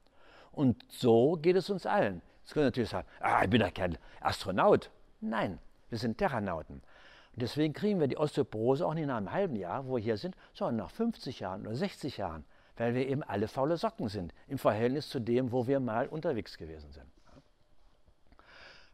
Und 0.51 0.83
so 0.89 1.38
geht 1.41 1.55
es 1.55 1.69
uns 1.69 1.86
allen. 1.86 2.21
Jetzt 2.41 2.53
können 2.53 2.63
wir 2.63 2.67
natürlich 2.67 2.89
sagen, 2.89 3.07
ah, 3.21 3.43
ich 3.43 3.49
bin 3.49 3.62
ja 3.62 3.71
kein 3.71 3.97
Astronaut. 4.19 4.89
Nein, 5.21 5.60
wir 5.89 5.97
sind 5.97 6.17
Terranauten. 6.17 6.75
Und 6.77 7.41
deswegen 7.41 7.73
kriegen 7.73 7.99
wir 7.99 8.07
die 8.07 8.17
Osteoporose 8.17 8.86
auch 8.86 8.93
nicht 8.93 9.07
nach 9.07 9.17
einem 9.17 9.31
halben 9.31 9.55
Jahr, 9.55 9.88
wo 9.88 9.95
wir 9.95 10.03
hier 10.03 10.17
sind, 10.17 10.36
sondern 10.53 10.77
nach 10.77 10.89
50 10.89 11.39
Jahren 11.39 11.67
oder 11.67 11.75
60 11.75 12.17
Jahren, 12.17 12.43
weil 12.75 12.95
wir 12.95 13.07
eben 13.07 13.23
alle 13.23 13.47
faule 13.47 13.77
Socken 13.77 14.10
sind 14.10 14.33
im 14.47 14.57
Verhältnis 14.57 15.07
zu 15.10 15.19
dem, 15.19 15.51
wo 15.51 15.67
wir 15.67 15.79
mal 15.79 16.07
unterwegs 16.07 16.57
gewesen 16.57 16.91
sind. 16.91 17.05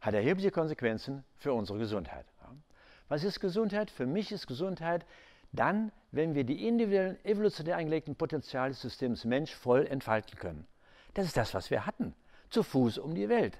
Hat 0.00 0.14
erhebliche 0.14 0.50
Konsequenzen 0.50 1.24
für 1.36 1.54
unsere 1.54 1.78
Gesundheit. 1.78 2.26
Was 3.08 3.24
ist 3.24 3.40
Gesundheit? 3.40 3.90
Für 3.90 4.06
mich 4.06 4.32
ist 4.32 4.46
Gesundheit 4.46 5.04
dann, 5.52 5.92
wenn 6.10 6.34
wir 6.34 6.44
die 6.44 6.66
individuellen, 6.66 7.22
evolutionär 7.24 7.76
eingelegten 7.76 8.16
Potenziale 8.16 8.70
des 8.70 8.80
Systems 8.80 9.24
Mensch 9.24 9.54
voll 9.54 9.86
entfalten 9.86 10.38
können. 10.38 10.66
Das 11.14 11.26
ist 11.26 11.36
das, 11.36 11.54
was 11.54 11.70
wir 11.70 11.86
hatten. 11.86 12.14
Zu 12.50 12.62
Fuß 12.62 12.98
um 12.98 13.14
die 13.14 13.28
Welt. 13.28 13.58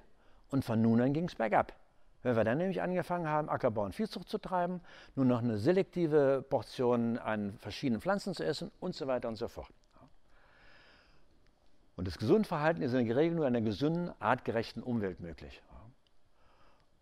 Und 0.51 0.65
von 0.65 0.81
nun 0.83 1.01
an 1.01 1.13
ging 1.13 1.27
es 1.27 1.35
bergab. 1.35 1.73
Wenn 2.23 2.37
wir 2.37 2.45
dann 2.45 2.59
nämlich 2.59 2.81
angefangen 2.81 3.29
haben, 3.29 3.49
Ackerbau 3.49 3.85
und 3.85 3.95
Viehzucht 3.95 4.29
zu 4.29 4.39
treiben, 4.39 4.81
nur 5.15 5.27
noch 5.27 5.43
eine 5.43 5.59
selektive 5.59 6.45
Portion 6.49 7.19
an 7.19 7.59
verschiedenen 7.59 8.01
Pflanzen 8.01 8.35
zu 8.35 8.45
essen 8.45 8.71
und 8.81 8.95
so 8.95 9.07
weiter 9.07 9.29
und 9.29 9.37
so 9.37 9.47
fort. 9.47 9.71
Und 11.97 12.09
das 12.09 12.19
Gesundverhalten 12.19 12.83
ist 12.83 12.95
in 12.95 13.07
der 13.07 13.17
Regel 13.17 13.37
nur 13.37 13.47
in 13.47 13.55
einer 13.55 13.65
gesunden, 13.65 14.11
artgerechten 14.19 14.83
Umwelt 14.83 15.21
möglich. 15.21 15.63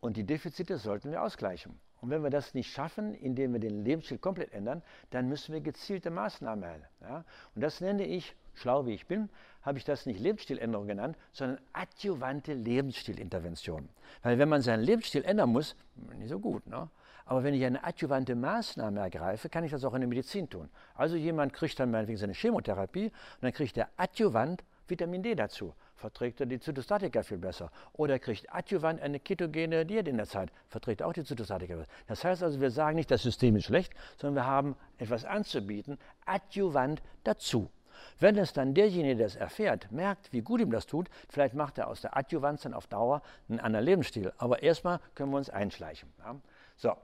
Und 0.01 0.17
die 0.17 0.25
Defizite 0.25 0.77
sollten 0.77 1.13
wir 1.13 1.23
ausgleichen. 1.23 1.79
Und 2.03 2.11
wenn 2.11 2.25
wir 2.25 2.31
das 2.31 2.53
nicht 2.53 2.71
schaffen, 2.73 3.15
indem 3.15 3.53
wir 3.53 3.61
den 3.61 3.85
Lebensstil 3.85 4.19
komplett 4.19 4.53
ändern, 4.53 4.83
dann 5.11 5.29
müssen 5.29 5.53
wir 5.53 5.61
gezielte 5.61 6.11
Maßnahmen 6.11 6.65
erhalten. 6.65 6.87
Ja? 7.01 7.25
Und 7.55 7.63
das 7.63 7.81
nenne 7.81 8.05
ich, 8.05 8.35
schlau 8.55 8.87
wie 8.87 8.93
ich 8.93 9.07
bin, 9.07 9.31
habe 9.63 9.79
ich 9.79 9.85
das 9.85 10.05
nicht 10.05 10.19
Lebensstiländerung 10.19 10.89
genannt, 10.89 11.17
sondern 11.31 11.61
adjuvante 11.73 12.55
Lebensstilintervention. 12.55 13.89
Weil 14.25 14.37
wenn 14.41 14.49
man 14.49 14.63
seinen 14.63 14.83
Lebensstil 14.83 15.25
ändern 15.25 15.51
muss, 15.51 15.77
nicht 16.19 16.29
so 16.29 16.41
gut. 16.41 16.67
Ne? 16.67 16.91
Aber 17.25 17.45
wenn 17.45 17.55
ich 17.55 17.65
eine 17.65 17.85
adjuvante 17.85 18.35
Maßnahme 18.35 18.99
ergreife, 18.99 19.49
kann 19.49 19.63
ich 19.63 19.71
das 19.71 19.85
auch 19.85 19.95
in 19.95 20.01
der 20.01 20.09
Medizin 20.09 20.51
tun. 20.51 20.69
Also 20.97 21.15
jemand 21.15 21.53
kriegt 21.53 21.79
dann 21.79 21.93
meinetwegen 21.93 22.19
seine 22.19 22.35
Chemotherapie 22.35 23.07
und 23.07 23.43
dann 23.43 23.53
kriegt 23.53 23.77
er 23.77 23.89
adjuvant 23.97 24.65
Vitamin 24.89 25.23
D 25.23 25.37
dazu. 25.37 25.73
Verträgt 26.03 26.41
er 26.41 26.47
die 26.47 26.59
Zytostatika 26.59 27.23
viel 27.23 27.39
besser. 27.39 27.71
Oder 27.93 28.15
er 28.15 28.19
kriegt 28.19 28.53
adjuvant 28.53 29.01
eine 29.01 29.21
ketogene 29.21 29.87
Diät 29.87 30.09
in 30.09 30.17
der 30.17 30.27
Zeit. 30.27 30.51
Verträgt 30.67 31.01
auch 31.01 31.13
die 31.13 31.23
Zytostatika 31.23 31.77
besser. 31.77 31.89
Das 32.09 32.25
heißt 32.25 32.43
also, 32.43 32.61
wir 32.61 32.73
sagen 32.73 32.97
nicht, 32.97 33.09
das 33.13 33.23
System 33.23 33.55
ist 33.55 33.67
schlecht, 33.67 33.93
sondern 34.17 34.43
wir 34.43 34.51
haben 34.51 34.75
etwas 34.99 35.25
anzubieten, 35.25 35.99
adjuvant 36.27 37.01
dazu. 37.23 37.71
Wenn 38.19 38.37
es 38.37 38.53
dann 38.53 38.75
derjenige, 38.75 39.15
der 39.15 39.27
es 39.27 39.37
erfährt, 39.37 39.93
merkt, 39.93 40.33
wie 40.33 40.41
gut 40.41 40.61
ihm 40.61 40.73
das 40.73 40.87
tut, 40.87 41.09
vielleicht 41.29 41.55
macht 41.55 41.79
er 41.79 41.87
aus 41.87 42.01
der 42.01 42.17
Adjuvanz 42.17 42.63
dann 42.63 42.75
auf 42.75 42.89
Dauer 42.89 43.23
einen 43.49 43.61
anderen 43.61 43.87
Lebensstil. 43.87 44.33
Aber 44.39 44.61
erstmal 44.61 44.99
können 45.15 45.31
wir 45.31 45.37
uns 45.37 45.51
einschleichen. 45.51 46.13
Ja? 46.19 46.35
So, 46.79 46.97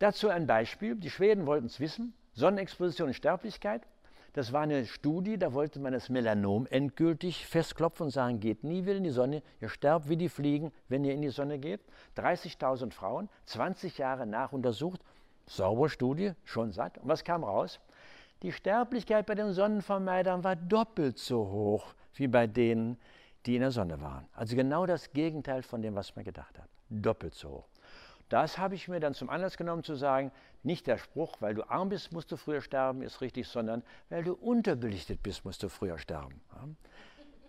dazu 0.00 0.30
ein 0.30 0.48
Beispiel. 0.48 0.96
Die 0.96 1.10
Schweden 1.10 1.46
wollten 1.46 1.66
es 1.66 1.78
wissen. 1.78 2.12
Sonnenexposition 2.34 3.06
und 3.06 3.14
Sterblichkeit. 3.14 3.82
Das 4.36 4.52
war 4.52 4.60
eine 4.60 4.84
Studie, 4.84 5.38
da 5.38 5.54
wollte 5.54 5.80
man 5.80 5.94
das 5.94 6.10
Melanom 6.10 6.66
endgültig 6.66 7.46
festklopfen 7.46 8.04
und 8.04 8.10
sagen, 8.10 8.38
geht 8.38 8.64
nie 8.64 8.84
wieder 8.84 8.96
in 8.96 9.04
die 9.04 9.08
Sonne, 9.08 9.42
ihr 9.62 9.70
sterbt 9.70 10.10
wie 10.10 10.18
die 10.18 10.28
Fliegen, 10.28 10.72
wenn 10.90 11.06
ihr 11.06 11.14
in 11.14 11.22
die 11.22 11.30
Sonne 11.30 11.58
geht. 11.58 11.80
30.000 12.18 12.92
Frauen, 12.92 13.30
20 13.46 13.96
Jahre 13.96 14.26
nachuntersucht, 14.26 15.00
saubere 15.46 15.88
Studie, 15.88 16.32
schon 16.44 16.70
satt. 16.70 16.98
Und 16.98 17.08
was 17.08 17.24
kam 17.24 17.44
raus? 17.44 17.80
Die 18.42 18.52
Sterblichkeit 18.52 19.24
bei 19.24 19.34
den 19.34 19.54
Sonnenvermeidern 19.54 20.44
war 20.44 20.54
doppelt 20.54 21.18
so 21.18 21.38
hoch 21.38 21.94
wie 22.12 22.28
bei 22.28 22.46
denen, 22.46 22.98
die 23.46 23.54
in 23.54 23.62
der 23.62 23.70
Sonne 23.70 24.02
waren. 24.02 24.26
Also 24.34 24.54
genau 24.54 24.84
das 24.84 25.14
Gegenteil 25.14 25.62
von 25.62 25.80
dem, 25.80 25.94
was 25.94 26.14
man 26.14 26.26
gedacht 26.26 26.58
hat. 26.58 26.68
Doppelt 26.90 27.32
so 27.32 27.48
hoch. 27.48 27.68
Das 28.28 28.58
habe 28.58 28.74
ich 28.74 28.88
mir 28.88 29.00
dann 29.00 29.14
zum 29.14 29.30
Anlass 29.30 29.56
genommen 29.56 29.84
zu 29.84 29.94
sagen, 29.94 30.32
nicht 30.66 30.86
der 30.86 30.98
Spruch, 30.98 31.36
weil 31.40 31.54
du 31.54 31.68
arm 31.70 31.88
bist, 31.88 32.12
musst 32.12 32.30
du 32.32 32.36
früher 32.36 32.60
sterben, 32.60 33.02
ist 33.02 33.20
richtig, 33.20 33.48
sondern 33.48 33.82
weil 34.10 34.24
du 34.24 34.34
unterbelichtet 34.34 35.22
bist, 35.22 35.44
musst 35.44 35.62
du 35.62 35.68
früher 35.68 35.98
sterben. 35.98 36.40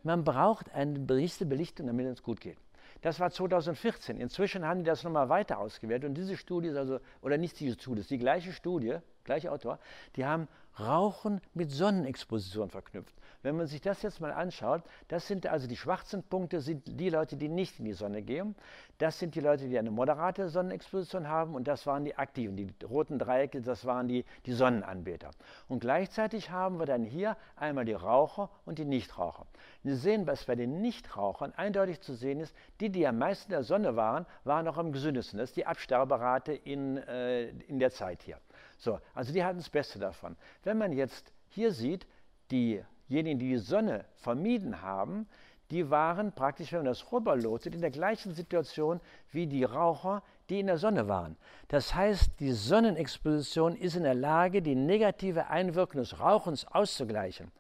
Man 0.03 0.23
braucht 0.23 0.73
eine 0.73 0.99
berichte 0.99 1.45
Belichtung, 1.45 1.87
damit 1.87 2.05
es 2.05 2.23
gut 2.23 2.39
geht. 2.39 2.57
Das 3.01 3.19
war 3.19 3.29
2014. 3.29 4.19
Inzwischen 4.19 4.65
haben 4.65 4.79
die 4.79 4.85
das 4.85 5.03
nochmal 5.03 5.29
weiter 5.29 5.59
ausgewertet 5.59 6.07
und 6.09 6.15
diese 6.15 6.37
Studie 6.37 6.69
ist 6.69 6.77
also, 6.77 6.99
oder 7.21 7.37
nicht 7.37 7.59
diese 7.59 7.73
Studie, 7.73 8.01
ist 8.01 8.09
die 8.09 8.17
gleiche 8.17 8.53
Studie, 8.53 8.97
gleiche 9.27 9.51
Autor, 9.51 9.77
die 10.15 10.25
haben 10.25 10.47
Rauchen 10.79 11.41
mit 11.53 11.71
Sonnenexposition 11.71 12.69
verknüpft. 12.69 13.15
Wenn 13.41 13.55
man 13.57 13.67
sich 13.67 13.81
das 13.81 14.01
jetzt 14.01 14.19
mal 14.19 14.31
anschaut, 14.31 14.83
das 15.07 15.27
sind 15.27 15.47
also 15.47 15.67
die 15.67 15.77
schwarzen 15.77 16.21
Punkte, 16.21 16.61
sind 16.61 16.83
die 16.99 17.09
Leute, 17.09 17.35
die 17.35 17.49
nicht 17.49 17.79
in 17.79 17.85
die 17.85 17.93
Sonne 17.93 18.21
gehen. 18.21 18.55
Das 18.97 19.17
sind 19.19 19.35
die 19.35 19.39
Leute, 19.39 19.67
die 19.67 19.77
eine 19.77 19.89
moderate 19.89 20.49
Sonnenexposition 20.49 21.27
haben 21.27 21.55
und 21.55 21.67
das 21.67 21.87
waren 21.87 22.05
die 22.05 22.15
aktiven. 22.15 22.55
Die 22.55 22.69
roten 22.85 23.19
Dreiecke, 23.19 23.61
das 23.61 23.85
waren 23.85 24.07
die, 24.07 24.25
die 24.45 24.53
Sonnenanbeter. 24.53 25.31
Und 25.67 25.79
gleichzeitig 25.79 26.51
haben 26.51 26.79
wir 26.79 26.85
dann 26.85 27.03
hier 27.03 27.37
einmal 27.55 27.85
die 27.85 27.93
Raucher 27.93 28.49
und 28.65 28.77
die 28.79 28.85
Nichtraucher. 28.85 29.47
Wir 29.83 29.95
sehen, 29.95 30.27
was 30.27 30.45
bei 30.45 30.55
den 30.55 30.81
Nichtrauchern 30.81 31.53
eindeutig 31.55 32.01
zu 32.01 32.13
sehen 32.13 32.39
ist, 32.39 32.55
die, 32.81 32.89
die 32.89 33.07
am 33.07 33.17
meisten 33.17 33.51
in 33.51 33.57
der 33.57 33.63
Sonne 33.63 33.95
waren, 33.95 34.25
waren 34.43 34.67
auch 34.67 34.77
am 34.77 34.91
gesündesten. 34.91 35.39
Das 35.39 35.49
ist 35.49 35.57
die 35.57 35.65
Absterberate 35.65 36.53
in, 36.53 36.97
äh, 36.97 37.49
in 37.49 37.79
der 37.79 37.91
Zeit 37.91 38.23
hier. 38.23 38.37
So, 38.77 38.99
also 39.13 39.33
die 39.33 39.43
hatten 39.43 39.57
das 39.57 39.69
Beste 39.69 39.99
davon. 39.99 40.35
Wenn 40.63 40.77
man 40.77 40.91
jetzt 40.91 41.33
hier 41.49 41.71
sieht, 41.71 42.05
diejenigen, 42.51 43.39
die 43.39 43.49
die 43.49 43.57
Sonne 43.57 44.05
vermieden 44.15 44.81
haben, 44.81 45.27
die 45.71 45.89
waren 45.89 46.31
praktisch, 46.31 46.71
wenn 46.71 46.79
man 46.79 46.85
das 46.85 47.11
rüberlotet, 47.11 47.75
in 47.75 47.81
der 47.81 47.91
gleichen 47.91 48.33
Situation 48.33 49.01
wie 49.31 49.47
die 49.47 49.65
Raucher, 49.65 50.23
die 50.49 50.61
in 50.61 50.67
der 50.67 50.77
Sonne 50.77 51.09
waren. 51.09 51.35
Das 51.67 51.93
heißt, 51.93 52.39
die 52.39 52.53
Sonnenexposition 52.53 53.75
ist 53.75 53.95
in 53.95 54.03
der 54.03 54.15
Lage, 54.15 54.61
die 54.61 54.75
negative 54.75 55.47
Einwirkung 55.47 55.99
des 55.99 56.19
Rauchens 56.21 56.65
auszugleichen 56.65 57.51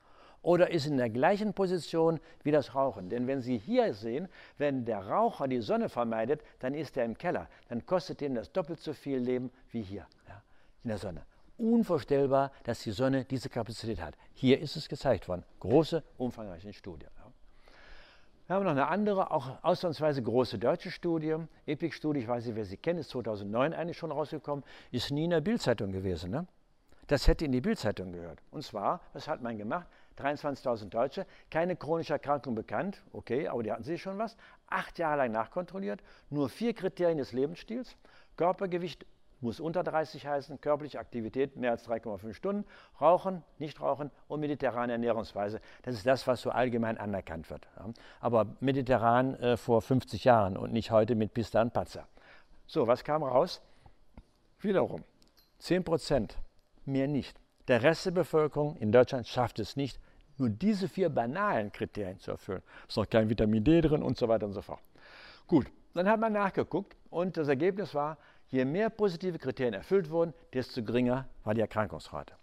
oder 0.41 0.69
ist 0.71 0.85
in 0.85 0.97
der 0.97 1.09
gleichen 1.09 1.53
Position 1.53 2.21
wie 2.43 2.51
das 2.51 2.75
Rauchen. 2.75 3.09
Denn 3.09 3.27
wenn 3.27 3.41
Sie 3.41 3.57
hier 3.57 3.93
sehen, 3.93 4.29
wenn 4.57 4.85
der 4.85 5.05
Raucher 5.05 5.49
die 5.49 5.59
Sonne 5.59 5.89
vermeidet, 5.89 6.41
dann 6.59 6.73
ist 6.73 6.95
er 6.95 7.03
im 7.03 7.17
Keller. 7.17 7.49
Dann 7.67 7.85
kostet 7.85 8.21
ihm 8.21 8.35
das 8.35 8.53
doppelt 8.53 8.79
so 8.79 8.93
viel 8.93 9.17
Leben 9.17 9.51
wie 9.71 9.81
hier 9.81 10.07
in 10.87 10.89
der 10.89 10.97
Sonne. 10.97 11.25
Unvorstellbar, 11.57 12.51
dass 12.63 12.81
die 12.83 12.91
Sonne 12.91 13.25
diese 13.25 13.49
Kapazität 13.49 14.01
hat. 14.01 14.15
Hier 14.33 14.59
ist 14.59 14.77
es 14.77 14.87
gezeigt 14.87 15.27
worden. 15.27 15.43
Große, 15.59 16.01
umfangreiche 16.17 16.71
Studie. 16.71 17.07
Wir 18.45 18.55
haben 18.55 18.63
noch 18.63 18.71
eine 18.71 18.87
andere, 18.87 19.31
auch 19.31 19.61
ausnahmsweise 19.61 20.23
große 20.23 20.57
deutsche 20.57 20.89
Studie. 20.89 21.35
EPIC-Studie, 21.65 22.21
ich 22.21 22.27
weiß 22.29 22.45
nicht, 22.45 22.55
wer 22.55 22.63
sie 22.63 22.77
kennt, 22.77 23.01
ist 23.01 23.09
2009 23.09 23.73
eigentlich 23.73 23.97
schon 23.97 24.13
rausgekommen, 24.13 24.63
ist 24.91 25.11
nie 25.11 25.25
in 25.25 25.31
der 25.31 25.41
Bildzeitung 25.41 25.91
gewesen. 25.91 26.31
Ne? 26.31 26.47
Das 27.07 27.27
hätte 27.27 27.43
in 27.43 27.51
die 27.51 27.59
Bildzeitung 27.59 28.13
gehört. 28.13 28.39
Und 28.51 28.63
zwar, 28.63 29.01
was 29.11 29.27
hat 29.27 29.41
man 29.41 29.57
gemacht? 29.57 29.87
23.000 30.17 30.87
Deutsche, 30.87 31.25
keine 31.51 31.75
chronische 31.75 32.13
Erkrankung 32.13 32.55
bekannt, 32.55 33.03
okay, 33.11 33.49
aber 33.49 33.61
die 33.63 33.71
hatten 33.71 33.83
sie 33.83 33.97
schon 33.97 34.17
was. 34.17 34.37
Acht 34.67 34.97
Jahre 34.97 35.17
lang 35.17 35.33
nachkontrolliert, 35.33 36.01
nur 36.29 36.47
vier 36.47 36.73
Kriterien 36.73 37.17
des 37.17 37.33
Lebensstils: 37.33 37.97
Körpergewicht 38.37 39.05
muss 39.41 39.59
unter 39.59 39.83
30 39.83 40.25
heißen, 40.25 40.61
körperliche 40.61 40.99
Aktivität 40.99 41.55
mehr 41.55 41.71
als 41.71 41.87
3,5 41.87 42.33
Stunden, 42.33 42.65
Rauchen, 42.99 43.43
Nichtrauchen 43.59 44.11
und 44.27 44.39
mediterrane 44.39 44.93
Ernährungsweise. 44.93 45.61
Das 45.83 45.95
ist 45.95 46.05
das, 46.05 46.25
was 46.27 46.41
so 46.41 46.49
allgemein 46.49 46.97
anerkannt 46.97 47.49
wird. 47.49 47.67
Aber 48.19 48.47
mediterran 48.59 49.35
äh, 49.35 49.57
vor 49.57 49.81
50 49.81 50.23
Jahren 50.23 50.57
und 50.57 50.73
nicht 50.73 50.91
heute 50.91 51.15
mit 51.15 51.33
Pista 51.33 51.61
und 51.61 51.73
Patzer. 51.73 52.07
So, 52.65 52.87
was 52.87 53.03
kam 53.03 53.23
raus? 53.23 53.61
Wiederum 54.59 55.03
10 55.59 55.83
Prozent, 55.83 56.37
mehr 56.85 57.07
nicht. 57.07 57.39
Der 57.67 57.83
Rest 57.83 58.05
der 58.05 58.11
Bevölkerung 58.11 58.75
in 58.77 58.91
Deutschland 58.91 59.27
schafft 59.27 59.59
es 59.59 59.75
nicht, 59.75 59.99
nur 60.37 60.49
diese 60.49 60.87
vier 60.87 61.09
banalen 61.09 61.71
Kriterien 61.71 62.19
zu 62.19 62.31
erfüllen. 62.31 62.61
Es 62.83 62.93
ist 62.93 62.97
noch 62.97 63.09
kein 63.09 63.29
Vitamin 63.29 63.63
D 63.63 63.81
drin 63.81 64.03
und 64.03 64.17
so 64.17 64.27
weiter 64.27 64.45
und 64.45 64.53
so 64.53 64.61
fort. 64.61 64.81
Gut, 65.47 65.67
dann 65.93 66.07
hat 66.07 66.19
man 66.19 66.33
nachgeguckt 66.33 66.95
und 67.09 67.37
das 67.37 67.47
Ergebnis 67.47 67.95
war, 67.95 68.17
Je 68.49 68.63
mehr 68.63 68.89
positive 68.89 69.37
Kriterien 69.39 69.73
erfüllt 69.73 70.09
wurden, 70.09 70.33
desto 70.53 70.81
geringer 70.81 71.27
war 71.43 71.53
die 71.53 71.61
Erkrankungsrate. 71.61 72.33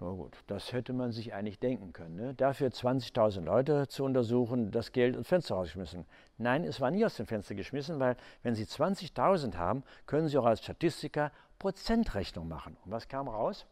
Na 0.00 0.10
gut, 0.10 0.34
das 0.46 0.72
hätte 0.72 0.92
man 0.92 1.12
sich 1.12 1.32
eigentlich 1.32 1.60
denken 1.60 1.92
können. 1.92 2.16
Ne? 2.16 2.34
Dafür 2.34 2.68
20.000 2.68 3.42
Leute 3.42 3.86
zu 3.86 4.02
untersuchen, 4.02 4.72
das 4.72 4.92
Geld 4.92 5.14
ins 5.14 5.28
Fenster 5.28 5.54
rausgeschmissen. 5.54 6.06
Nein, 6.38 6.64
es 6.64 6.80
war 6.80 6.90
nie 6.90 7.04
aus 7.04 7.16
dem 7.16 7.26
Fenster 7.26 7.54
geschmissen, 7.54 8.00
weil 8.00 8.16
wenn 8.42 8.54
Sie 8.54 8.64
20.000 8.64 9.56
haben, 9.56 9.84
können 10.06 10.26
Sie 10.26 10.38
auch 10.38 10.46
als 10.46 10.62
Statistiker 10.62 11.30
Prozentrechnung 11.58 12.48
machen. 12.48 12.76
Und 12.84 12.90
was 12.90 13.06
kam 13.06 13.28
raus? 13.28 13.66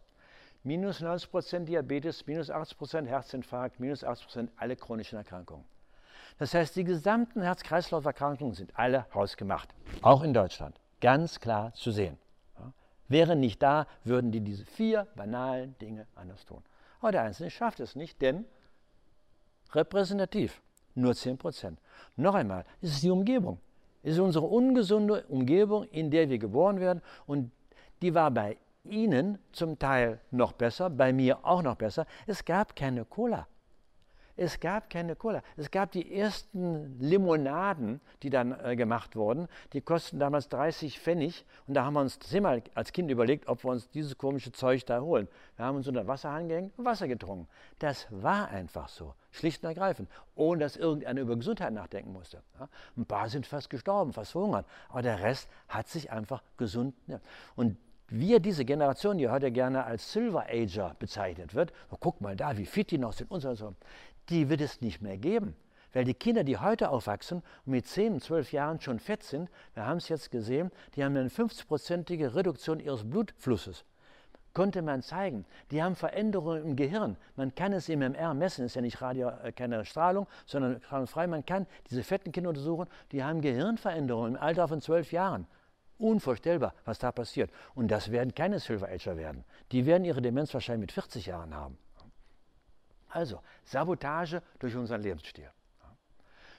Minus 0.63 1.01
90% 1.01 1.65
Diabetes, 1.65 2.27
minus 2.27 2.51
80% 2.51 3.07
Herzinfarkt, 3.07 3.81
minus 3.81 4.05
80% 4.05 4.49
alle 4.57 4.77
chronischen 4.77 5.17
Erkrankungen. 5.17 5.65
Das 6.39 6.55
heißt, 6.55 6.77
die 6.77 6.85
gesamten 6.85 7.41
Herz-Kreislauf-Erkrankungen 7.43 8.55
sind 8.55 8.79
alle 8.79 9.07
hausgemacht, 9.15 9.75
auch 10.03 10.23
in 10.23 10.35
Deutschland 10.35 10.79
ganz 11.01 11.41
klar 11.41 11.73
zu 11.75 11.91
sehen. 11.91 12.19
Ja? 12.59 12.73
Wäre 13.09 13.37
nicht 13.37 13.63
da, 13.63 13.87
würden 14.05 14.33
die 14.33 14.41
diese 14.41 14.65
vier 14.65 15.07
banalen 15.17 15.77
Dinge 15.79 16.07
anders 16.15 16.45
tun. 16.45 16.63
Aber 17.01 17.13
der 17.13 17.23
Einzelne 17.23 17.51
schafft 17.51 17.81
es 17.81 17.97
nicht, 17.97 18.21
denn 18.21 18.45
repräsentativ, 19.73 20.61
nur 20.95 21.15
10 21.15 21.39
Prozent. 21.39 21.79
Noch 22.17 22.35
einmal, 22.35 22.65
es 22.81 22.91
ist 22.91 23.03
die 23.03 23.11
Umgebung. 23.11 23.59
Es 24.03 24.15
ist 24.15 24.21
unsere 24.21 24.47
ungesunde 24.47 25.25
Umgebung, 25.29 25.85
in 25.85 26.11
der 26.11 26.29
wir 26.29 26.39
geboren 26.39 26.81
werden 26.81 27.03
und 27.27 27.51
die 28.01 28.15
war 28.15 28.31
bei 28.31 28.57
Ihnen 28.85 29.39
zum 29.53 29.79
Teil 29.79 30.21
noch 30.31 30.53
besser, 30.53 30.89
bei 30.89 31.13
mir 31.13 31.45
auch 31.45 31.63
noch 31.63 31.77
besser. 31.77 32.07
Es 32.27 32.45
gab 32.45 32.75
keine 32.75 33.05
Cola. 33.05 33.47
Es 34.39 34.61
gab 34.61 34.89
keine 34.89 35.17
Cola. 35.17 35.43
Es 35.57 35.69
gab 35.69 35.91
die 35.91 36.15
ersten 36.15 36.97
Limonaden, 37.01 38.01
die 38.23 38.31
dann 38.31 38.53
äh, 38.61 38.77
gemacht 38.77 39.17
wurden. 39.17 39.49
Die 39.73 39.81
kosten 39.81 40.21
damals 40.21 40.49
30 40.49 41.01
Pfennig. 41.01 41.45
Und 41.67 41.75
da 41.75 41.85
haben 41.85 41.95
wir 41.95 42.03
uns 42.03 42.21
zehnmal 42.21 42.63
als 42.77 42.93
Kind 42.93 43.11
überlegt, 43.11 43.49
ob 43.49 43.65
wir 43.65 43.73
uns 43.73 43.91
dieses 43.91 44.17
komische 44.17 44.53
Zeug 44.53 44.87
da 44.87 45.01
holen. 45.01 45.27
Wir 45.57 45.65
haben 45.65 45.77
uns 45.77 45.89
unter 45.89 46.07
Wasserhahn 46.07 46.47
gehängt 46.47 46.73
und 46.79 46.85
Wasser 46.85 47.09
getrunken. 47.09 47.49
Das 47.81 48.07
war 48.11 48.49
einfach 48.49 48.89
so. 48.89 49.15
Schlicht 49.33 49.65
und 49.65 49.71
ergreifend. 49.71 50.09
Ohne 50.37 50.61
dass 50.61 50.77
irgendeiner 50.77 51.21
über 51.21 51.35
Gesundheit 51.35 51.73
nachdenken 51.73 52.13
musste. 52.13 52.41
Ja? 52.61 52.69
Ein 52.97 53.07
paar 53.07 53.29
sind 53.29 53.45
fast 53.45 53.69
gestorben, 53.71 54.13
fast 54.13 54.31
verhungert. 54.31 54.67
Aber 54.89 55.03
der 55.03 55.21
Rest 55.21 55.51
hat 55.67 55.89
sich 55.89 56.13
einfach 56.13 56.45
gesund. 56.57 56.95
Ja. 57.09 57.19
Und 57.57 57.77
wir, 58.11 58.41
diese 58.41 58.65
Generation, 58.65 59.19
die 59.19 59.29
heute 59.29 59.53
gerne 59.53 59.85
als 59.85 60.13
Silver 60.13 60.47
Ager 60.49 60.97
bezeichnet 60.99 61.55
wird, 61.55 61.73
oh, 61.91 61.97
guck 62.01 62.21
mal 62.21 62.37
da, 62.37 62.57
wie 62.57 62.65
fit 62.65 62.91
die 62.91 62.99
noch 62.99 63.13
sind 63.13 63.31
und 63.31 63.41
so, 63.41 63.55
so 63.55 63.75
die 64.29 64.49
wird 64.49 64.61
es 64.61 64.81
nicht 64.81 65.03
mehr 65.03 65.17
geben. 65.17 65.57
Weil 65.93 66.05
die 66.05 66.15
Kinder, 66.15 66.45
die 66.45 66.59
heute 66.59 66.91
aufwachsen 66.91 67.43
und 67.65 67.73
mit 67.73 67.87
10, 67.87 68.21
12 68.21 68.53
Jahren 68.53 68.81
schon 68.81 68.99
fett 68.99 69.23
sind, 69.23 69.49
wir 69.75 69.87
haben 69.87 69.97
es 69.97 70.09
jetzt 70.09 70.31
gesehen, 70.31 70.71
die 70.95 71.05
haben 71.05 71.17
eine 71.17 71.29
50-prozentige 71.29 72.35
Reduktion 72.35 72.79
ihres 72.79 73.09
Blutflusses. 73.09 73.85
Konnte 74.53 74.83
man 74.83 75.03
zeigen. 75.03 75.45
Die 75.71 75.83
haben 75.83 75.95
Veränderungen 75.95 76.65
im 76.65 76.77
Gehirn. 76.77 77.17
Man 77.37 77.55
kann 77.55 77.73
es 77.73 77.89
im 77.89 78.01
MR 78.01 78.35
messen, 78.35 78.65
ist 78.65 78.75
ja 78.75 78.83
nicht 78.83 79.01
Radio, 79.01 79.29
äh, 79.29 79.53
keine 79.53 79.85
Strahlung, 79.85 80.27
sondern 80.47 80.81
frei. 81.07 81.27
Man 81.27 81.47
kann 81.47 81.67
diese 81.89 82.03
fetten 82.03 82.33
Kinder 82.33 82.51
untersuchen, 82.51 82.89
die 83.13 83.23
haben 83.23 83.41
Gehirnveränderungen 83.41 84.35
im 84.35 84.41
Alter 84.41 84.69
von 84.69 84.81
12 84.81 85.13
Jahren. 85.13 85.47
Unvorstellbar, 85.99 86.75
was 86.85 86.99
da 86.99 87.13
passiert. 87.13 87.51
Und 87.75 87.91
das 87.91 88.11
werden 88.11 88.35
keine 88.35 88.59
Silver 88.59 88.89
Ager 88.89 89.17
werden. 89.17 89.45
Die 89.73 89.87
werden 89.87 90.05
ihre 90.05 90.23
Demenz 90.23 90.53
wahrscheinlich 90.55 90.83
mit 90.83 90.93
40 90.93 91.27
Jahren 91.27 91.55
haben. 91.55 91.79
Also, 93.09 93.41
Sabotage 93.65 94.43
durch 94.59 94.77
unseren 94.77 95.03
Lebensstil. 95.03 95.51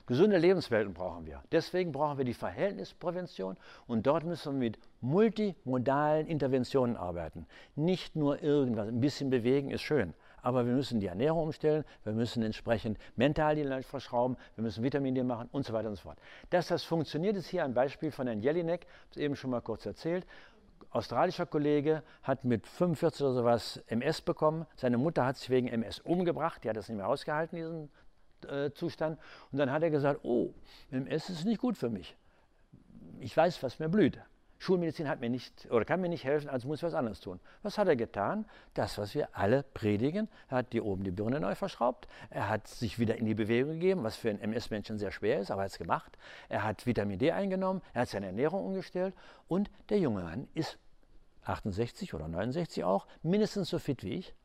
Gesunde 0.09 0.39
Lebenswelten 0.39 0.95
brauchen 0.95 1.27
wir. 1.27 1.43
Deswegen 1.51 1.91
brauchen 1.91 2.17
wir 2.17 2.25
die 2.25 2.33
Verhältnisprävention 2.33 3.57
und 3.85 4.07
dort 4.07 4.23
müssen 4.23 4.53
wir 4.53 4.69
mit 4.69 4.79
multimodalen 5.01 6.25
Interventionen 6.25 6.97
arbeiten. 6.97 7.45
Nicht 7.75 8.15
nur 8.15 8.41
irgendwas, 8.41 8.87
ein 8.87 9.01
bisschen 9.01 9.29
bewegen 9.29 9.69
ist 9.69 9.83
schön, 9.83 10.15
aber 10.41 10.65
wir 10.65 10.73
müssen 10.73 10.99
die 10.99 11.05
Ernährung 11.05 11.43
umstellen, 11.43 11.85
wir 12.03 12.13
müssen 12.13 12.41
entsprechend 12.41 12.97
mental 13.17 13.55
die 13.55 13.83
verschrauben, 13.83 14.35
wir 14.55 14.63
müssen 14.63 14.83
Vitamin 14.83 15.13
D 15.13 15.21
machen 15.21 15.47
und 15.51 15.63
so 15.63 15.73
weiter 15.73 15.89
und 15.89 15.95
so 15.95 16.01
fort. 16.01 16.17
Dass 16.49 16.69
das 16.69 16.83
funktioniert, 16.83 17.35
ist 17.35 17.47
hier 17.47 17.63
ein 17.63 17.75
Beispiel 17.75 18.09
von 18.09 18.25
Herrn 18.25 18.39
Jelinek, 18.39 18.87
das 19.09 19.17
eben 19.17 19.35
schon 19.35 19.51
mal 19.51 19.61
kurz 19.61 19.85
erzählt. 19.85 20.25
Australischer 20.91 21.45
Kollege 21.45 22.03
hat 22.23 22.45
mit 22.45 22.67
45 22.67 23.21
oder 23.23 23.33
sowas 23.33 23.83
MS 23.87 24.21
bekommen. 24.21 24.65
Seine 24.75 24.97
Mutter 24.97 25.25
hat 25.25 25.37
sich 25.37 25.49
wegen 25.49 25.67
MS 25.67 25.99
umgebracht, 25.99 26.63
die 26.63 26.69
hat 26.69 26.77
das 26.77 26.89
nicht 26.89 26.97
mehr 26.97 27.07
ausgehalten, 27.07 27.55
diesen 27.55 27.89
äh, 28.47 28.71
Zustand. 28.71 29.19
Und 29.51 29.59
dann 29.59 29.71
hat 29.71 29.83
er 29.83 29.89
gesagt, 29.89 30.21
oh, 30.23 30.53
MS 30.91 31.29
ist 31.29 31.45
nicht 31.45 31.61
gut 31.61 31.77
für 31.77 31.89
mich. 31.89 32.15
Ich 33.19 33.35
weiß, 33.35 33.61
was 33.63 33.79
mir 33.79 33.89
blüht. 33.89 34.19
Schulmedizin 34.59 35.07
hat 35.07 35.21
mir 35.21 35.29
nicht 35.29 35.71
oder 35.71 35.85
kann 35.85 36.01
mir 36.01 36.09
nicht 36.09 36.25
helfen, 36.25 36.49
also 36.49 36.67
muss 36.67 36.79
ich 36.79 36.83
was 36.83 36.93
anderes 36.93 37.21
tun. 37.21 37.39
Was 37.63 37.77
hat 37.77 37.87
er 37.87 37.95
getan? 37.95 38.45
Das, 38.73 38.97
was 38.97 39.15
wir 39.15 39.35
alle 39.35 39.63
predigen. 39.63 40.27
Er 40.49 40.57
hat 40.57 40.67
hier 40.73 40.85
oben 40.85 41.03
die 41.05 41.11
Birne 41.11 41.39
neu 41.39 41.55
verschraubt. 41.55 42.09
Er 42.29 42.49
hat 42.49 42.67
sich 42.67 42.99
wieder 42.99 43.15
in 43.15 43.25
die 43.25 43.35
Bewegung 43.35 43.73
gegeben, 43.73 44.03
was 44.03 44.17
für 44.17 44.29
einen 44.29 44.39
MS-Menschen 44.39 44.97
sehr 44.97 45.11
schwer 45.11 45.39
ist, 45.39 45.49
aber 45.49 45.61
er 45.61 45.65
hat 45.65 45.71
es 45.71 45.77
gemacht. 45.77 46.17
Er 46.49 46.63
hat 46.65 46.85
Vitamin 46.85 47.17
D 47.17 47.31
eingenommen. 47.31 47.81
Er 47.93 48.01
hat 48.01 48.09
seine 48.09 48.27
Ernährung 48.27 48.65
umgestellt. 48.65 49.15
Und 49.47 49.71
der 49.87 49.99
junge 49.99 50.23
Mann 50.23 50.49
ist 50.53 50.77
68 51.45 52.13
oder 52.13 52.27
69 52.27 52.83
auch, 52.83 53.07
mindestens 53.23 53.69
so 53.69 53.79
fit 53.79 54.03
wie 54.03 54.15
ich 54.15 54.35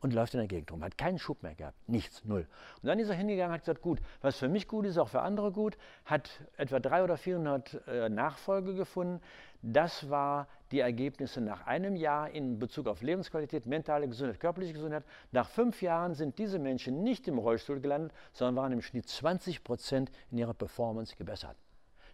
und 0.00 0.12
läuft 0.12 0.34
in 0.34 0.38
der 0.38 0.48
Gegend 0.48 0.72
rum, 0.72 0.84
hat 0.84 0.98
keinen 0.98 1.18
Schub 1.18 1.42
mehr 1.42 1.54
gehabt, 1.54 1.76
nichts, 1.88 2.24
null. 2.24 2.46
Und 2.82 2.86
dann 2.88 2.98
ist 2.98 3.08
er 3.08 3.14
hingegangen, 3.14 3.52
hat 3.52 3.62
gesagt, 3.62 3.82
gut, 3.82 4.00
was 4.20 4.36
für 4.36 4.48
mich 4.48 4.68
gut 4.68 4.86
ist, 4.86 4.98
auch 4.98 5.08
für 5.08 5.22
andere 5.22 5.52
gut, 5.52 5.76
hat 6.04 6.30
etwa 6.56 6.80
300 6.80 7.04
oder 7.04 7.16
400 7.16 7.88
äh, 7.88 8.08
Nachfolge 8.08 8.74
gefunden. 8.74 9.20
Das 9.62 10.10
war 10.10 10.48
die 10.70 10.80
Ergebnisse 10.80 11.40
nach 11.40 11.66
einem 11.66 11.96
Jahr 11.96 12.30
in 12.30 12.58
Bezug 12.58 12.86
auf 12.86 13.02
Lebensqualität, 13.02 13.66
mentale 13.66 14.08
Gesundheit, 14.08 14.40
körperliche 14.40 14.74
Gesundheit. 14.74 15.04
Nach 15.32 15.48
fünf 15.48 15.82
Jahren 15.82 16.14
sind 16.14 16.38
diese 16.38 16.58
Menschen 16.58 17.02
nicht 17.02 17.26
im 17.28 17.38
Rollstuhl 17.38 17.80
gelandet, 17.80 18.12
sondern 18.32 18.56
waren 18.56 18.72
im 18.72 18.82
Schnitt 18.82 19.08
20 19.08 19.64
Prozent 19.64 20.10
in 20.30 20.38
ihrer 20.38 20.54
Performance 20.54 21.16
gebessert. 21.16 21.56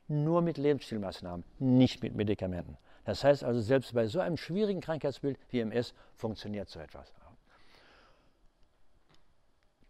Nur 0.08 0.42
mit 0.42 0.58
Lebensstilmaßnahmen, 0.58 1.44
nicht 1.58 2.02
mit 2.02 2.14
Medikamenten. 2.14 2.76
Das 3.04 3.24
heißt 3.24 3.42
also, 3.42 3.60
selbst 3.60 3.94
bei 3.94 4.06
so 4.06 4.20
einem 4.20 4.36
schwierigen 4.36 4.80
Krankheitsbild 4.80 5.38
wie 5.50 5.60
MS 5.60 5.94
funktioniert 6.16 6.68
so 6.68 6.78
etwas. 6.78 7.12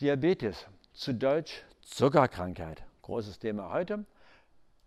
Diabetes, 0.02 0.66
zu 0.94 1.14
Deutsch 1.14 1.62
Zuckerkrankheit, 1.82 2.82
großes 3.02 3.38
Thema 3.38 3.72
heute. 3.72 4.04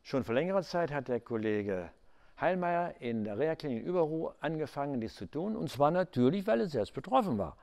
Schon 0.03 0.25
vor 0.25 0.35
längerer 0.35 0.61
Zeit 0.61 0.91
hat 0.91 1.07
der 1.07 1.21
Kollege 1.21 1.89
Heilmeier 2.41 2.95
in 2.99 3.23
der 3.23 3.39
Reha-Klinik 3.39 3.85
Überruh 3.85 4.31
angefangen, 4.41 4.99
dies 4.99 5.15
zu 5.15 5.25
tun, 5.25 5.55
und 5.55 5.69
zwar 5.69 5.91
natürlich, 5.91 6.45
weil 6.47 6.59
er 6.59 6.67
selbst 6.67 6.93
betroffen 6.93 7.37
war. 7.37 7.55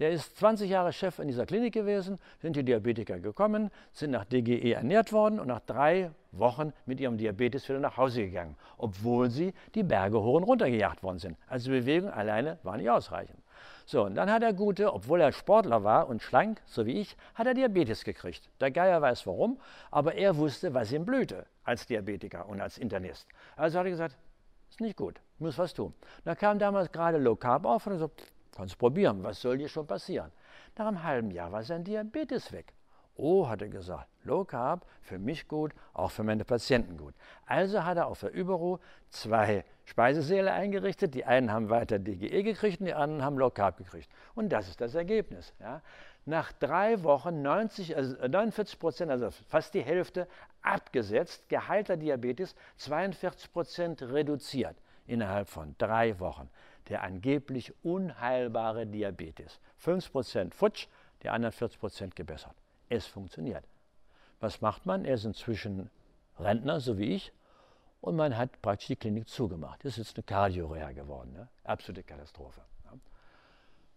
Der 0.00 0.10
ist 0.10 0.36
20 0.36 0.68
Jahre 0.68 0.92
Chef 0.92 1.18
in 1.18 1.28
dieser 1.28 1.46
Klinik 1.46 1.72
gewesen, 1.72 2.18
sind 2.42 2.56
die 2.56 2.62
Diabetiker 2.62 3.18
gekommen, 3.18 3.70
sind 3.94 4.10
nach 4.10 4.26
DGE 4.26 4.74
ernährt 4.74 5.10
worden 5.10 5.40
und 5.40 5.46
nach 5.46 5.60
drei 5.60 6.10
Wochen 6.32 6.74
mit 6.84 7.00
ihrem 7.00 7.16
Diabetes 7.16 7.66
wieder 7.70 7.80
nach 7.80 7.96
Hause 7.96 8.26
gegangen, 8.26 8.54
obwohl 8.76 9.30
sie 9.30 9.54
die 9.74 9.82
Berge 9.82 10.20
hoch 10.20 10.34
und 10.34 10.42
runter 10.42 10.68
gejagt 10.68 11.02
worden 11.02 11.20
sind. 11.20 11.38
Also 11.46 11.70
Bewegung 11.70 12.10
alleine 12.10 12.58
war 12.64 12.76
nicht 12.76 12.90
ausreichend. 12.90 13.38
So, 13.90 14.04
und 14.04 14.16
dann 14.16 14.30
hat 14.30 14.42
der 14.42 14.52
Gute, 14.52 14.92
obwohl 14.92 15.22
er 15.22 15.32
Sportler 15.32 15.82
war 15.82 16.10
und 16.10 16.20
schlank, 16.20 16.60
so 16.66 16.84
wie 16.84 17.00
ich, 17.00 17.16
hat 17.34 17.46
er 17.46 17.54
Diabetes 17.54 18.04
gekriegt. 18.04 18.50
Der 18.60 18.70
Geier 18.70 19.00
weiß 19.00 19.26
warum, 19.26 19.58
aber 19.90 20.14
er 20.14 20.36
wusste, 20.36 20.74
was 20.74 20.92
ihm 20.92 21.06
blühte 21.06 21.46
als 21.64 21.86
Diabetiker 21.86 22.46
und 22.50 22.60
als 22.60 22.76
Internist. 22.76 23.26
Also 23.56 23.78
hat 23.78 23.86
er 23.86 23.90
gesagt, 23.92 24.18
ist 24.68 24.82
nicht 24.82 24.98
gut, 24.98 25.22
muss 25.38 25.56
was 25.56 25.72
tun. 25.72 25.94
Da 26.26 26.34
kam 26.34 26.58
damals 26.58 26.92
gerade 26.92 27.16
Low 27.16 27.34
Carb 27.34 27.64
auf 27.64 27.86
und 27.86 27.96
so, 27.96 28.10
kannst 28.54 28.76
probieren, 28.76 29.22
was 29.22 29.40
soll 29.40 29.56
dir 29.56 29.70
schon 29.70 29.86
passieren? 29.86 30.32
Nach 30.76 30.86
einem 30.86 31.02
halben 31.02 31.30
Jahr 31.30 31.50
war 31.50 31.62
sein 31.62 31.82
Diabetes 31.82 32.52
weg. 32.52 32.74
Oh, 33.14 33.48
hat 33.48 33.62
er 33.62 33.68
gesagt, 33.68 34.06
Low 34.28 34.44
Carb, 34.44 34.86
für 35.00 35.18
mich 35.18 35.48
gut, 35.48 35.72
auch 35.94 36.10
für 36.10 36.22
meine 36.22 36.44
Patienten 36.44 36.96
gut. 36.96 37.14
Also 37.46 37.84
hat 37.84 37.96
er 37.96 38.06
auf 38.06 38.20
der 38.20 38.32
Überruh 38.32 38.78
zwei 39.10 39.64
Speisesäle 39.84 40.52
eingerichtet. 40.52 41.14
Die 41.14 41.24
einen 41.24 41.50
haben 41.50 41.70
weiter 41.70 41.98
DGE 41.98 42.42
gekriegt 42.42 42.80
und 42.80 42.86
die 42.86 42.94
anderen 42.94 43.24
haben 43.24 43.38
Low 43.38 43.50
Carb 43.50 43.78
gekriegt. 43.78 44.08
Und 44.34 44.50
das 44.50 44.68
ist 44.68 44.80
das 44.80 44.94
Ergebnis. 44.94 45.54
Ja. 45.60 45.82
Nach 46.26 46.52
drei 46.52 47.02
Wochen 47.02 47.40
90, 47.40 47.96
also 47.96 48.14
49 48.16 48.78
Prozent, 48.78 49.10
also 49.10 49.30
fast 49.30 49.72
die 49.72 49.80
Hälfte, 49.80 50.28
abgesetzt, 50.60 51.48
geheilter 51.48 51.96
Diabetes, 51.96 52.54
42 52.76 53.50
Prozent 53.50 54.02
reduziert 54.02 54.76
innerhalb 55.06 55.48
von 55.48 55.74
drei 55.78 56.20
Wochen. 56.20 56.50
Der 56.90 57.02
angeblich 57.02 57.72
unheilbare 57.82 58.86
Diabetes. 58.86 59.58
5 59.78 60.12
Prozent 60.12 60.54
futsch, 60.54 60.86
die 61.22 61.30
anderen 61.30 61.52
40 61.52 61.80
Prozent 61.80 62.16
gebessert. 62.16 62.54
Es 62.88 63.06
funktioniert. 63.06 63.64
Was 64.40 64.60
macht 64.60 64.86
man? 64.86 65.04
Er 65.04 65.14
ist 65.14 65.24
inzwischen 65.24 65.90
Rentner, 66.38 66.80
so 66.80 66.98
wie 66.98 67.14
ich, 67.14 67.32
und 68.00 68.16
man 68.16 68.36
hat 68.36 68.62
praktisch 68.62 68.88
die 68.88 68.96
Klinik 68.96 69.28
zugemacht. 69.28 69.84
Das 69.84 69.92
ist 69.92 70.08
jetzt 70.08 70.16
eine 70.16 70.22
Kardioreha 70.24 70.92
geworden. 70.92 71.32
Ne? 71.32 71.48
Absolute 71.64 72.04
Katastrophe. 72.04 72.60
Ja. 72.84 72.92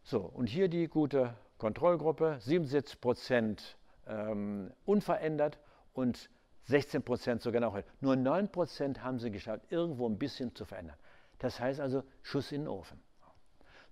So, 0.03 0.21
und 0.21 0.47
hier 0.47 0.67
die 0.67 0.87
gute 0.87 1.35
Kontrollgruppe, 1.59 2.37
77 2.39 2.99
Prozent 2.99 3.77
ähm, 4.07 4.71
unverändert 4.85 5.59
und 5.93 6.29
16 6.65 7.03
Prozent 7.03 7.41
sogar 7.41 7.61
noch. 7.61 7.77
Nur 7.99 8.15
9 8.15 8.51
Prozent 8.51 9.03
haben 9.03 9.19
sie 9.19 9.29
geschafft, 9.29 9.71
irgendwo 9.71 10.07
ein 10.07 10.17
bisschen 10.17 10.55
zu 10.55 10.65
verändern. 10.65 10.97
Das 11.37 11.59
heißt 11.59 11.79
also 11.79 12.03
Schuss 12.23 12.51
in 12.51 12.61
den 12.61 12.67
Ofen. 12.67 12.99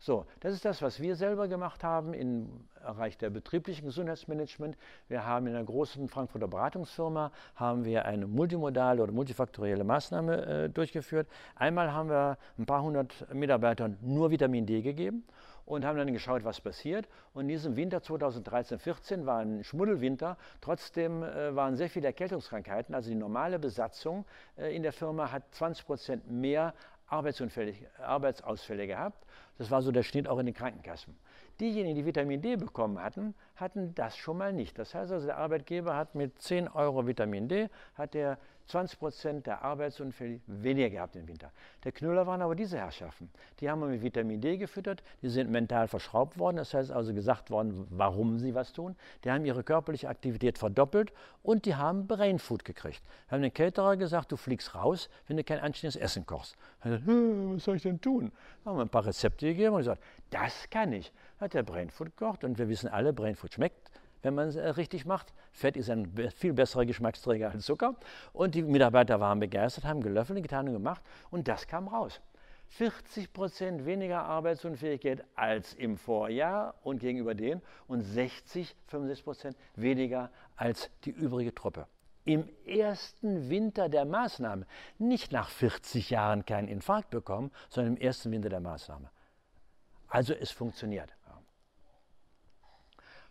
So, 0.02 0.26
das 0.40 0.54
ist 0.54 0.64
das, 0.64 0.82
was 0.82 1.02
wir 1.02 1.18
selber 1.18 1.50
gemacht 1.50 1.84
haben 1.84 2.14
im 2.14 2.48
Bereich 2.76 3.18
der 3.18 3.30
betrieblichen 3.30 3.86
Gesundheitsmanagement. 3.86 4.78
Wir 5.10 5.26
haben 5.26 5.46
in 5.46 5.56
einer 5.56 5.66
großen 5.66 6.08
Frankfurter 6.08 6.48
Beratungsfirma 6.48 7.34
haben 7.56 7.84
wir 7.84 8.06
eine 8.06 8.26
multimodale 8.26 9.04
oder 9.04 9.12
multifaktorielle 9.12 9.84
Maßnahme 9.84 10.46
äh, 10.46 10.70
durchgeführt. 10.70 11.28
Einmal 11.56 11.92
haben 11.92 12.10
wir 12.10 12.38
ein 12.58 12.66
paar 12.66 12.82
hundert 12.82 13.34
Mitarbeitern 13.34 13.98
nur 14.02 14.32
Vitamin 14.32 14.66
D 14.66 14.82
gegeben 14.82 15.26
und 15.66 15.84
haben 15.84 15.98
dann 15.98 16.14
geschaut, 16.14 16.46
was 16.46 16.62
passiert. 16.62 17.10
Und 17.34 17.42
in 17.42 17.50
diesem 17.50 17.76
Winter 17.76 17.98
2013-14 17.98 19.26
war 19.26 19.40
ein 19.40 19.66
Schmuddelwinter. 19.66 20.38
Trotzdem 20.62 21.24
äh, 21.24 21.54
waren 21.54 21.76
sehr 21.76 21.90
viele 21.90 22.08
Erkältungskrankheiten. 22.08 22.96
Also 22.96 23.10
die 23.10 23.16
normale 23.16 23.60
Besatzung 23.60 24.26
äh, 24.58 24.74
in 24.74 24.82
der 24.82 24.94
Firma 24.94 25.30
hat 25.30 25.44
20 25.52 25.86
Prozent 25.86 26.32
mehr 26.32 26.74
Arbeitsausfälle 27.10 28.88
gehabt. 28.88 29.26
Das 29.58 29.72
war 29.72 29.82
so 29.82 29.92
der 29.92 30.04
Schnitt 30.04 30.28
auch 30.28 30.40
in 30.40 30.46
den 30.46 30.56
Krankenkassen. 30.56 31.16
Diejenigen, 31.60 31.96
die 31.96 32.06
Vitamin 32.06 32.42
D 32.42 32.56
bekommen 32.56 33.02
hatten, 33.02 33.36
hatten 33.56 33.94
das 33.96 34.16
schon 34.16 34.38
mal 34.38 34.54
nicht. 34.54 34.80
Das 34.80 34.96
heißt 34.96 35.12
also, 35.12 35.26
der 35.26 35.38
Arbeitgeber 35.38 35.96
hat 35.96 36.16
mit 36.16 36.42
10 36.42 36.70
Euro 36.70 37.06
Vitamin 37.06 37.50
D, 37.50 37.70
hat 37.96 38.16
er 38.16 38.38
20 38.70 39.00
Prozent 39.00 39.48
der 39.48 39.64
Arbeitsunfälle 39.64 40.40
weniger 40.46 40.90
gehabt 40.92 41.16
im 41.16 41.28
Winter. 41.28 41.52
Der 41.84 41.92
Knüller 41.92 42.28
waren 42.28 42.42
aber 42.42 42.56
diese 42.56 42.78
Herrschaften. 42.78 43.30
Die 43.60 43.70
haben 43.70 43.80
mit 43.90 44.04
Vitamin 44.04 44.40
D 44.40 44.58
gefüttert, 44.58 45.04
die 45.22 45.30
sind 45.30 45.50
mental 45.50 45.88
verschraubt 45.88 46.38
worden, 46.38 46.58
das 46.58 46.74
heißt 46.74 46.92
also 46.92 47.14
gesagt 47.14 47.50
worden, 47.50 47.88
warum 47.90 48.38
sie 48.38 48.54
was 48.54 48.72
tun. 48.72 48.96
Die 49.24 49.32
haben 49.32 49.44
ihre 49.44 49.64
körperliche 49.64 50.08
Aktivität 50.08 50.60
verdoppelt 50.60 51.12
und 51.42 51.66
die 51.66 51.76
haben 51.76 52.06
Brain 52.06 52.38
Food 52.38 52.64
gekriegt. 52.64 53.02
Wir 53.28 53.36
haben 53.36 53.42
den 53.42 53.54
Caterer 53.54 53.98
gesagt, 53.98 54.32
du 54.32 54.38
fliegst 54.38 54.76
raus, 54.76 55.10
wenn 55.28 55.38
du 55.38 55.44
kein 55.44 55.60
anständiges 55.60 56.00
Essen 56.00 56.26
kochst. 56.28 56.56
Gesagt, 56.84 57.04
was 57.08 57.64
soll 57.64 57.78
ich 57.78 57.84
denn 57.84 58.00
tun? 58.00 58.32
Haben 58.66 58.78
wir 58.78 58.84
ein 58.84 58.90
paar 58.90 59.06
Rezepte 59.06 59.48
gegeben 59.48 59.74
und 59.74 59.80
gesagt, 59.80 60.04
das 60.30 60.70
kann 60.70 60.94
ich. 60.94 61.12
Hat 61.40 61.54
der 61.54 61.64
Brain 61.64 61.90
Food 61.90 62.16
gekocht 62.18 62.44
und 62.44 62.58
wir 62.58 62.70
wissen 62.70 62.90
alle, 62.90 63.14
Brain 63.14 63.36
Food 63.36 63.54
schmeckt 63.54 63.92
wenn 64.22 64.36
man 64.36 64.50
es 64.50 64.56
äh, 64.56 64.68
richtig 64.70 65.06
macht. 65.06 65.34
Fett 65.52 65.78
ist 65.78 65.90
ein 65.90 66.12
viel 66.36 66.54
besserer 66.54 66.86
Geschmacksträger 66.86 67.52
als 67.52 67.66
Zucker. 67.66 67.96
Und 68.34 68.56
die 68.56 68.62
Mitarbeiter 68.62 69.20
waren 69.20 69.40
begeistert, 69.40 69.86
haben 69.86 70.02
gelöffelt, 70.02 70.42
getan 70.42 70.68
und 70.68 70.74
gemacht. 70.74 71.02
Und 71.32 71.48
das 71.48 71.68
kam 71.68 71.88
raus. 71.88 72.22
40 72.70 73.34
Prozent 73.34 73.86
weniger 73.86 74.22
Arbeitsunfähigkeit 74.24 75.24
als 75.36 75.74
im 75.74 75.98
Vorjahr 75.98 76.76
und 76.84 77.00
gegenüber 77.00 77.34
denen 77.34 77.64
und 77.88 78.02
60, 78.02 78.76
65 78.88 79.26
Prozent 79.26 79.58
weniger 79.76 80.30
als 80.56 80.92
die 81.04 81.10
übrige 81.10 81.56
Truppe. 81.56 81.88
Im 82.26 82.48
ersten 82.68 83.50
Winter 83.50 83.90
der 83.90 84.06
Maßnahme, 84.06 84.68
nicht 85.00 85.32
nach 85.32 85.50
40 85.50 86.12
Jahren 86.12 86.46
keinen 86.46 86.68
Infarkt 86.68 87.10
bekommen, 87.10 87.50
sondern 87.70 87.96
im 87.96 88.02
ersten 88.02 88.32
Winter 88.32 88.50
der 88.50 88.60
Maßnahme. 88.60 89.10
Also 90.08 90.34
es 90.34 90.52
funktioniert. 90.52 91.16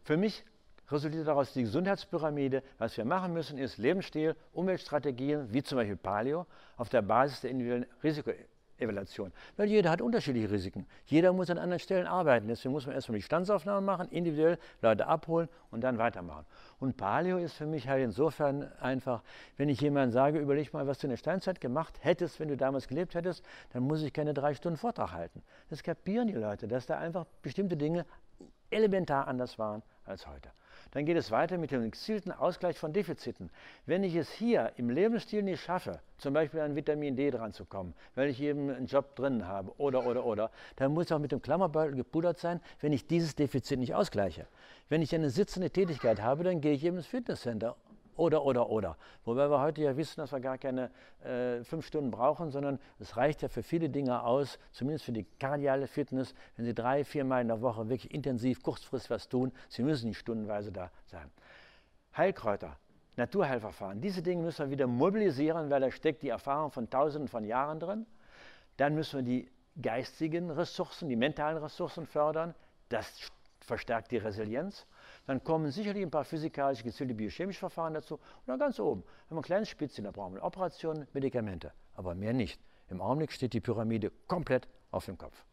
Für 0.08 0.16
mich 0.16 0.42
resultiert 0.90 1.28
daraus 1.28 1.52
die 1.52 1.64
Gesundheitspyramide. 1.64 2.62
Was 2.78 2.96
wir 2.96 3.04
machen 3.04 3.34
müssen, 3.34 3.58
ist 3.58 3.76
Lebensstil, 3.76 4.36
Umweltstrategien, 4.54 5.52
wie 5.52 5.62
zum 5.62 5.76
Beispiel 5.76 5.98
Paleo, 5.98 6.46
auf 6.78 6.88
der 6.88 7.02
Basis 7.02 7.42
der 7.42 7.50
individuellen 7.50 7.84
Risikoevaluation. 8.02 9.34
Weil 9.58 9.68
jeder 9.68 9.90
hat 9.90 10.00
unterschiedliche 10.00 10.50
Risiken. 10.50 10.86
Jeder 11.04 11.34
muss 11.34 11.50
an 11.50 11.58
anderen 11.58 11.78
Stellen 11.78 12.06
arbeiten. 12.06 12.48
Deswegen 12.48 12.72
muss 12.72 12.86
man 12.86 12.94
erstmal 12.94 13.16
die 13.16 13.22
Standsaufnahmen 13.22 13.84
machen, 13.84 14.08
individuell 14.08 14.56
Leute 14.80 15.06
abholen 15.06 15.50
und 15.70 15.82
dann 15.82 15.98
weitermachen. 15.98 16.46
Und 16.80 16.96
Paleo 16.96 17.36
ist 17.36 17.52
für 17.52 17.66
mich 17.66 17.86
halt 17.86 18.02
insofern 18.02 18.72
einfach, 18.80 19.22
wenn 19.58 19.68
ich 19.68 19.78
jemandem 19.82 20.12
sage, 20.12 20.38
überleg 20.38 20.72
mal, 20.72 20.86
was 20.86 21.00
du 21.00 21.06
in 21.06 21.10
der 21.10 21.18
Steinzeit 21.18 21.60
gemacht 21.60 21.98
hättest, 22.00 22.40
wenn 22.40 22.48
du 22.48 22.56
damals 22.56 22.88
gelebt 22.88 23.14
hättest, 23.14 23.44
dann 23.74 23.82
muss 23.82 24.00
ich 24.00 24.14
keine 24.14 24.32
drei 24.32 24.54
Stunden 24.54 24.78
Vortrag 24.78 25.12
halten. 25.12 25.42
Das 25.68 25.82
kapieren 25.82 26.28
die 26.28 26.32
Leute, 26.32 26.66
dass 26.66 26.86
da 26.86 26.96
einfach 26.96 27.26
bestimmte 27.42 27.76
Dinge 27.76 28.06
elementar 28.70 29.28
anders 29.28 29.58
waren 29.58 29.82
als 30.04 30.26
heute. 30.26 30.50
Dann 30.92 31.04
geht 31.04 31.16
es 31.16 31.30
weiter 31.30 31.58
mit 31.58 31.70
dem 31.70 31.90
gezielten 31.90 32.32
Ausgleich 32.32 32.78
von 32.78 32.92
Defiziten. 32.92 33.50
Wenn 33.84 34.04
ich 34.04 34.14
es 34.14 34.30
hier 34.30 34.72
im 34.76 34.88
Lebensstil 34.88 35.42
nicht 35.42 35.62
schaffe, 35.62 36.00
zum 36.16 36.32
Beispiel 36.32 36.60
an 36.60 36.76
Vitamin 36.76 37.14
D 37.14 37.30
dran 37.30 37.52
zu 37.52 37.64
kommen, 37.66 37.94
weil 38.14 38.30
ich 38.30 38.40
eben 38.40 38.70
einen 38.70 38.86
Job 38.86 39.14
drin 39.14 39.46
habe 39.46 39.72
oder, 39.78 40.06
oder, 40.06 40.24
oder, 40.24 40.50
dann 40.76 40.94
muss 40.94 41.12
auch 41.12 41.18
mit 41.18 41.32
dem 41.32 41.42
Klammerbeutel 41.42 41.94
gepudert 41.94 42.38
sein, 42.38 42.60
wenn 42.80 42.92
ich 42.92 43.06
dieses 43.06 43.34
Defizit 43.34 43.78
nicht 43.78 43.94
ausgleiche. 43.94 44.46
Wenn 44.88 45.02
ich 45.02 45.14
eine 45.14 45.30
sitzende 45.30 45.70
Tätigkeit 45.70 46.22
habe, 46.22 46.44
dann 46.44 46.60
gehe 46.60 46.72
ich 46.72 46.84
eben 46.84 46.96
ins 46.96 47.06
Fitnesscenter 47.06 47.76
oder, 48.18 48.44
oder, 48.44 48.68
oder. 48.68 48.96
Wobei 49.24 49.48
wir 49.48 49.60
heute 49.60 49.82
ja 49.82 49.96
wissen, 49.96 50.20
dass 50.20 50.32
wir 50.32 50.40
gar 50.40 50.58
keine 50.58 50.90
äh, 51.24 51.62
fünf 51.64 51.86
Stunden 51.86 52.10
brauchen, 52.10 52.50
sondern 52.50 52.78
es 52.98 53.16
reicht 53.16 53.42
ja 53.42 53.48
für 53.48 53.62
viele 53.62 53.88
Dinge 53.88 54.22
aus, 54.22 54.58
zumindest 54.72 55.04
für 55.04 55.12
die 55.12 55.24
kardiale 55.38 55.86
Fitness, 55.86 56.34
wenn 56.56 56.64
Sie 56.64 56.74
drei, 56.74 57.04
viermal 57.04 57.42
in 57.42 57.48
der 57.48 57.60
Woche 57.62 57.88
wirklich 57.88 58.12
intensiv, 58.12 58.62
kurzfristig 58.62 59.10
was 59.10 59.28
tun. 59.28 59.52
Sie 59.68 59.82
müssen 59.82 60.08
nicht 60.08 60.18
stundenweise 60.18 60.72
da 60.72 60.90
sein. 61.06 61.30
Heilkräuter, 62.16 62.76
Naturheilverfahren, 63.16 64.00
diese 64.00 64.22
Dinge 64.22 64.42
müssen 64.42 64.66
wir 64.66 64.70
wieder 64.70 64.86
mobilisieren, 64.86 65.70
weil 65.70 65.80
da 65.80 65.90
steckt 65.90 66.22
die 66.22 66.28
Erfahrung 66.28 66.72
von 66.72 66.90
Tausenden 66.90 67.28
von 67.28 67.44
Jahren 67.44 67.78
drin. 67.78 68.06
Dann 68.76 68.94
müssen 68.94 69.20
wir 69.20 69.24
die 69.24 69.50
geistigen 69.80 70.50
Ressourcen, 70.50 71.08
die 71.08 71.16
mentalen 71.16 71.58
Ressourcen 71.58 72.06
fördern. 72.06 72.54
Das 72.88 73.30
verstärkt 73.60 74.10
die 74.10 74.16
Resilienz. 74.16 74.86
Dann 75.28 75.44
kommen 75.44 75.70
sicherlich 75.70 76.02
ein 76.02 76.10
paar 76.10 76.24
physikalische, 76.24 76.82
gezielte 76.84 77.12
biochemische 77.12 77.58
Verfahren 77.58 77.92
dazu. 77.92 78.14
Und 78.14 78.46
dann 78.46 78.58
ganz 78.58 78.80
oben 78.80 79.02
haben 79.02 79.36
wir 79.36 79.40
ein 79.40 79.42
kleines 79.42 79.68
Spitzchen, 79.68 80.04
da 80.04 80.10
brauchen 80.10 80.34
wir 80.34 80.42
Operationen, 80.42 81.06
Medikamente, 81.12 81.70
aber 81.94 82.14
mehr 82.14 82.32
nicht. 82.32 82.58
Im 82.88 83.02
Augenblick 83.02 83.30
steht 83.32 83.52
die 83.52 83.60
Pyramide 83.60 84.10
komplett 84.26 84.66
auf 84.90 85.04
dem 85.04 85.18
Kopf. 85.18 85.44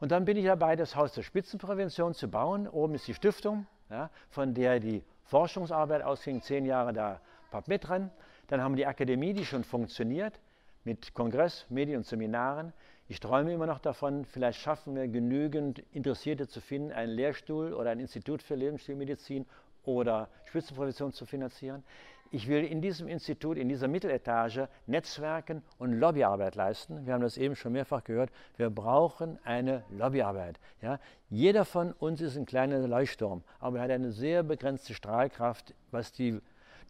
Und 0.00 0.12
dann 0.12 0.24
bin 0.24 0.38
ich 0.38 0.46
dabei, 0.46 0.76
das 0.76 0.96
Haus 0.96 1.12
der 1.12 1.24
Spitzenprävention 1.24 2.14
zu 2.14 2.26
bauen. 2.28 2.66
Oben 2.66 2.94
ist 2.94 3.06
die 3.06 3.12
Stiftung, 3.12 3.66
ja, 3.90 4.08
von 4.30 4.54
der 4.54 4.80
die 4.80 5.04
Forschungsarbeit 5.24 6.00
ausging, 6.00 6.40
zehn 6.40 6.64
Jahre 6.64 6.94
da 6.94 7.20
mit 7.66 7.86
dran. 7.86 8.10
Dann 8.46 8.62
haben 8.62 8.72
wir 8.72 8.76
die 8.76 8.86
Akademie, 8.86 9.34
die 9.34 9.44
schon 9.44 9.62
funktioniert, 9.62 10.40
mit 10.84 11.12
Kongress, 11.12 11.66
Medien 11.68 11.98
und 11.98 12.06
Seminaren. 12.06 12.72
Ich 13.10 13.20
träume 13.20 13.54
immer 13.54 13.66
noch 13.66 13.78
davon, 13.78 14.26
vielleicht 14.26 14.60
schaffen 14.60 14.94
wir 14.94 15.08
genügend 15.08 15.82
Interessierte 15.92 16.46
zu 16.46 16.60
finden, 16.60 16.92
einen 16.92 17.12
Lehrstuhl 17.12 17.72
oder 17.72 17.88
ein 17.88 18.00
Institut 18.00 18.42
für 18.42 18.54
Lebensstilmedizin 18.54 19.46
oder 19.84 20.28
Spitzenprävention 20.44 21.14
zu 21.14 21.24
finanzieren. 21.24 21.82
Ich 22.30 22.46
will 22.48 22.62
in 22.62 22.82
diesem 22.82 23.08
Institut, 23.08 23.56
in 23.56 23.70
dieser 23.70 23.88
Mitteletage 23.88 24.68
Netzwerken 24.86 25.62
und 25.78 25.94
Lobbyarbeit 25.94 26.54
leisten. 26.54 27.06
Wir 27.06 27.14
haben 27.14 27.22
das 27.22 27.38
eben 27.38 27.56
schon 27.56 27.72
mehrfach 27.72 28.04
gehört. 28.04 28.30
Wir 28.58 28.68
brauchen 28.68 29.38
eine 29.42 29.84
Lobbyarbeit. 29.88 30.60
Ja? 30.82 31.00
Jeder 31.30 31.64
von 31.64 31.92
uns 31.92 32.20
ist 32.20 32.36
ein 32.36 32.44
kleiner 32.44 32.86
Leuchtturm, 32.86 33.42
aber 33.58 33.78
er 33.78 33.84
hat 33.84 33.90
eine 33.90 34.12
sehr 34.12 34.42
begrenzte 34.42 34.92
Strahlkraft, 34.92 35.72
was 35.90 36.12
die 36.12 36.42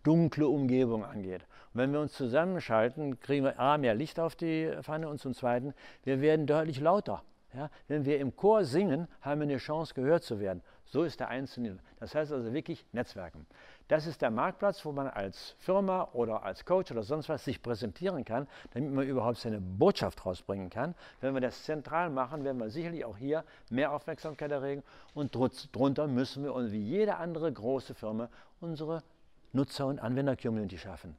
dunkle 0.03 0.49
Umgebung 0.49 1.05
angeht. 1.05 1.46
Und 1.72 1.80
wenn 1.80 1.92
wir 1.92 2.01
uns 2.01 2.12
zusammenschalten, 2.12 3.20
kriegen 3.20 3.44
wir 3.44 3.59
A, 3.59 3.78
mehr 3.78 3.94
Licht 3.94 4.18
auf 4.20 4.36
die 4.36 4.72
Pfanne 4.82 5.09
und 5.09 5.18
zum 5.18 5.34
Zweiten, 5.34 5.74
wir 6.05 6.20
werden 6.20 6.46
deutlich 6.46 6.80
lauter. 6.80 7.22
Ja, 7.55 7.70
wenn 7.86 8.05
wir 8.05 8.20
im 8.20 8.36
Chor 8.36 8.64
singen, 8.64 9.09
haben 9.22 9.40
wir 9.40 9.44
eine 9.46 9.57
Chance, 9.57 9.94
gehört 9.94 10.22
zu 10.22 10.38
werden. 10.38 10.62
So 10.84 11.03
ist 11.03 11.18
der 11.18 11.28
Einzelne. 11.28 11.78
Das 11.99 12.14
heißt 12.14 12.30
also 12.30 12.53
wirklich 12.53 12.84
Netzwerken. 12.92 13.46
Das 13.88 14.07
ist 14.07 14.20
der 14.20 14.30
Marktplatz, 14.30 14.84
wo 14.84 14.92
man 14.92 15.07
als 15.07 15.55
Firma 15.59 16.09
oder 16.12 16.42
als 16.42 16.66
Coach 16.66 16.90
oder 16.92 17.03
sonst 17.03 17.30
was 17.30 17.44
sich 17.44 17.62
präsentieren 17.62 18.24
kann, 18.26 18.46
damit 18.72 18.92
man 18.92 19.07
überhaupt 19.07 19.38
seine 19.38 19.61
Botschaft 19.62 20.26
rausbringen 20.26 20.68
kann. 20.68 20.94
Wenn 21.22 21.32
wir 21.32 21.40
das 21.40 21.64
zentral 21.64 22.11
machen, 22.11 22.44
werden 22.44 22.59
wir 22.59 22.68
sicherlich 22.68 23.07
auch 23.07 23.16
hier 23.16 23.44
mehr 23.70 23.92
Aufmerksamkeit 23.92 24.51
erregen. 24.51 24.82
Und 25.14 25.34
drunter 25.72 26.07
müssen 26.07 26.44
wir, 26.44 26.53
und 26.55 26.70
wie 26.70 26.82
jede 26.82 27.16
andere 27.16 27.51
große 27.51 27.94
Firma, 27.94 28.28
unsere 28.61 29.03
Nutzer- 29.53 29.86
und 29.86 29.99
Anwender-Community 29.99 30.78
schaffen. 30.78 31.16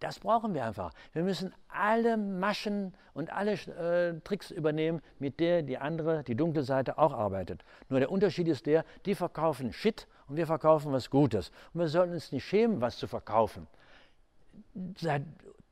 Das 0.00 0.18
brauchen 0.20 0.52
wir 0.52 0.64
einfach. 0.64 0.92
Wir 1.14 1.22
müssen 1.22 1.54
alle 1.68 2.18
Maschen 2.18 2.92
und 3.14 3.32
alle 3.32 3.52
äh, 3.52 4.20
Tricks 4.20 4.50
übernehmen, 4.50 5.00
mit 5.18 5.40
der 5.40 5.62
die 5.62 5.78
andere, 5.78 6.22
die 6.22 6.34
dunkle 6.34 6.64
Seite 6.64 6.98
auch 6.98 7.14
arbeitet. 7.14 7.64
Nur 7.88 8.00
der 8.00 8.10
Unterschied 8.10 8.46
ist 8.46 8.66
der, 8.66 8.84
die 9.06 9.14
verkaufen 9.14 9.72
Shit 9.72 10.06
und 10.28 10.36
wir 10.36 10.46
verkaufen 10.46 10.92
was 10.92 11.08
Gutes. 11.08 11.50
Und 11.72 11.80
wir 11.80 11.88
sollten 11.88 12.12
uns 12.12 12.30
nicht 12.30 12.44
schämen, 12.44 12.82
was 12.82 12.98
zu 12.98 13.06
verkaufen. 13.06 13.66
Seit 14.98 15.22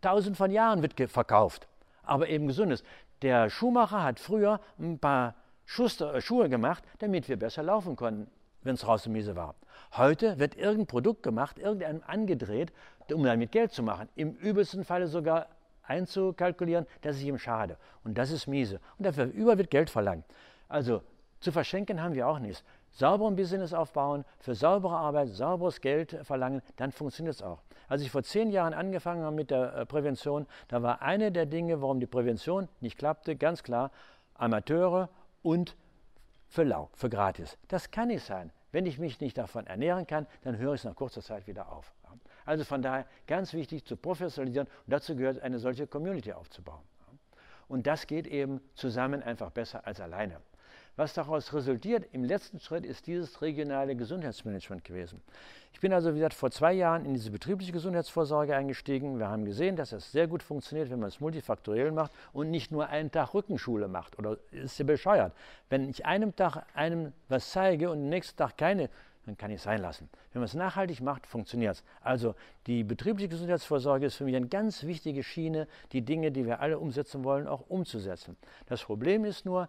tausend 0.00 0.38
von 0.38 0.50
Jahren 0.50 0.80
wird 0.80 0.98
verkauft, 1.10 1.68
aber 2.02 2.28
eben 2.28 2.46
gesundes. 2.46 2.82
Der 3.20 3.50
Schuhmacher 3.50 4.02
hat 4.02 4.20
früher 4.20 4.60
ein 4.78 4.98
paar 4.98 5.34
Schuster, 5.66 6.14
äh, 6.14 6.20
Schuhe 6.22 6.48
gemacht, 6.48 6.82
damit 6.98 7.28
wir 7.28 7.38
besser 7.38 7.62
laufen 7.62 7.94
konnten 7.94 8.30
wenn 8.64 8.74
es 8.74 8.86
raus 8.86 9.06
miese 9.06 9.36
war. 9.36 9.54
Heute 9.96 10.38
wird 10.38 10.56
irgendein 10.56 10.86
Produkt 10.86 11.22
gemacht, 11.22 11.58
irgendeinem 11.58 12.02
angedreht, 12.06 12.72
um 13.12 13.22
damit 13.22 13.52
Geld 13.52 13.72
zu 13.72 13.82
machen. 13.82 14.08
Im 14.16 14.32
übelsten 14.32 14.84
Falle 14.84 15.06
sogar 15.06 15.46
einzukalkulieren, 15.82 16.86
dass 17.02 17.18
ich 17.18 17.26
ihm 17.26 17.38
schade. 17.38 17.76
Und 18.02 18.18
das 18.18 18.30
ist 18.30 18.46
miese. 18.46 18.80
Und 18.98 19.06
dafür 19.06 19.26
über 19.26 19.58
wird 19.58 19.70
Geld 19.70 19.90
verlangt. 19.90 20.24
Also 20.68 21.02
zu 21.40 21.52
verschenken 21.52 22.02
haben 22.02 22.14
wir 22.14 22.26
auch 22.26 22.38
nichts. 22.38 22.64
Sauberen 22.90 23.36
Business 23.36 23.72
aufbauen, 23.72 24.24
für 24.38 24.54
saubere 24.54 24.96
Arbeit, 24.96 25.28
sauberes 25.28 25.80
Geld 25.80 26.18
verlangen, 26.22 26.62
dann 26.76 26.92
funktioniert 26.92 27.34
es 27.34 27.42
auch. 27.42 27.60
Als 27.88 28.02
ich 28.02 28.10
vor 28.10 28.22
zehn 28.22 28.50
Jahren 28.50 28.72
angefangen 28.72 29.24
habe 29.24 29.34
mit 29.34 29.50
der 29.50 29.74
äh, 29.74 29.86
Prävention, 29.86 30.46
da 30.68 30.82
war 30.82 31.02
eine 31.02 31.32
der 31.32 31.44
Dinge, 31.46 31.82
warum 31.82 32.00
die 32.00 32.06
Prävention 32.06 32.68
nicht 32.80 32.96
klappte, 32.96 33.36
ganz 33.36 33.62
klar 33.62 33.90
Amateure 34.34 35.08
und 35.42 35.76
für 36.48 36.64
lau, 36.64 36.90
für 36.94 37.10
gratis. 37.10 37.58
Das 37.68 37.90
kann 37.90 38.08
nicht 38.08 38.24
sein. 38.24 38.52
Wenn 38.72 38.86
ich 38.86 38.98
mich 38.98 39.20
nicht 39.20 39.38
davon 39.38 39.66
ernähren 39.66 40.06
kann, 40.06 40.26
dann 40.42 40.58
höre 40.58 40.74
ich 40.74 40.80
es 40.80 40.84
nach 40.84 40.96
kurzer 40.96 41.22
Zeit 41.22 41.46
wieder 41.46 41.70
auf. 41.70 41.92
Also 42.44 42.64
von 42.64 42.82
daher 42.82 43.06
ganz 43.26 43.52
wichtig 43.52 43.84
zu 43.84 43.96
professionalisieren 43.96 44.66
und 44.66 44.92
dazu 44.92 45.16
gehört 45.16 45.40
eine 45.40 45.58
solche 45.58 45.86
Community 45.86 46.32
aufzubauen. 46.32 46.82
Und 47.68 47.86
das 47.86 48.06
geht 48.06 48.26
eben 48.26 48.60
zusammen 48.74 49.22
einfach 49.22 49.50
besser 49.50 49.86
als 49.86 50.00
alleine. 50.00 50.40
Was 50.96 51.12
daraus 51.12 51.52
resultiert 51.52 52.06
im 52.12 52.22
letzten 52.22 52.60
Schritt 52.60 52.86
ist 52.86 53.08
dieses 53.08 53.42
regionale 53.42 53.96
Gesundheitsmanagement 53.96 54.84
gewesen. 54.84 55.20
Ich 55.72 55.80
bin 55.80 55.92
also, 55.92 56.10
wie 56.10 56.18
gesagt, 56.18 56.34
vor 56.34 56.52
zwei 56.52 56.72
Jahren 56.72 57.04
in 57.04 57.14
diese 57.14 57.32
betriebliche 57.32 57.72
Gesundheitsvorsorge 57.72 58.54
eingestiegen. 58.54 59.18
Wir 59.18 59.28
haben 59.28 59.44
gesehen, 59.44 59.74
dass 59.74 59.90
es 59.90 60.12
sehr 60.12 60.28
gut 60.28 60.44
funktioniert, 60.44 60.90
wenn 60.90 61.00
man 61.00 61.08
es 61.08 61.18
multifaktoriell 61.18 61.90
macht 61.90 62.12
und 62.32 62.50
nicht 62.50 62.70
nur 62.70 62.88
einen 62.88 63.10
Tag 63.10 63.34
Rückenschule 63.34 63.88
macht. 63.88 64.20
Oder 64.20 64.36
ist 64.52 64.78
ja 64.78 64.84
bescheuert. 64.84 65.32
Wenn 65.68 65.88
ich 65.88 66.06
einem 66.06 66.36
Tag 66.36 66.64
einem 66.74 67.12
was 67.28 67.50
zeige 67.50 67.90
und 67.90 67.98
am 67.98 68.08
nächsten 68.08 68.36
Tag 68.36 68.56
keine, 68.56 68.88
dann 69.26 69.36
kann 69.36 69.50
ich 69.50 69.56
es 69.56 69.62
sein 69.64 69.80
lassen. 69.80 70.08
Wenn 70.32 70.40
man 70.40 70.46
es 70.46 70.54
nachhaltig 70.54 71.00
macht, 71.00 71.26
funktioniert 71.26 71.76
es. 71.76 71.84
Also 72.02 72.34
die 72.66 72.84
betriebliche 72.84 73.28
Gesundheitsvorsorge 73.28 74.06
ist 74.06 74.16
für 74.16 74.24
mich 74.24 74.36
eine 74.36 74.48
ganz 74.48 74.84
wichtige 74.84 75.22
Schiene, 75.22 75.66
die 75.92 76.02
Dinge, 76.02 76.30
die 76.30 76.46
wir 76.46 76.60
alle 76.60 76.78
umsetzen 76.78 77.24
wollen, 77.24 77.48
auch 77.48 77.64
umzusetzen. 77.68 78.36
Das 78.66 78.82
Problem 78.82 79.24
ist 79.24 79.44
nur, 79.44 79.68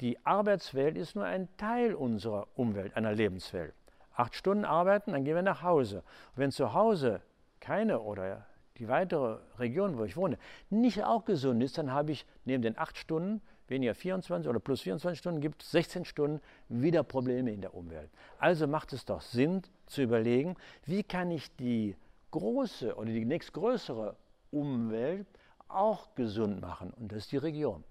die 0.00 0.18
Arbeitswelt 0.24 0.96
ist 0.96 1.14
nur 1.14 1.24
ein 1.24 1.48
Teil 1.56 1.94
unserer 1.94 2.48
Umwelt, 2.54 2.96
einer 2.96 3.12
Lebenswelt. 3.12 3.74
Acht 4.14 4.34
Stunden 4.34 4.64
arbeiten, 4.64 5.12
dann 5.12 5.24
gehen 5.24 5.34
wir 5.34 5.42
nach 5.42 5.62
Hause. 5.62 5.98
Und 6.34 6.38
wenn 6.38 6.50
zu 6.50 6.72
Hause 6.72 7.20
keine 7.60 8.00
oder 8.00 8.46
die 8.78 8.88
weitere 8.88 9.38
Region, 9.58 9.98
wo 9.98 10.04
ich 10.04 10.16
wohne, 10.16 10.38
nicht 10.70 11.04
auch 11.04 11.24
gesund 11.26 11.62
ist, 11.62 11.76
dann 11.76 11.92
habe 11.92 12.12
ich 12.12 12.26
neben 12.44 12.62
den 12.62 12.78
acht 12.78 12.96
Stunden, 12.96 13.42
weniger 13.68 13.94
24 13.94 14.48
oder 14.48 14.58
plus 14.58 14.80
24 14.80 15.18
Stunden, 15.18 15.40
gibt 15.40 15.62
16 15.62 16.04
Stunden 16.04 16.40
wieder 16.68 17.02
Probleme 17.02 17.52
in 17.52 17.60
der 17.60 17.74
Umwelt. 17.74 18.10
Also 18.38 18.66
macht 18.66 18.92
es 18.92 19.04
doch 19.04 19.20
Sinn 19.20 19.62
zu 19.86 20.02
überlegen, 20.02 20.56
wie 20.86 21.02
kann 21.02 21.30
ich 21.30 21.54
die 21.56 21.94
große 22.30 22.96
oder 22.96 23.10
die 23.10 23.24
nächstgrößere 23.24 24.16
Umwelt 24.50 25.26
auch 25.68 26.14
gesund 26.14 26.60
machen. 26.60 26.92
Und 26.98 27.12
das 27.12 27.18
ist 27.18 27.32
die 27.32 27.36
Region. 27.36 27.84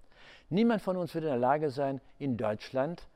Niemand 0.50 0.82
von 0.82 0.96
uns 0.96 1.14
wird 1.14 1.24
in 1.24 1.30
der 1.30 1.38
Lage 1.38 1.70
sein, 1.70 2.00
in 2.18 2.36
Deutschland 2.36 3.08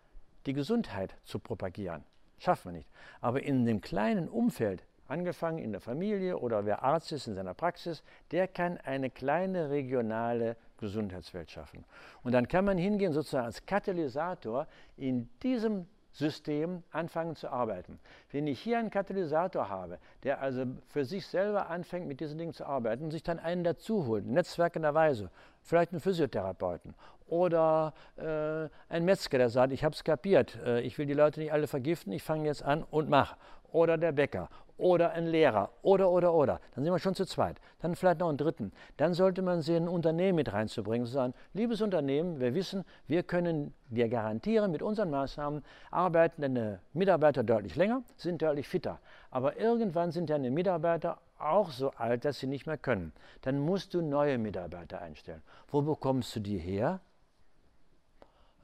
die 0.47 0.53
Gesundheit 0.53 1.15
zu 1.25 1.41
propagieren. 1.41 2.05
Schaffen 2.39 2.73
wir 2.73 2.79
nicht. 2.79 2.89
Aber 3.21 3.43
in 3.43 3.65
dem 3.65 3.81
kleinen 3.81 4.29
Umfeld, 4.29 4.85
angefangen 5.09 5.59
in 5.59 5.73
der 5.73 5.81
Familie 5.81 6.39
oder 6.39 6.65
wer 6.65 6.83
Arzt 6.83 7.13
ist 7.13 7.27
in 7.27 7.35
seiner 7.35 7.55
Praxis, 7.55 8.03
der 8.31 8.47
kann 8.49 8.79
eine 8.79 9.11
kleine 9.11 9.69
regionale 9.71 10.57
Gesundheitswelt 10.79 11.51
schaffen. 11.51 11.85
Und 12.23 12.33
dann 12.33 12.49
kann 12.49 12.65
man 12.65 12.79
hingehen, 12.79 13.13
sozusagen 13.13 13.47
als 13.47 13.67
Katalysator 13.67 14.67
in 14.97 15.29
diesem 15.43 15.87
System 16.15 16.85
anfangen 16.93 17.35
zu 17.35 17.51
arbeiten. 17.51 17.99
Wenn 18.31 18.47
ich 18.47 18.61
hier 18.61 18.79
einen 18.79 18.91
Katalysator 18.91 19.69
habe, 19.69 19.99
der 20.23 20.41
also 20.41 20.65
für 20.89 21.05
sich 21.05 21.27
selber 21.27 21.69
anfängt, 21.69 22.07
mit 22.07 22.21
diesen 22.21 22.39
Dingen 22.39 22.53
zu 22.53 22.65
arbeiten 22.65 23.05
und 23.05 23.11
sich 23.11 23.25
dann 23.25 23.41
einen 23.41 23.65
dazu 23.65 24.07
holt, 24.07 24.25
netzwerkenderweise, 24.25 25.31
vielleicht 25.65 25.93
einen 25.93 26.01
Physiotherapeuten 26.01 26.95
oder 27.27 27.95
äh, 28.17 28.69
ein 28.93 29.05
Metzger, 29.05 29.39
der 29.39 29.49
sagt, 29.49 29.73
ich 29.73 29.83
habe 29.83 29.95
es 29.95 30.05
kapiert, 30.05 30.57
äh, 30.65 30.81
ich 30.81 30.99
will 30.99 31.07
die 31.07 31.15
Leute 31.15 31.41
nicht 31.41 31.53
alle 31.53 31.67
vergiften, 31.67 32.13
ich 32.13 32.23
fange 32.23 32.47
jetzt 32.47 32.63
an 32.63 32.85
und 32.85 33.09
mache. 33.09 33.37
Oder 33.73 33.99
der 33.99 34.13
Bäcker 34.13 34.49
oder 34.77 35.13
ein 35.13 35.27
Lehrer 35.27 35.71
oder, 35.83 36.11
oder, 36.11 36.35
oder. 36.35 36.61
Dann 36.75 36.85
sind 36.85 36.93
wir 36.93 36.99
schon 36.99 37.15
zu 37.15 37.25
zweit. 37.25 37.61
Dann 37.81 37.95
vielleicht 37.95 38.21
noch 38.21 38.29
einen 38.29 38.39
dritten. 38.39 38.73
Dann 38.97 39.15
sollte 39.15 39.43
man 39.43 39.63
sehen, 39.63 39.85
ein 39.85 39.89
Unternehmen 39.89 40.37
mit 40.37 40.53
reinzubringen, 40.53 41.07
zu 41.07 41.13
sagen, 41.13 41.35
liebes 41.53 41.81
Unternehmen, 41.81 42.41
wir 42.41 42.55
wissen, 42.55 42.85
wir 43.07 43.23
können 43.23 43.73
dir 43.89 44.09
garantieren, 44.09 44.73
mit 44.73 44.83
unseren 44.83 45.11
Maßnahmen 45.11 45.63
arbeiten 45.91 46.43
deine 46.43 46.81
Mitarbeiter 46.93 47.45
deutlich 47.45 47.77
länger, 47.77 48.03
sind 48.17 48.43
deutlich 48.43 48.69
fitter. 48.69 48.99
Aber 49.31 49.59
irgendwann 49.59 50.11
sind 50.11 50.31
deine 50.31 50.51
Mitarbeiter 50.51 51.19
auch 51.39 51.71
so 51.71 51.91
alt, 51.91 52.25
dass 52.25 52.39
sie 52.39 52.47
nicht 52.47 52.67
mehr 52.67 52.79
können. 52.79 53.13
Dann 53.43 53.59
musst 53.59 53.95
du 53.95 54.01
neue 54.01 54.39
Mitarbeiter 54.39 55.01
einstellen. 55.01 55.43
Wo 55.69 55.83
bekommst 55.83 56.35
du 56.37 56.41
die 56.41 56.59
her? 56.59 57.01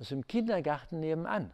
Aus 0.01 0.09
dem 0.09 0.27
Kindergarten 0.27 1.01
nebenan. 1.01 1.53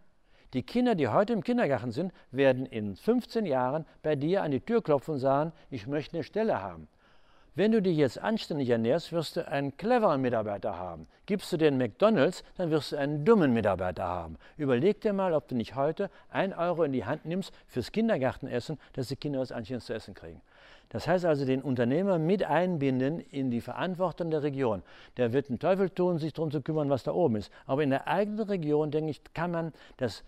Die 0.53 0.63
Kinder, 0.63 0.95
die 0.95 1.09
heute 1.09 1.33
im 1.33 1.43
Kindergarten 1.43 1.91
sind, 1.91 2.13
werden 2.31 2.67
in 2.67 2.97
15 2.97 3.47
Jahren 3.47 3.85
bei 4.03 4.17
dir 4.17 4.43
an 4.43 4.53
die 4.53 4.61
Tür 4.61 4.83
klopfen 4.83 5.15
und 5.15 5.21
sagen, 5.21 5.53
ich 5.71 5.87
möchte 5.87 6.17
eine 6.17 6.25
Stelle 6.25 6.63
haben. 6.63 6.89
Wenn 7.57 7.73
du 7.73 7.81
dich 7.81 7.97
jetzt 7.97 8.19
anständig 8.19 8.69
ernährst, 8.69 9.13
wirst 9.13 9.37
du 9.37 9.49
einen 9.49 9.79
cleveren 9.79 10.21
Mitarbeiter 10.21 10.77
haben. 10.79 11.09
Gibst 11.25 11.51
du 11.51 11.57
den 11.57 11.79
McDonalds, 11.79 12.45
dann 12.59 12.71
wirst 12.71 12.93
du 12.93 12.97
einen 12.97 13.25
dummen 13.25 13.55
Mitarbeiter 13.55 14.05
haben. 14.05 14.37
Überleg 14.59 15.01
dir 15.01 15.15
mal, 15.15 15.33
ob 15.33 15.49
du 15.49 15.55
nicht 15.55 15.75
heute 15.75 16.11
ein 16.29 16.53
Euro 16.53 16.83
in 16.83 16.93
die 16.93 17.07
Hand 17.07 17.25
nimmst 17.25 17.55
fürs 17.67 17.93
Kindergartenessen, 17.93 18.79
dass 18.93 19.09
die 19.09 19.17
Kinder 19.17 19.41
was 19.41 19.53
Anständiges 19.53 19.87
zu 19.87 19.95
essen 19.95 20.13
kriegen. 20.13 20.43
Das 20.91 21.09
heißt 21.09 21.25
also, 21.25 21.47
den 21.47 21.63
Unternehmer 21.63 22.19
mit 22.19 22.45
einbinden 22.45 23.21
in 23.21 23.51
die 23.51 23.63
Verantwortung 23.63 24.31
der 24.31 24.43
Region. 24.43 24.83
Der 25.17 25.33
wird 25.33 25.49
einen 25.49 25.59
Teufel 25.59 25.89
tun, 25.89 26.19
sich 26.19 26.35
darum 26.35 26.51
zu 26.51 26.61
kümmern, 26.61 26.91
was 26.91 27.05
da 27.05 27.13
oben 27.13 27.37
ist. 27.37 27.51
Aber 27.65 27.83
in 27.83 27.91
der 27.91 28.07
eigenen 28.07 28.47
Region, 28.47 28.91
denke 28.91 29.11
ich, 29.11 29.23
kann 29.33 29.51
man 29.51 29.73
das 29.97 30.25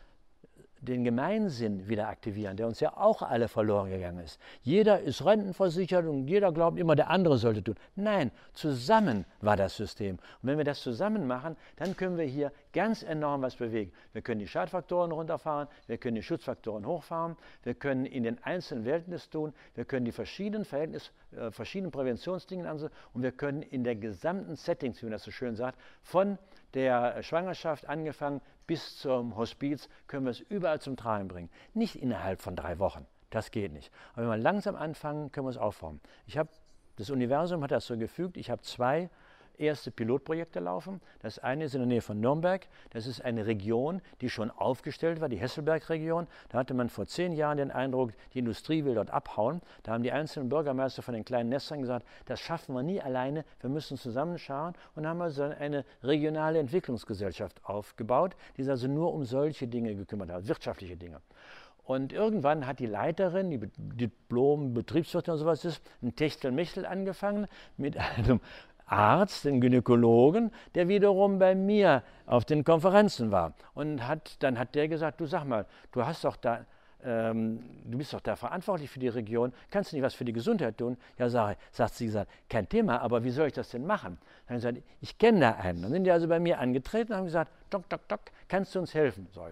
den 0.81 1.05
Gemeinsinn 1.05 1.89
wieder 1.89 2.09
aktivieren, 2.09 2.57
der 2.57 2.67
uns 2.67 2.81
ja 2.81 2.97
auch 2.97 3.23
alle 3.23 3.49
verloren 3.49 3.91
gegangen 3.91 4.25
ist. 4.25 4.39
Jeder 4.63 5.01
ist 5.01 5.25
rentenversichert 5.25 6.07
und 6.07 6.29
jeder 6.29 6.53
glaubt 6.53 6.79
immer, 6.79 6.97
der 6.97 7.11
andere 7.11 7.39
sollte 7.39 7.63
tun. 7.63 7.77
Nein, 7.97 8.31
zusammen 8.53 9.25
war 9.41 9.57
das 9.57 9.77
System. 9.77 10.17
Und 10.17 10.49
wenn 10.49 10.59
wir 10.59 10.65
das 10.65 10.81
zusammen 10.81 11.27
machen, 11.27 11.57
dann 11.77 11.97
können 11.97 12.17
wir 12.17 12.25
hier 12.25 12.53
ganz 12.73 13.03
enorm 13.03 13.43
was 13.43 13.57
bewegen. 13.57 13.93
Wir 14.13 14.23
können 14.23 14.41
die 14.41 14.49
Schadfaktoren 14.49 15.13
runterfahren, 15.13 15.69
wir 15.87 15.99
können 15.99 16.17
die 16.17 16.23
Schutzfaktoren 16.23 16.87
hochfahren, 16.87 17.37
wir 17.63 17.75
können 17.75 18.07
in 18.07 18.23
den 18.23 18.43
einzelnen 18.45 18.85
Welten 18.85 19.13
das 19.13 19.31
tun, 19.31 19.53
wir 19.75 19.85
können 19.85 20.05
die 20.05 20.13
verschiedenen 20.13 20.65
Verhältnis, 20.65 21.13
äh, 21.33 21.51
verschiedenen 21.51 21.91
Präventionsdingen 21.91 22.67
ansehen 22.67 22.91
und 23.13 23.23
wir 23.23 23.33
können 23.33 23.63
in 23.63 23.85
der 23.85 23.97
gesamten 23.97 24.57
Settings, 24.57 25.01
wie 25.03 25.07
man 25.07 25.13
das 25.13 25.25
so 25.25 25.31
schön 25.31 25.57
sagt, 25.57 25.79
von 26.03 26.39
der 26.75 27.23
Schwangerschaft 27.23 27.89
angefangen 27.89 28.41
bis 28.67 28.99
zum 28.99 29.37
Hospiz, 29.37 29.89
können 30.07 30.25
wir 30.25 30.31
es 30.31 30.41
überall 30.41 30.81
zum 30.81 30.97
Tragen 30.97 31.29
bringen. 31.29 31.51
Nicht 31.75 31.97
innerhalb 31.97 32.41
von 32.41 32.55
drei 32.55 32.79
Wochen, 32.79 33.07
das 33.31 33.51
geht 33.51 33.73
nicht. 33.73 33.91
Aber 34.13 34.23
wenn 34.23 34.31
wir 34.31 34.37
langsam 34.37 34.77
anfangen, 34.77 35.33
können 35.33 35.47
wir 35.47 35.51
es 35.51 35.57
aufformen. 35.57 36.01
Ich 36.27 36.37
habe, 36.37 36.51
das 36.97 37.11
Universum 37.11 37.63
hat 37.63 37.71
das 37.71 37.87
so 37.87 37.97
gefügt, 37.97 38.37
ich 38.37 38.51
habe 38.51 38.63
zwei 38.63 39.09
erste 39.59 39.91
Pilotprojekte 39.91 40.61
laufen. 40.61 41.01
Das 41.21 41.39
eine 41.39 41.65
ist 41.65 41.75
in 41.75 41.81
der 41.81 41.87
Nähe 41.87 42.01
von 42.01 42.21
Nürnberg. 42.21 42.67
Das 42.91 43.07
ist 43.07 43.25
eine 43.25 43.47
Region, 43.47 44.01
die 44.21 44.31
schon 44.31 44.51
aufgestellt 44.51 45.21
war, 45.21 45.29
die 45.29 45.37
Hesselberg-Region. 45.37 46.27
Da 46.49 46.59
hatte 46.59 46.75
man 46.75 46.89
vor 46.89 47.07
zehn 47.07 47.33
Jahren 47.33 47.59
den 47.59 47.71
Eindruck, 47.71 48.13
die 48.35 48.39
Industrie 48.39 48.85
will 48.85 48.95
dort 48.95 49.11
abhauen. 49.11 49.61
Da 49.83 49.93
haben 49.93 50.03
die 50.03 50.13
einzelnen 50.13 50.49
Bürgermeister 50.49 51.03
von 51.03 51.15
den 51.15 51.25
kleinen 51.25 51.49
Nestern 51.49 51.81
gesagt, 51.81 52.07
das 52.27 52.41
schaffen 52.41 52.75
wir 52.75 52.83
nie 52.83 53.01
alleine, 53.01 53.45
wir 53.61 53.71
müssen 53.71 53.97
zusammenschauen 53.97 54.75
und 54.95 55.07
haben 55.07 55.21
also 55.21 55.43
eine 55.43 55.85
regionale 56.03 56.59
Entwicklungsgesellschaft 56.59 57.65
aufgebaut, 57.65 58.37
die 58.57 58.63
sich 58.63 58.71
also 58.71 58.89
nur 58.89 59.13
um 59.13 59.25
solche 59.25 59.69
Dinge 59.69 59.95
gekümmert 59.95 60.31
hat, 60.31 60.49
wirtschaftliche 60.49 60.97
Dinge. 60.97 61.21
Und 61.89 62.13
irgendwann 62.13 62.67
hat 62.67 62.81
die 62.81 62.87
Leiterin, 62.87 63.51
die 63.51 63.61
Diplom-Betriebswirtin 63.79 65.33
oder 65.33 65.39
sowas 65.39 65.65
ist, 65.65 65.81
ein 66.03 66.15
Techtelmechtel 66.15 66.85
angefangen 66.85 67.47
mit 67.79 67.97
einem 68.19 68.41
Arzt, 68.89 69.45
den 69.45 69.61
Gynäkologen, 69.61 70.51
der 70.75 70.89
wiederum 70.89 71.39
bei 71.39 71.55
mir 71.55 72.03
auf 72.27 72.45
den 72.45 72.65
Konferenzen 72.65 73.31
war. 73.31 73.55
Und 73.75 74.07
hat, 74.07 74.43
dann 74.43 74.59
hat 74.59 74.75
der 74.75 74.89
gesagt, 74.89 75.21
du 75.21 75.27
sag 75.27 75.45
mal, 75.45 75.67
du 75.93 76.05
hast 76.05 76.25
doch 76.25 76.37
da, 76.37 76.65
ähm, 77.05 77.61
du 77.85 77.99
bist 77.99 78.13
doch 78.13 78.21
da 78.21 78.37
verantwortlich 78.37 78.91
für 78.91 78.99
die 78.99 79.09
Region, 79.09 79.53
kannst 79.71 79.93
du 79.93 79.97
nicht 79.97 80.05
was 80.05 80.15
für 80.15 80.25
die 80.25 80.33
Gesundheit 80.33 80.79
tun? 80.79 80.97
Ja, 81.19 81.29
sag, 81.29 81.57
sagt 81.71 81.95
sie 81.95 82.07
gesagt, 82.07 82.31
kein 82.49 82.69
Thema, 82.69 83.01
aber 83.01 83.23
wie 83.25 83.31
soll 83.31 83.47
ich 83.47 83.53
das 83.53 83.71
denn 83.71 83.87
machen? 83.87 84.19
Dann 84.47 84.57
habe 84.57 84.69
ich 84.69 84.75
gesagt, 84.75 84.99
ich 85.01 85.19
kenne 85.19 85.41
da 85.41 85.51
einen. 85.53 85.83
Dann 85.83 85.93
sind 85.93 86.05
die 86.05 86.11
also 86.11 86.29
bei 86.29 86.41
mir 86.41 86.59
angetreten 86.59 87.13
und 87.13 87.19
haben 87.19 87.27
gesagt, 87.27 87.53
doc, 87.71 87.89
doc, 87.89 88.09
doc, 88.09 88.21
kannst 88.49 88.75
du 88.75 88.81
uns 88.81 88.95
helfen? 88.95 89.29
So, 89.33 89.47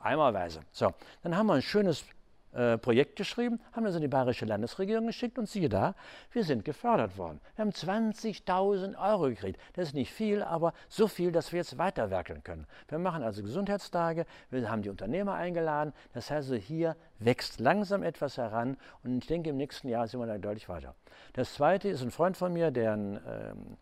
einmalweise. 0.00 0.60
So, 0.72 0.94
dann 1.22 1.36
haben 1.36 1.46
wir 1.46 1.54
ein 1.54 1.62
schönes 1.62 2.04
äh, 2.52 2.78
Projekt 2.78 3.16
geschrieben, 3.16 3.60
haben 3.72 3.84
das 3.84 3.94
in 3.94 4.00
die 4.00 4.08
bayerische 4.08 4.44
Landesregierung 4.44 5.06
geschickt 5.06 5.38
und 5.38 5.48
siehe 5.48 5.68
da, 5.68 5.94
wir 6.32 6.44
sind 6.44 6.64
gefördert 6.64 7.16
worden. 7.18 7.40
Wir 7.56 7.64
haben 7.64 7.72
20.000 7.72 8.96
Euro 8.98 9.28
gekriegt. 9.28 9.60
Das 9.74 9.88
ist 9.88 9.94
nicht 9.94 10.12
viel, 10.12 10.42
aber 10.42 10.72
so 10.88 11.08
viel, 11.08 11.32
dass 11.32 11.52
wir 11.52 11.58
jetzt 11.58 11.78
weiterwerkeln 11.78 12.42
können. 12.42 12.66
Wir 12.88 12.98
machen 12.98 13.22
also 13.22 13.42
Gesundheitstage, 13.42 14.26
wir 14.50 14.70
haben 14.70 14.82
die 14.82 14.90
Unternehmer 14.90 15.34
eingeladen. 15.34 15.92
Das 16.12 16.30
heißt, 16.30 16.48
also 16.48 16.54
hier 16.54 16.96
wächst 17.18 17.60
langsam 17.60 18.02
etwas 18.02 18.38
heran 18.38 18.76
und 19.02 19.18
ich 19.18 19.26
denke, 19.26 19.50
im 19.50 19.56
nächsten 19.56 19.88
Jahr 19.88 20.06
sind 20.06 20.20
wir 20.20 20.26
da 20.26 20.38
deutlich 20.38 20.68
weiter. 20.68 20.94
Das 21.32 21.54
zweite 21.54 21.88
ist 21.88 22.02
ein 22.02 22.10
Freund 22.10 22.36
von 22.36 22.52
mir, 22.52 22.70
der 22.70 22.92
ein 22.92 23.20
ähm, 23.26 23.76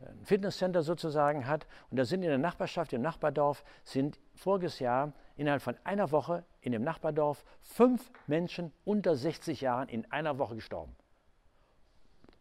ein 0.00 0.24
Fitnesscenter 0.24 0.82
sozusagen 0.82 1.46
hat. 1.46 1.66
Und 1.90 1.98
da 1.98 2.04
sind 2.04 2.22
in 2.22 2.28
der 2.28 2.38
Nachbarschaft, 2.38 2.92
im 2.92 3.02
Nachbardorf, 3.02 3.64
sind 3.84 4.18
voriges 4.34 4.78
Jahr 4.78 5.12
innerhalb 5.36 5.62
von 5.62 5.76
einer 5.84 6.10
Woche 6.10 6.44
in 6.60 6.72
dem 6.72 6.82
Nachbardorf 6.82 7.44
fünf 7.60 8.10
Menschen 8.26 8.72
unter 8.84 9.16
60 9.16 9.60
Jahren 9.60 9.88
in 9.88 10.10
einer 10.10 10.38
Woche 10.38 10.54
gestorben. 10.56 10.96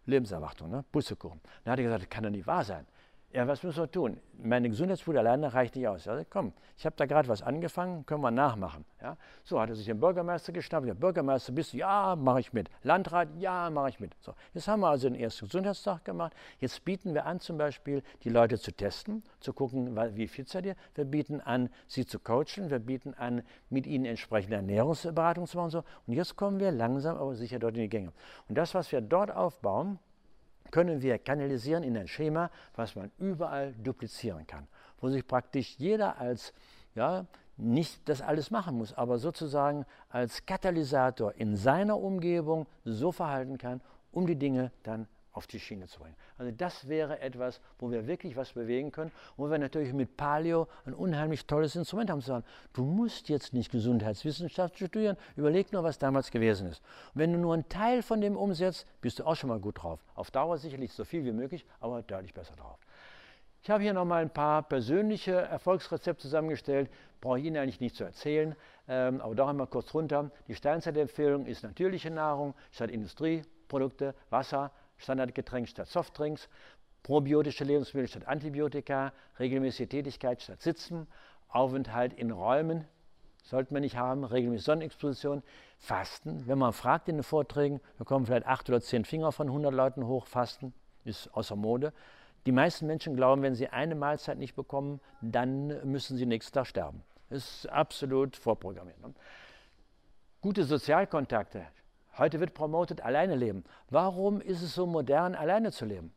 Lebenserwartung, 0.05 0.69
ne? 0.69 0.83
Bussekuchen. 0.91 1.39
Dann 1.63 1.73
hat 1.73 1.79
er 1.79 1.83
gesagt, 1.83 2.03
das 2.03 2.09
kann 2.09 2.23
doch 2.23 2.29
nicht 2.29 2.47
wahr 2.47 2.63
sein. 2.63 2.85
Ja, 3.31 3.47
was 3.47 3.61
müssen 3.61 3.83
wir 3.83 3.91
tun? 3.91 4.19
Meine 4.41 4.69
Gesundheitsspur 4.69 5.15
alleine 5.15 5.53
reicht 5.53 5.75
nicht 5.75 5.87
aus. 5.87 6.07
Also, 6.07 6.25
komm, 6.27 6.51
ich 6.75 6.85
habe 6.87 6.95
da 6.95 7.05
gerade 7.05 7.27
was 7.27 7.43
angefangen, 7.43 8.03
können 8.07 8.21
wir 8.21 8.31
nachmachen. 8.31 8.85
Ja? 9.03 9.17
So 9.43 9.61
hat 9.61 9.69
er 9.69 9.75
sich 9.75 9.85
den 9.85 9.99
Bürgermeister 9.99 10.51
geschnappt. 10.51 10.87
Der 10.87 10.95
Bürgermeister 10.95 11.51
bist 11.51 11.73
du? 11.73 11.77
Ja, 11.77 12.15
mache 12.15 12.39
ich 12.39 12.53
mit. 12.53 12.71
Landrat? 12.81 13.27
Ja, 13.37 13.69
mache 13.69 13.89
ich 13.89 13.99
mit. 13.99 14.15
So, 14.19 14.33
jetzt 14.55 14.67
haben 14.67 14.79
wir 14.79 14.87
also 14.87 15.07
den 15.07 15.19
ersten 15.19 15.45
Gesundheitstag 15.45 16.05
gemacht. 16.05 16.33
Jetzt 16.57 16.83
bieten 16.83 17.13
wir 17.13 17.27
an, 17.27 17.39
zum 17.39 17.59
Beispiel 17.59 18.01
die 18.23 18.29
Leute 18.29 18.57
zu 18.57 18.71
testen, 18.71 19.21
zu 19.41 19.53
gucken, 19.53 19.95
wie 20.15 20.27
fit 20.27 20.49
seid 20.49 20.65
ihr. 20.65 20.75
Wir 20.95 21.05
bieten 21.05 21.39
an, 21.39 21.69
sie 21.85 22.07
zu 22.07 22.17
coachen. 22.17 22.71
Wir 22.71 22.79
bieten 22.79 23.13
an, 23.13 23.43
mit 23.69 23.85
ihnen 23.85 24.05
entsprechende 24.05 24.55
Ernährungsberatung 24.55 25.45
zu 25.45 25.55
machen. 25.55 25.69
So. 25.69 25.83
Und 26.07 26.13
jetzt 26.13 26.35
kommen 26.35 26.59
wir 26.59 26.71
langsam 26.71 27.15
aber 27.15 27.35
sicher 27.35 27.59
dort 27.59 27.75
in 27.75 27.83
die 27.83 27.89
Gänge. 27.89 28.11
Und 28.47 28.57
das, 28.57 28.73
was 28.73 28.91
wir 28.91 29.01
dort 29.01 29.29
aufbauen, 29.29 29.99
können 30.71 31.01
wir 31.01 31.17
kanalisieren 31.17 31.83
in 31.83 31.97
ein 31.97 32.07
Schema, 32.07 32.49
was 32.75 32.95
man 32.95 33.11
überall 33.17 33.73
duplizieren 33.73 34.45
kann, 34.47 34.67
wo 34.99 35.09
sich 35.09 35.25
praktisch 35.25 35.75
jeder 35.77 36.17
als, 36.17 36.53
ja, 36.95 37.25
nicht 37.57 38.07
das 38.07 38.21
alles 38.21 38.51
machen 38.51 38.77
muss, 38.77 38.93
aber 38.93 39.17
sozusagen 39.17 39.85
als 40.09 40.45
Katalysator 40.45 41.33
in 41.35 41.57
seiner 41.57 41.99
Umgebung 41.99 42.67
so 42.85 43.11
verhalten 43.11 43.57
kann, 43.57 43.81
um 44.11 44.25
die 44.25 44.37
Dinge 44.37 44.71
dann 44.83 45.07
auf 45.31 45.47
die 45.47 45.59
Schiene 45.59 45.87
zu 45.87 45.99
bringen. 45.99 46.15
Also 46.37 46.51
das 46.51 46.87
wäre 46.87 47.19
etwas, 47.19 47.61
wo 47.77 47.91
wir 47.91 48.07
wirklich 48.07 48.35
was 48.35 48.53
bewegen 48.53 48.91
können 48.91 49.11
wo 49.37 49.49
wir 49.49 49.57
natürlich 49.57 49.93
mit 49.93 50.17
Paleo 50.17 50.67
ein 50.85 50.93
unheimlich 50.93 51.45
tolles 51.45 51.75
Instrument 51.75 52.09
haben 52.09 52.21
zu 52.21 52.27
sagen, 52.27 52.45
du 52.73 52.83
musst 52.83 53.29
jetzt 53.29 53.53
nicht 53.53 53.71
Gesundheitswissenschaft 53.71 54.75
studieren, 54.75 55.17
überleg 55.35 55.71
nur, 55.71 55.83
was 55.83 55.97
damals 55.97 56.31
gewesen 56.31 56.67
ist. 56.67 56.81
Und 57.13 57.21
wenn 57.21 57.33
du 57.33 57.39
nur 57.39 57.53
einen 57.53 57.69
Teil 57.69 58.01
von 58.01 58.21
dem 58.21 58.35
umsetzt, 58.35 58.85
bist 59.01 59.19
du 59.19 59.25
auch 59.25 59.35
schon 59.35 59.49
mal 59.49 59.59
gut 59.59 59.81
drauf. 59.81 60.03
Auf 60.15 60.31
Dauer 60.31 60.57
sicherlich 60.57 60.93
so 60.93 61.05
viel 61.05 61.23
wie 61.25 61.31
möglich, 61.31 61.65
aber 61.79 62.01
deutlich 62.01 62.33
besser 62.33 62.55
drauf. 62.55 62.79
Ich 63.61 63.69
habe 63.69 63.83
hier 63.83 63.93
noch 63.93 64.05
mal 64.05 64.21
ein 64.21 64.29
paar 64.29 64.63
persönliche 64.63 65.33
Erfolgsrezepte 65.33 66.23
zusammengestellt, 66.23 66.89
brauche 67.19 67.39
ich 67.39 67.45
Ihnen 67.45 67.57
eigentlich 67.57 67.81
nicht 67.81 67.95
zu 67.95 68.05
erzählen, 68.05 68.55
ähm, 68.87 69.19
aber 69.19 69.35
doch 69.35 69.49
einmal 69.49 69.67
kurz 69.67 69.93
runter. 69.93 70.31
Die 70.47 70.55
Steinzeitempfehlung 70.55 71.45
ist 71.45 71.63
natürliche 71.63 72.09
Nahrung 72.09 72.55
statt 72.71 72.89
Industrieprodukte, 72.89 74.15
Wasser, 74.29 74.71
Standardgetränk 74.99 75.67
statt 75.67 75.87
Softdrinks, 75.87 76.47
probiotische 77.03 77.63
Lebensmittel 77.63 78.07
statt 78.07 78.27
Antibiotika, 78.27 79.11
regelmäßige 79.39 79.89
Tätigkeit 79.89 80.41
statt 80.41 80.61
Sitzen, 80.61 81.07
Aufenthalt 81.49 82.13
in 82.13 82.31
Räumen 82.31 82.85
sollte 83.43 83.73
man 83.73 83.81
nicht 83.81 83.97
haben, 83.97 84.23
regelmäßige 84.23 84.65
Sonnenexposition, 84.65 85.43
Fasten. 85.79 86.47
Wenn 86.47 86.59
man 86.59 86.73
fragt 86.73 87.09
in 87.09 87.17
den 87.17 87.23
Vorträgen, 87.23 87.81
da 87.97 88.03
kommen 88.03 88.25
vielleicht 88.25 88.45
acht 88.45 88.69
oder 88.69 88.81
zehn 88.81 89.05
Finger 89.05 89.31
von 89.31 89.47
100 89.47 89.73
Leuten 89.73 90.05
hoch, 90.05 90.27
Fasten 90.27 90.73
ist 91.03 91.33
außer 91.33 91.55
Mode. 91.55 91.93
Die 92.45 92.51
meisten 92.51 92.85
Menschen 92.85 93.15
glauben, 93.15 93.41
wenn 93.41 93.55
sie 93.55 93.67
eine 93.67 93.95
Mahlzeit 93.95 94.37
nicht 94.37 94.55
bekommen, 94.55 95.01
dann 95.21 95.67
müssen 95.89 96.17
sie 96.17 96.25
nächsten 96.25 96.53
Tag 96.53 96.67
sterben. 96.67 97.03
Ist 97.29 97.67
absolut 97.67 98.35
vorprogrammiert. 98.35 98.97
Gute 100.41 100.63
Sozialkontakte. 100.63 101.65
Heute 102.19 102.41
wird 102.41 102.53
promotet, 102.53 103.01
alleine 103.01 103.35
leben. 103.35 103.63
Warum 103.89 104.41
ist 104.41 104.61
es 104.61 104.75
so 104.75 104.85
modern, 104.85 105.35
alleine 105.35 105.71
zu 105.71 105.85
leben? 105.85 106.13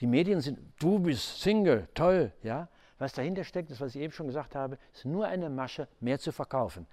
Die 0.00 0.06
Medien 0.06 0.40
sind, 0.40 0.58
du 0.80 0.98
bist 0.98 1.40
Single, 1.40 1.86
toll, 1.94 2.32
ja. 2.42 2.68
Was 2.98 3.12
dahinter 3.12 3.44
steckt, 3.44 3.70
ist, 3.70 3.80
was 3.80 3.94
ich 3.94 4.00
eben 4.00 4.12
schon 4.12 4.26
gesagt 4.26 4.54
habe, 4.54 4.78
ist 4.92 5.04
nur 5.04 5.26
eine 5.26 5.50
Masche, 5.50 5.86
mehr 6.00 6.18
zu 6.18 6.32
verkaufen. 6.32 6.86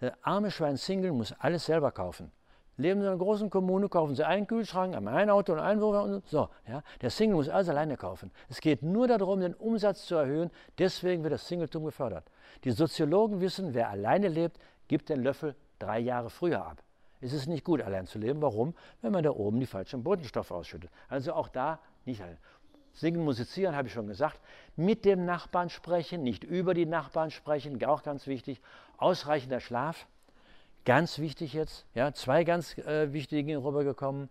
Der 0.00 0.16
arme 0.22 0.50
Schwein 0.50 0.76
Single 0.76 1.12
muss 1.12 1.32
alles 1.38 1.66
selber 1.66 1.90
kaufen. 1.92 2.32
Leben 2.78 3.00
Sie 3.00 3.06
in 3.06 3.12
einer 3.12 3.22
großen 3.22 3.50
Kommune, 3.50 3.90
kaufen 3.90 4.14
Sie 4.14 4.26
einen 4.26 4.46
Kühlschrank, 4.46 4.96
ein 4.96 5.30
Auto 5.30 5.52
und 5.52 5.58
einen 5.58 5.82
Wohnwagen 5.82 6.14
und 6.14 6.26
so. 6.26 6.48
Ja? 6.66 6.82
Der 7.02 7.10
Single 7.10 7.36
muss 7.36 7.50
alles 7.50 7.68
alleine 7.68 7.98
kaufen. 7.98 8.30
Es 8.48 8.62
geht 8.62 8.82
nur 8.82 9.06
darum, 9.06 9.40
den 9.40 9.52
Umsatz 9.54 10.06
zu 10.06 10.14
erhöhen. 10.14 10.50
Deswegen 10.78 11.22
wird 11.22 11.34
das 11.34 11.46
Singletum 11.46 11.84
gefördert. 11.84 12.24
Die 12.64 12.70
Soziologen 12.70 13.40
wissen, 13.42 13.74
wer 13.74 13.90
alleine 13.90 14.28
lebt, 14.28 14.58
gibt 14.88 15.10
den 15.10 15.22
Löffel 15.22 15.54
drei 15.78 15.98
Jahre 15.98 16.30
früher 16.30 16.64
ab. 16.64 16.82
Es 17.20 17.32
ist 17.32 17.46
nicht 17.46 17.64
gut, 17.64 17.82
allein 17.82 18.06
zu 18.06 18.18
leben. 18.18 18.40
Warum? 18.40 18.74
Wenn 19.02 19.12
man 19.12 19.22
da 19.22 19.30
oben 19.30 19.60
die 19.60 19.66
falschen 19.66 20.02
Bodenstoffe 20.02 20.50
ausschüttet. 20.50 20.90
Also 21.08 21.34
auch 21.34 21.48
da 21.48 21.80
nicht 22.04 22.22
allein. 22.22 22.38
Singen, 22.92 23.24
musizieren, 23.24 23.76
habe 23.76 23.88
ich 23.88 23.94
schon 23.94 24.08
gesagt. 24.08 24.40
Mit 24.76 25.04
dem 25.04 25.24
Nachbarn 25.24 25.70
sprechen, 25.70 26.22
nicht 26.22 26.44
über 26.44 26.74
die 26.74 26.86
Nachbarn 26.86 27.30
sprechen, 27.30 27.82
auch 27.84 28.02
ganz 28.02 28.26
wichtig. 28.26 28.60
Ausreichender 28.96 29.60
Schlaf, 29.60 30.06
ganz 30.84 31.18
wichtig 31.18 31.52
jetzt. 31.52 31.86
Ja, 31.94 32.12
zwei 32.12 32.44
ganz 32.44 32.76
äh, 32.78 33.12
wichtige 33.12 33.44
Dinge 33.44 33.64
rübergekommen. 33.64 34.28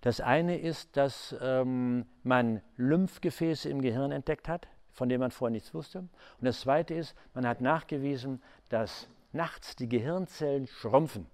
Das 0.00 0.20
eine 0.20 0.58
ist, 0.58 0.96
dass 0.96 1.34
ähm, 1.40 2.04
man 2.24 2.60
Lymphgefäße 2.76 3.70
im 3.70 3.80
Gehirn 3.80 4.12
entdeckt 4.12 4.48
hat, 4.48 4.68
von 4.92 5.08
denen 5.08 5.20
man 5.20 5.30
vorher 5.30 5.52
nichts 5.52 5.72
wusste. 5.72 6.00
Und 6.00 6.10
das 6.40 6.60
zweite 6.60 6.94
ist, 6.94 7.14
man 7.32 7.46
hat 7.46 7.60
nachgewiesen, 7.60 8.42
dass 8.68 9.08
nachts 9.32 9.76
die 9.76 9.88
Gehirnzellen 9.88 10.66
schrumpfen. 10.66 11.26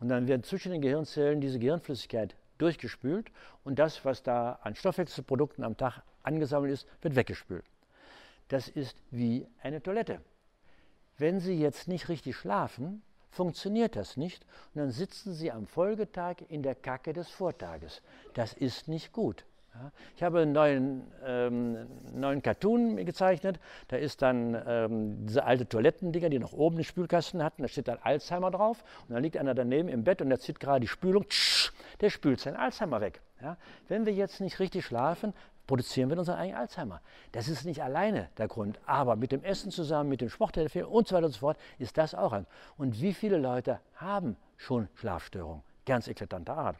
Und 0.00 0.08
dann 0.08 0.28
werden 0.28 0.44
zwischen 0.44 0.72
den 0.72 0.80
Gehirnzellen 0.80 1.40
diese 1.40 1.58
Gehirnflüssigkeit 1.58 2.36
durchgespült 2.58 3.30
und 3.64 3.78
das, 3.78 4.04
was 4.04 4.22
da 4.22 4.58
an 4.62 4.74
Stoffwechselprodukten 4.74 5.64
am 5.64 5.76
Tag 5.76 6.02
angesammelt 6.22 6.72
ist, 6.72 6.86
wird 7.02 7.16
weggespült. 7.16 7.64
Das 8.48 8.68
ist 8.68 8.96
wie 9.10 9.46
eine 9.62 9.82
Toilette. 9.82 10.20
Wenn 11.16 11.40
Sie 11.40 11.58
jetzt 11.58 11.88
nicht 11.88 12.08
richtig 12.08 12.36
schlafen, 12.36 13.02
funktioniert 13.30 13.96
das 13.96 14.16
nicht 14.16 14.44
und 14.74 14.80
dann 14.80 14.90
sitzen 14.90 15.34
Sie 15.34 15.50
am 15.50 15.66
Folgetag 15.66 16.36
in 16.48 16.62
der 16.62 16.74
Kacke 16.74 17.12
des 17.12 17.28
Vortages. 17.28 18.02
Das 18.34 18.52
ist 18.52 18.88
nicht 18.88 19.12
gut. 19.12 19.44
Ich 20.16 20.22
habe 20.22 20.40
einen 20.40 20.52
neuen, 20.52 21.02
ähm, 21.24 21.86
neuen 22.14 22.42
Cartoon 22.42 22.96
gezeichnet. 23.04 23.60
Da 23.88 23.96
ist 23.96 24.22
dann 24.22 24.60
ähm, 24.66 25.26
diese 25.26 25.44
alte 25.44 25.68
Toilettendinger, 25.68 26.28
die 26.28 26.38
noch 26.38 26.52
oben 26.52 26.76
den 26.76 26.84
Spülkasten 26.84 27.42
hatten. 27.42 27.62
Da 27.62 27.68
steht 27.68 27.88
dann 27.88 27.98
Alzheimer 28.02 28.50
drauf. 28.50 28.84
Und 29.08 29.14
dann 29.14 29.22
liegt 29.22 29.36
einer 29.36 29.54
daneben 29.54 29.88
im 29.88 30.04
Bett 30.04 30.22
und 30.22 30.28
der 30.28 30.38
zieht 30.40 30.60
gerade 30.60 30.80
die 30.80 30.88
Spülung. 30.88 31.28
Tsch, 31.28 31.72
der 32.00 32.10
spült 32.10 32.40
sein 32.40 32.56
Alzheimer 32.56 33.00
weg. 33.00 33.20
Ja, 33.40 33.56
wenn 33.88 34.06
wir 34.06 34.12
jetzt 34.12 34.40
nicht 34.40 34.58
richtig 34.58 34.84
schlafen, 34.84 35.32
produzieren 35.68 36.10
wir 36.10 36.18
unseren 36.18 36.38
eigenen 36.38 36.58
Alzheimer. 36.58 37.00
Das 37.32 37.46
ist 37.46 37.64
nicht 37.64 37.82
alleine 37.82 38.28
der 38.38 38.48
Grund, 38.48 38.80
aber 38.86 39.14
mit 39.14 39.30
dem 39.30 39.44
Essen 39.44 39.70
zusammen, 39.70 40.08
mit 40.08 40.20
dem 40.20 40.30
Sport 40.30 40.56
und 40.56 41.06
so 41.08 41.14
weiter 41.14 41.26
und 41.26 41.32
so 41.32 41.38
fort 41.38 41.58
ist 41.78 41.96
das 41.98 42.14
auch 42.14 42.32
ein. 42.32 42.46
Und 42.76 43.00
wie 43.00 43.14
viele 43.14 43.38
Leute 43.38 43.78
haben 43.94 44.36
schon 44.56 44.88
Schlafstörungen? 44.94 45.62
Ganz 45.86 46.08
eklatanter 46.08 46.56
Art. 46.56 46.76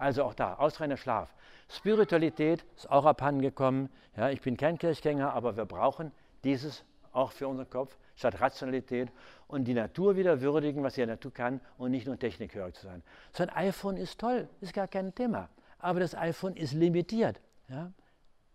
Also 0.00 0.24
auch 0.24 0.32
da, 0.32 0.54
ausreichender 0.54 0.96
Schlaf. 0.96 1.28
Spiritualität 1.68 2.64
ist 2.74 2.90
auch 2.90 3.04
abhandengekommen. 3.04 3.90
Ja, 4.16 4.30
ich 4.30 4.40
bin 4.40 4.56
kein 4.56 4.78
Kirchgänger, 4.78 5.34
aber 5.34 5.58
wir 5.58 5.66
brauchen 5.66 6.10
dieses 6.42 6.84
auch 7.12 7.32
für 7.32 7.46
unseren 7.46 7.68
Kopf 7.68 7.98
statt 8.16 8.40
Rationalität 8.40 9.12
und 9.46 9.64
die 9.64 9.74
Natur 9.74 10.16
wieder 10.16 10.40
würdigen, 10.40 10.82
was 10.82 10.94
die 10.94 11.04
Natur 11.04 11.34
kann 11.34 11.60
und 11.76 11.90
nicht 11.90 12.06
nur 12.06 12.18
technikhörig 12.18 12.76
zu 12.76 12.86
sein. 12.86 13.02
So 13.32 13.42
ein 13.42 13.50
iPhone 13.50 13.98
ist 13.98 14.18
toll, 14.18 14.48
ist 14.62 14.72
gar 14.72 14.88
kein 14.88 15.14
Thema. 15.14 15.50
Aber 15.78 16.00
das 16.00 16.14
iPhone 16.14 16.56
ist 16.56 16.72
limitiert. 16.72 17.38
Ja? 17.68 17.92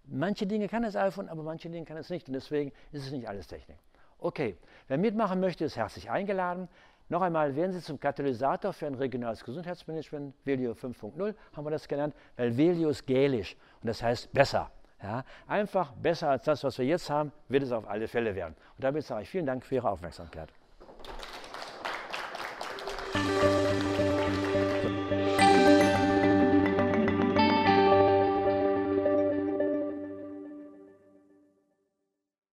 Manche 0.06 0.48
Dinge 0.48 0.68
kann 0.68 0.82
das 0.82 0.96
iPhone, 0.96 1.30
aber 1.30 1.44
manche 1.44 1.70
Dinge 1.70 1.86
kann 1.86 1.98
es 1.98 2.10
nicht 2.10 2.28
und 2.28 2.34
deswegen 2.34 2.72
ist 2.92 3.06
es 3.06 3.12
nicht 3.12 3.30
alles 3.30 3.46
Technik. 3.46 3.78
Okay, 4.18 4.58
wer 4.88 4.98
mitmachen 4.98 5.40
möchte, 5.40 5.64
ist 5.64 5.76
herzlich 5.76 6.10
eingeladen. 6.10 6.70
Noch 7.08 7.22
einmal 7.22 7.56
werden 7.56 7.72
Sie 7.72 7.82
zum 7.82 8.00
Katalysator 8.00 8.74
für 8.74 8.88
ein 8.88 8.96
regionales 8.96 9.44
Gesundheitsmanagement, 9.44 10.34
Velio 10.44 10.72
5.0 10.72 11.36
haben 11.54 11.66
wir 11.66 11.72
das 11.72 11.88
genannt, 11.88 12.16
weil 12.36 12.58
Velio 12.58 12.90
ist 12.90 13.06
gälisch 13.06 13.56
und 13.82 13.88
das 13.88 14.02
heißt 14.02 14.34
besser. 14.34 14.72
Ja, 15.04 15.24
einfach 15.46 15.92
besser 15.92 16.30
als 16.30 16.46
das, 16.46 16.64
was 16.64 16.80
wir 16.80 16.86
jetzt 16.86 17.10
haben, 17.10 17.32
wird 17.48 17.64
es 17.64 17.72
auf 17.72 17.88
alle 17.88 18.08
Fälle 18.08 18.34
werden. 18.34 18.56
Und 18.76 18.84
damit 18.84 19.04
sage 19.04 19.22
ich 19.22 19.30
vielen 19.30 19.46
Dank 19.46 19.64
für 19.64 19.76
Ihre 19.76 19.90
Aufmerksamkeit. 19.90 20.50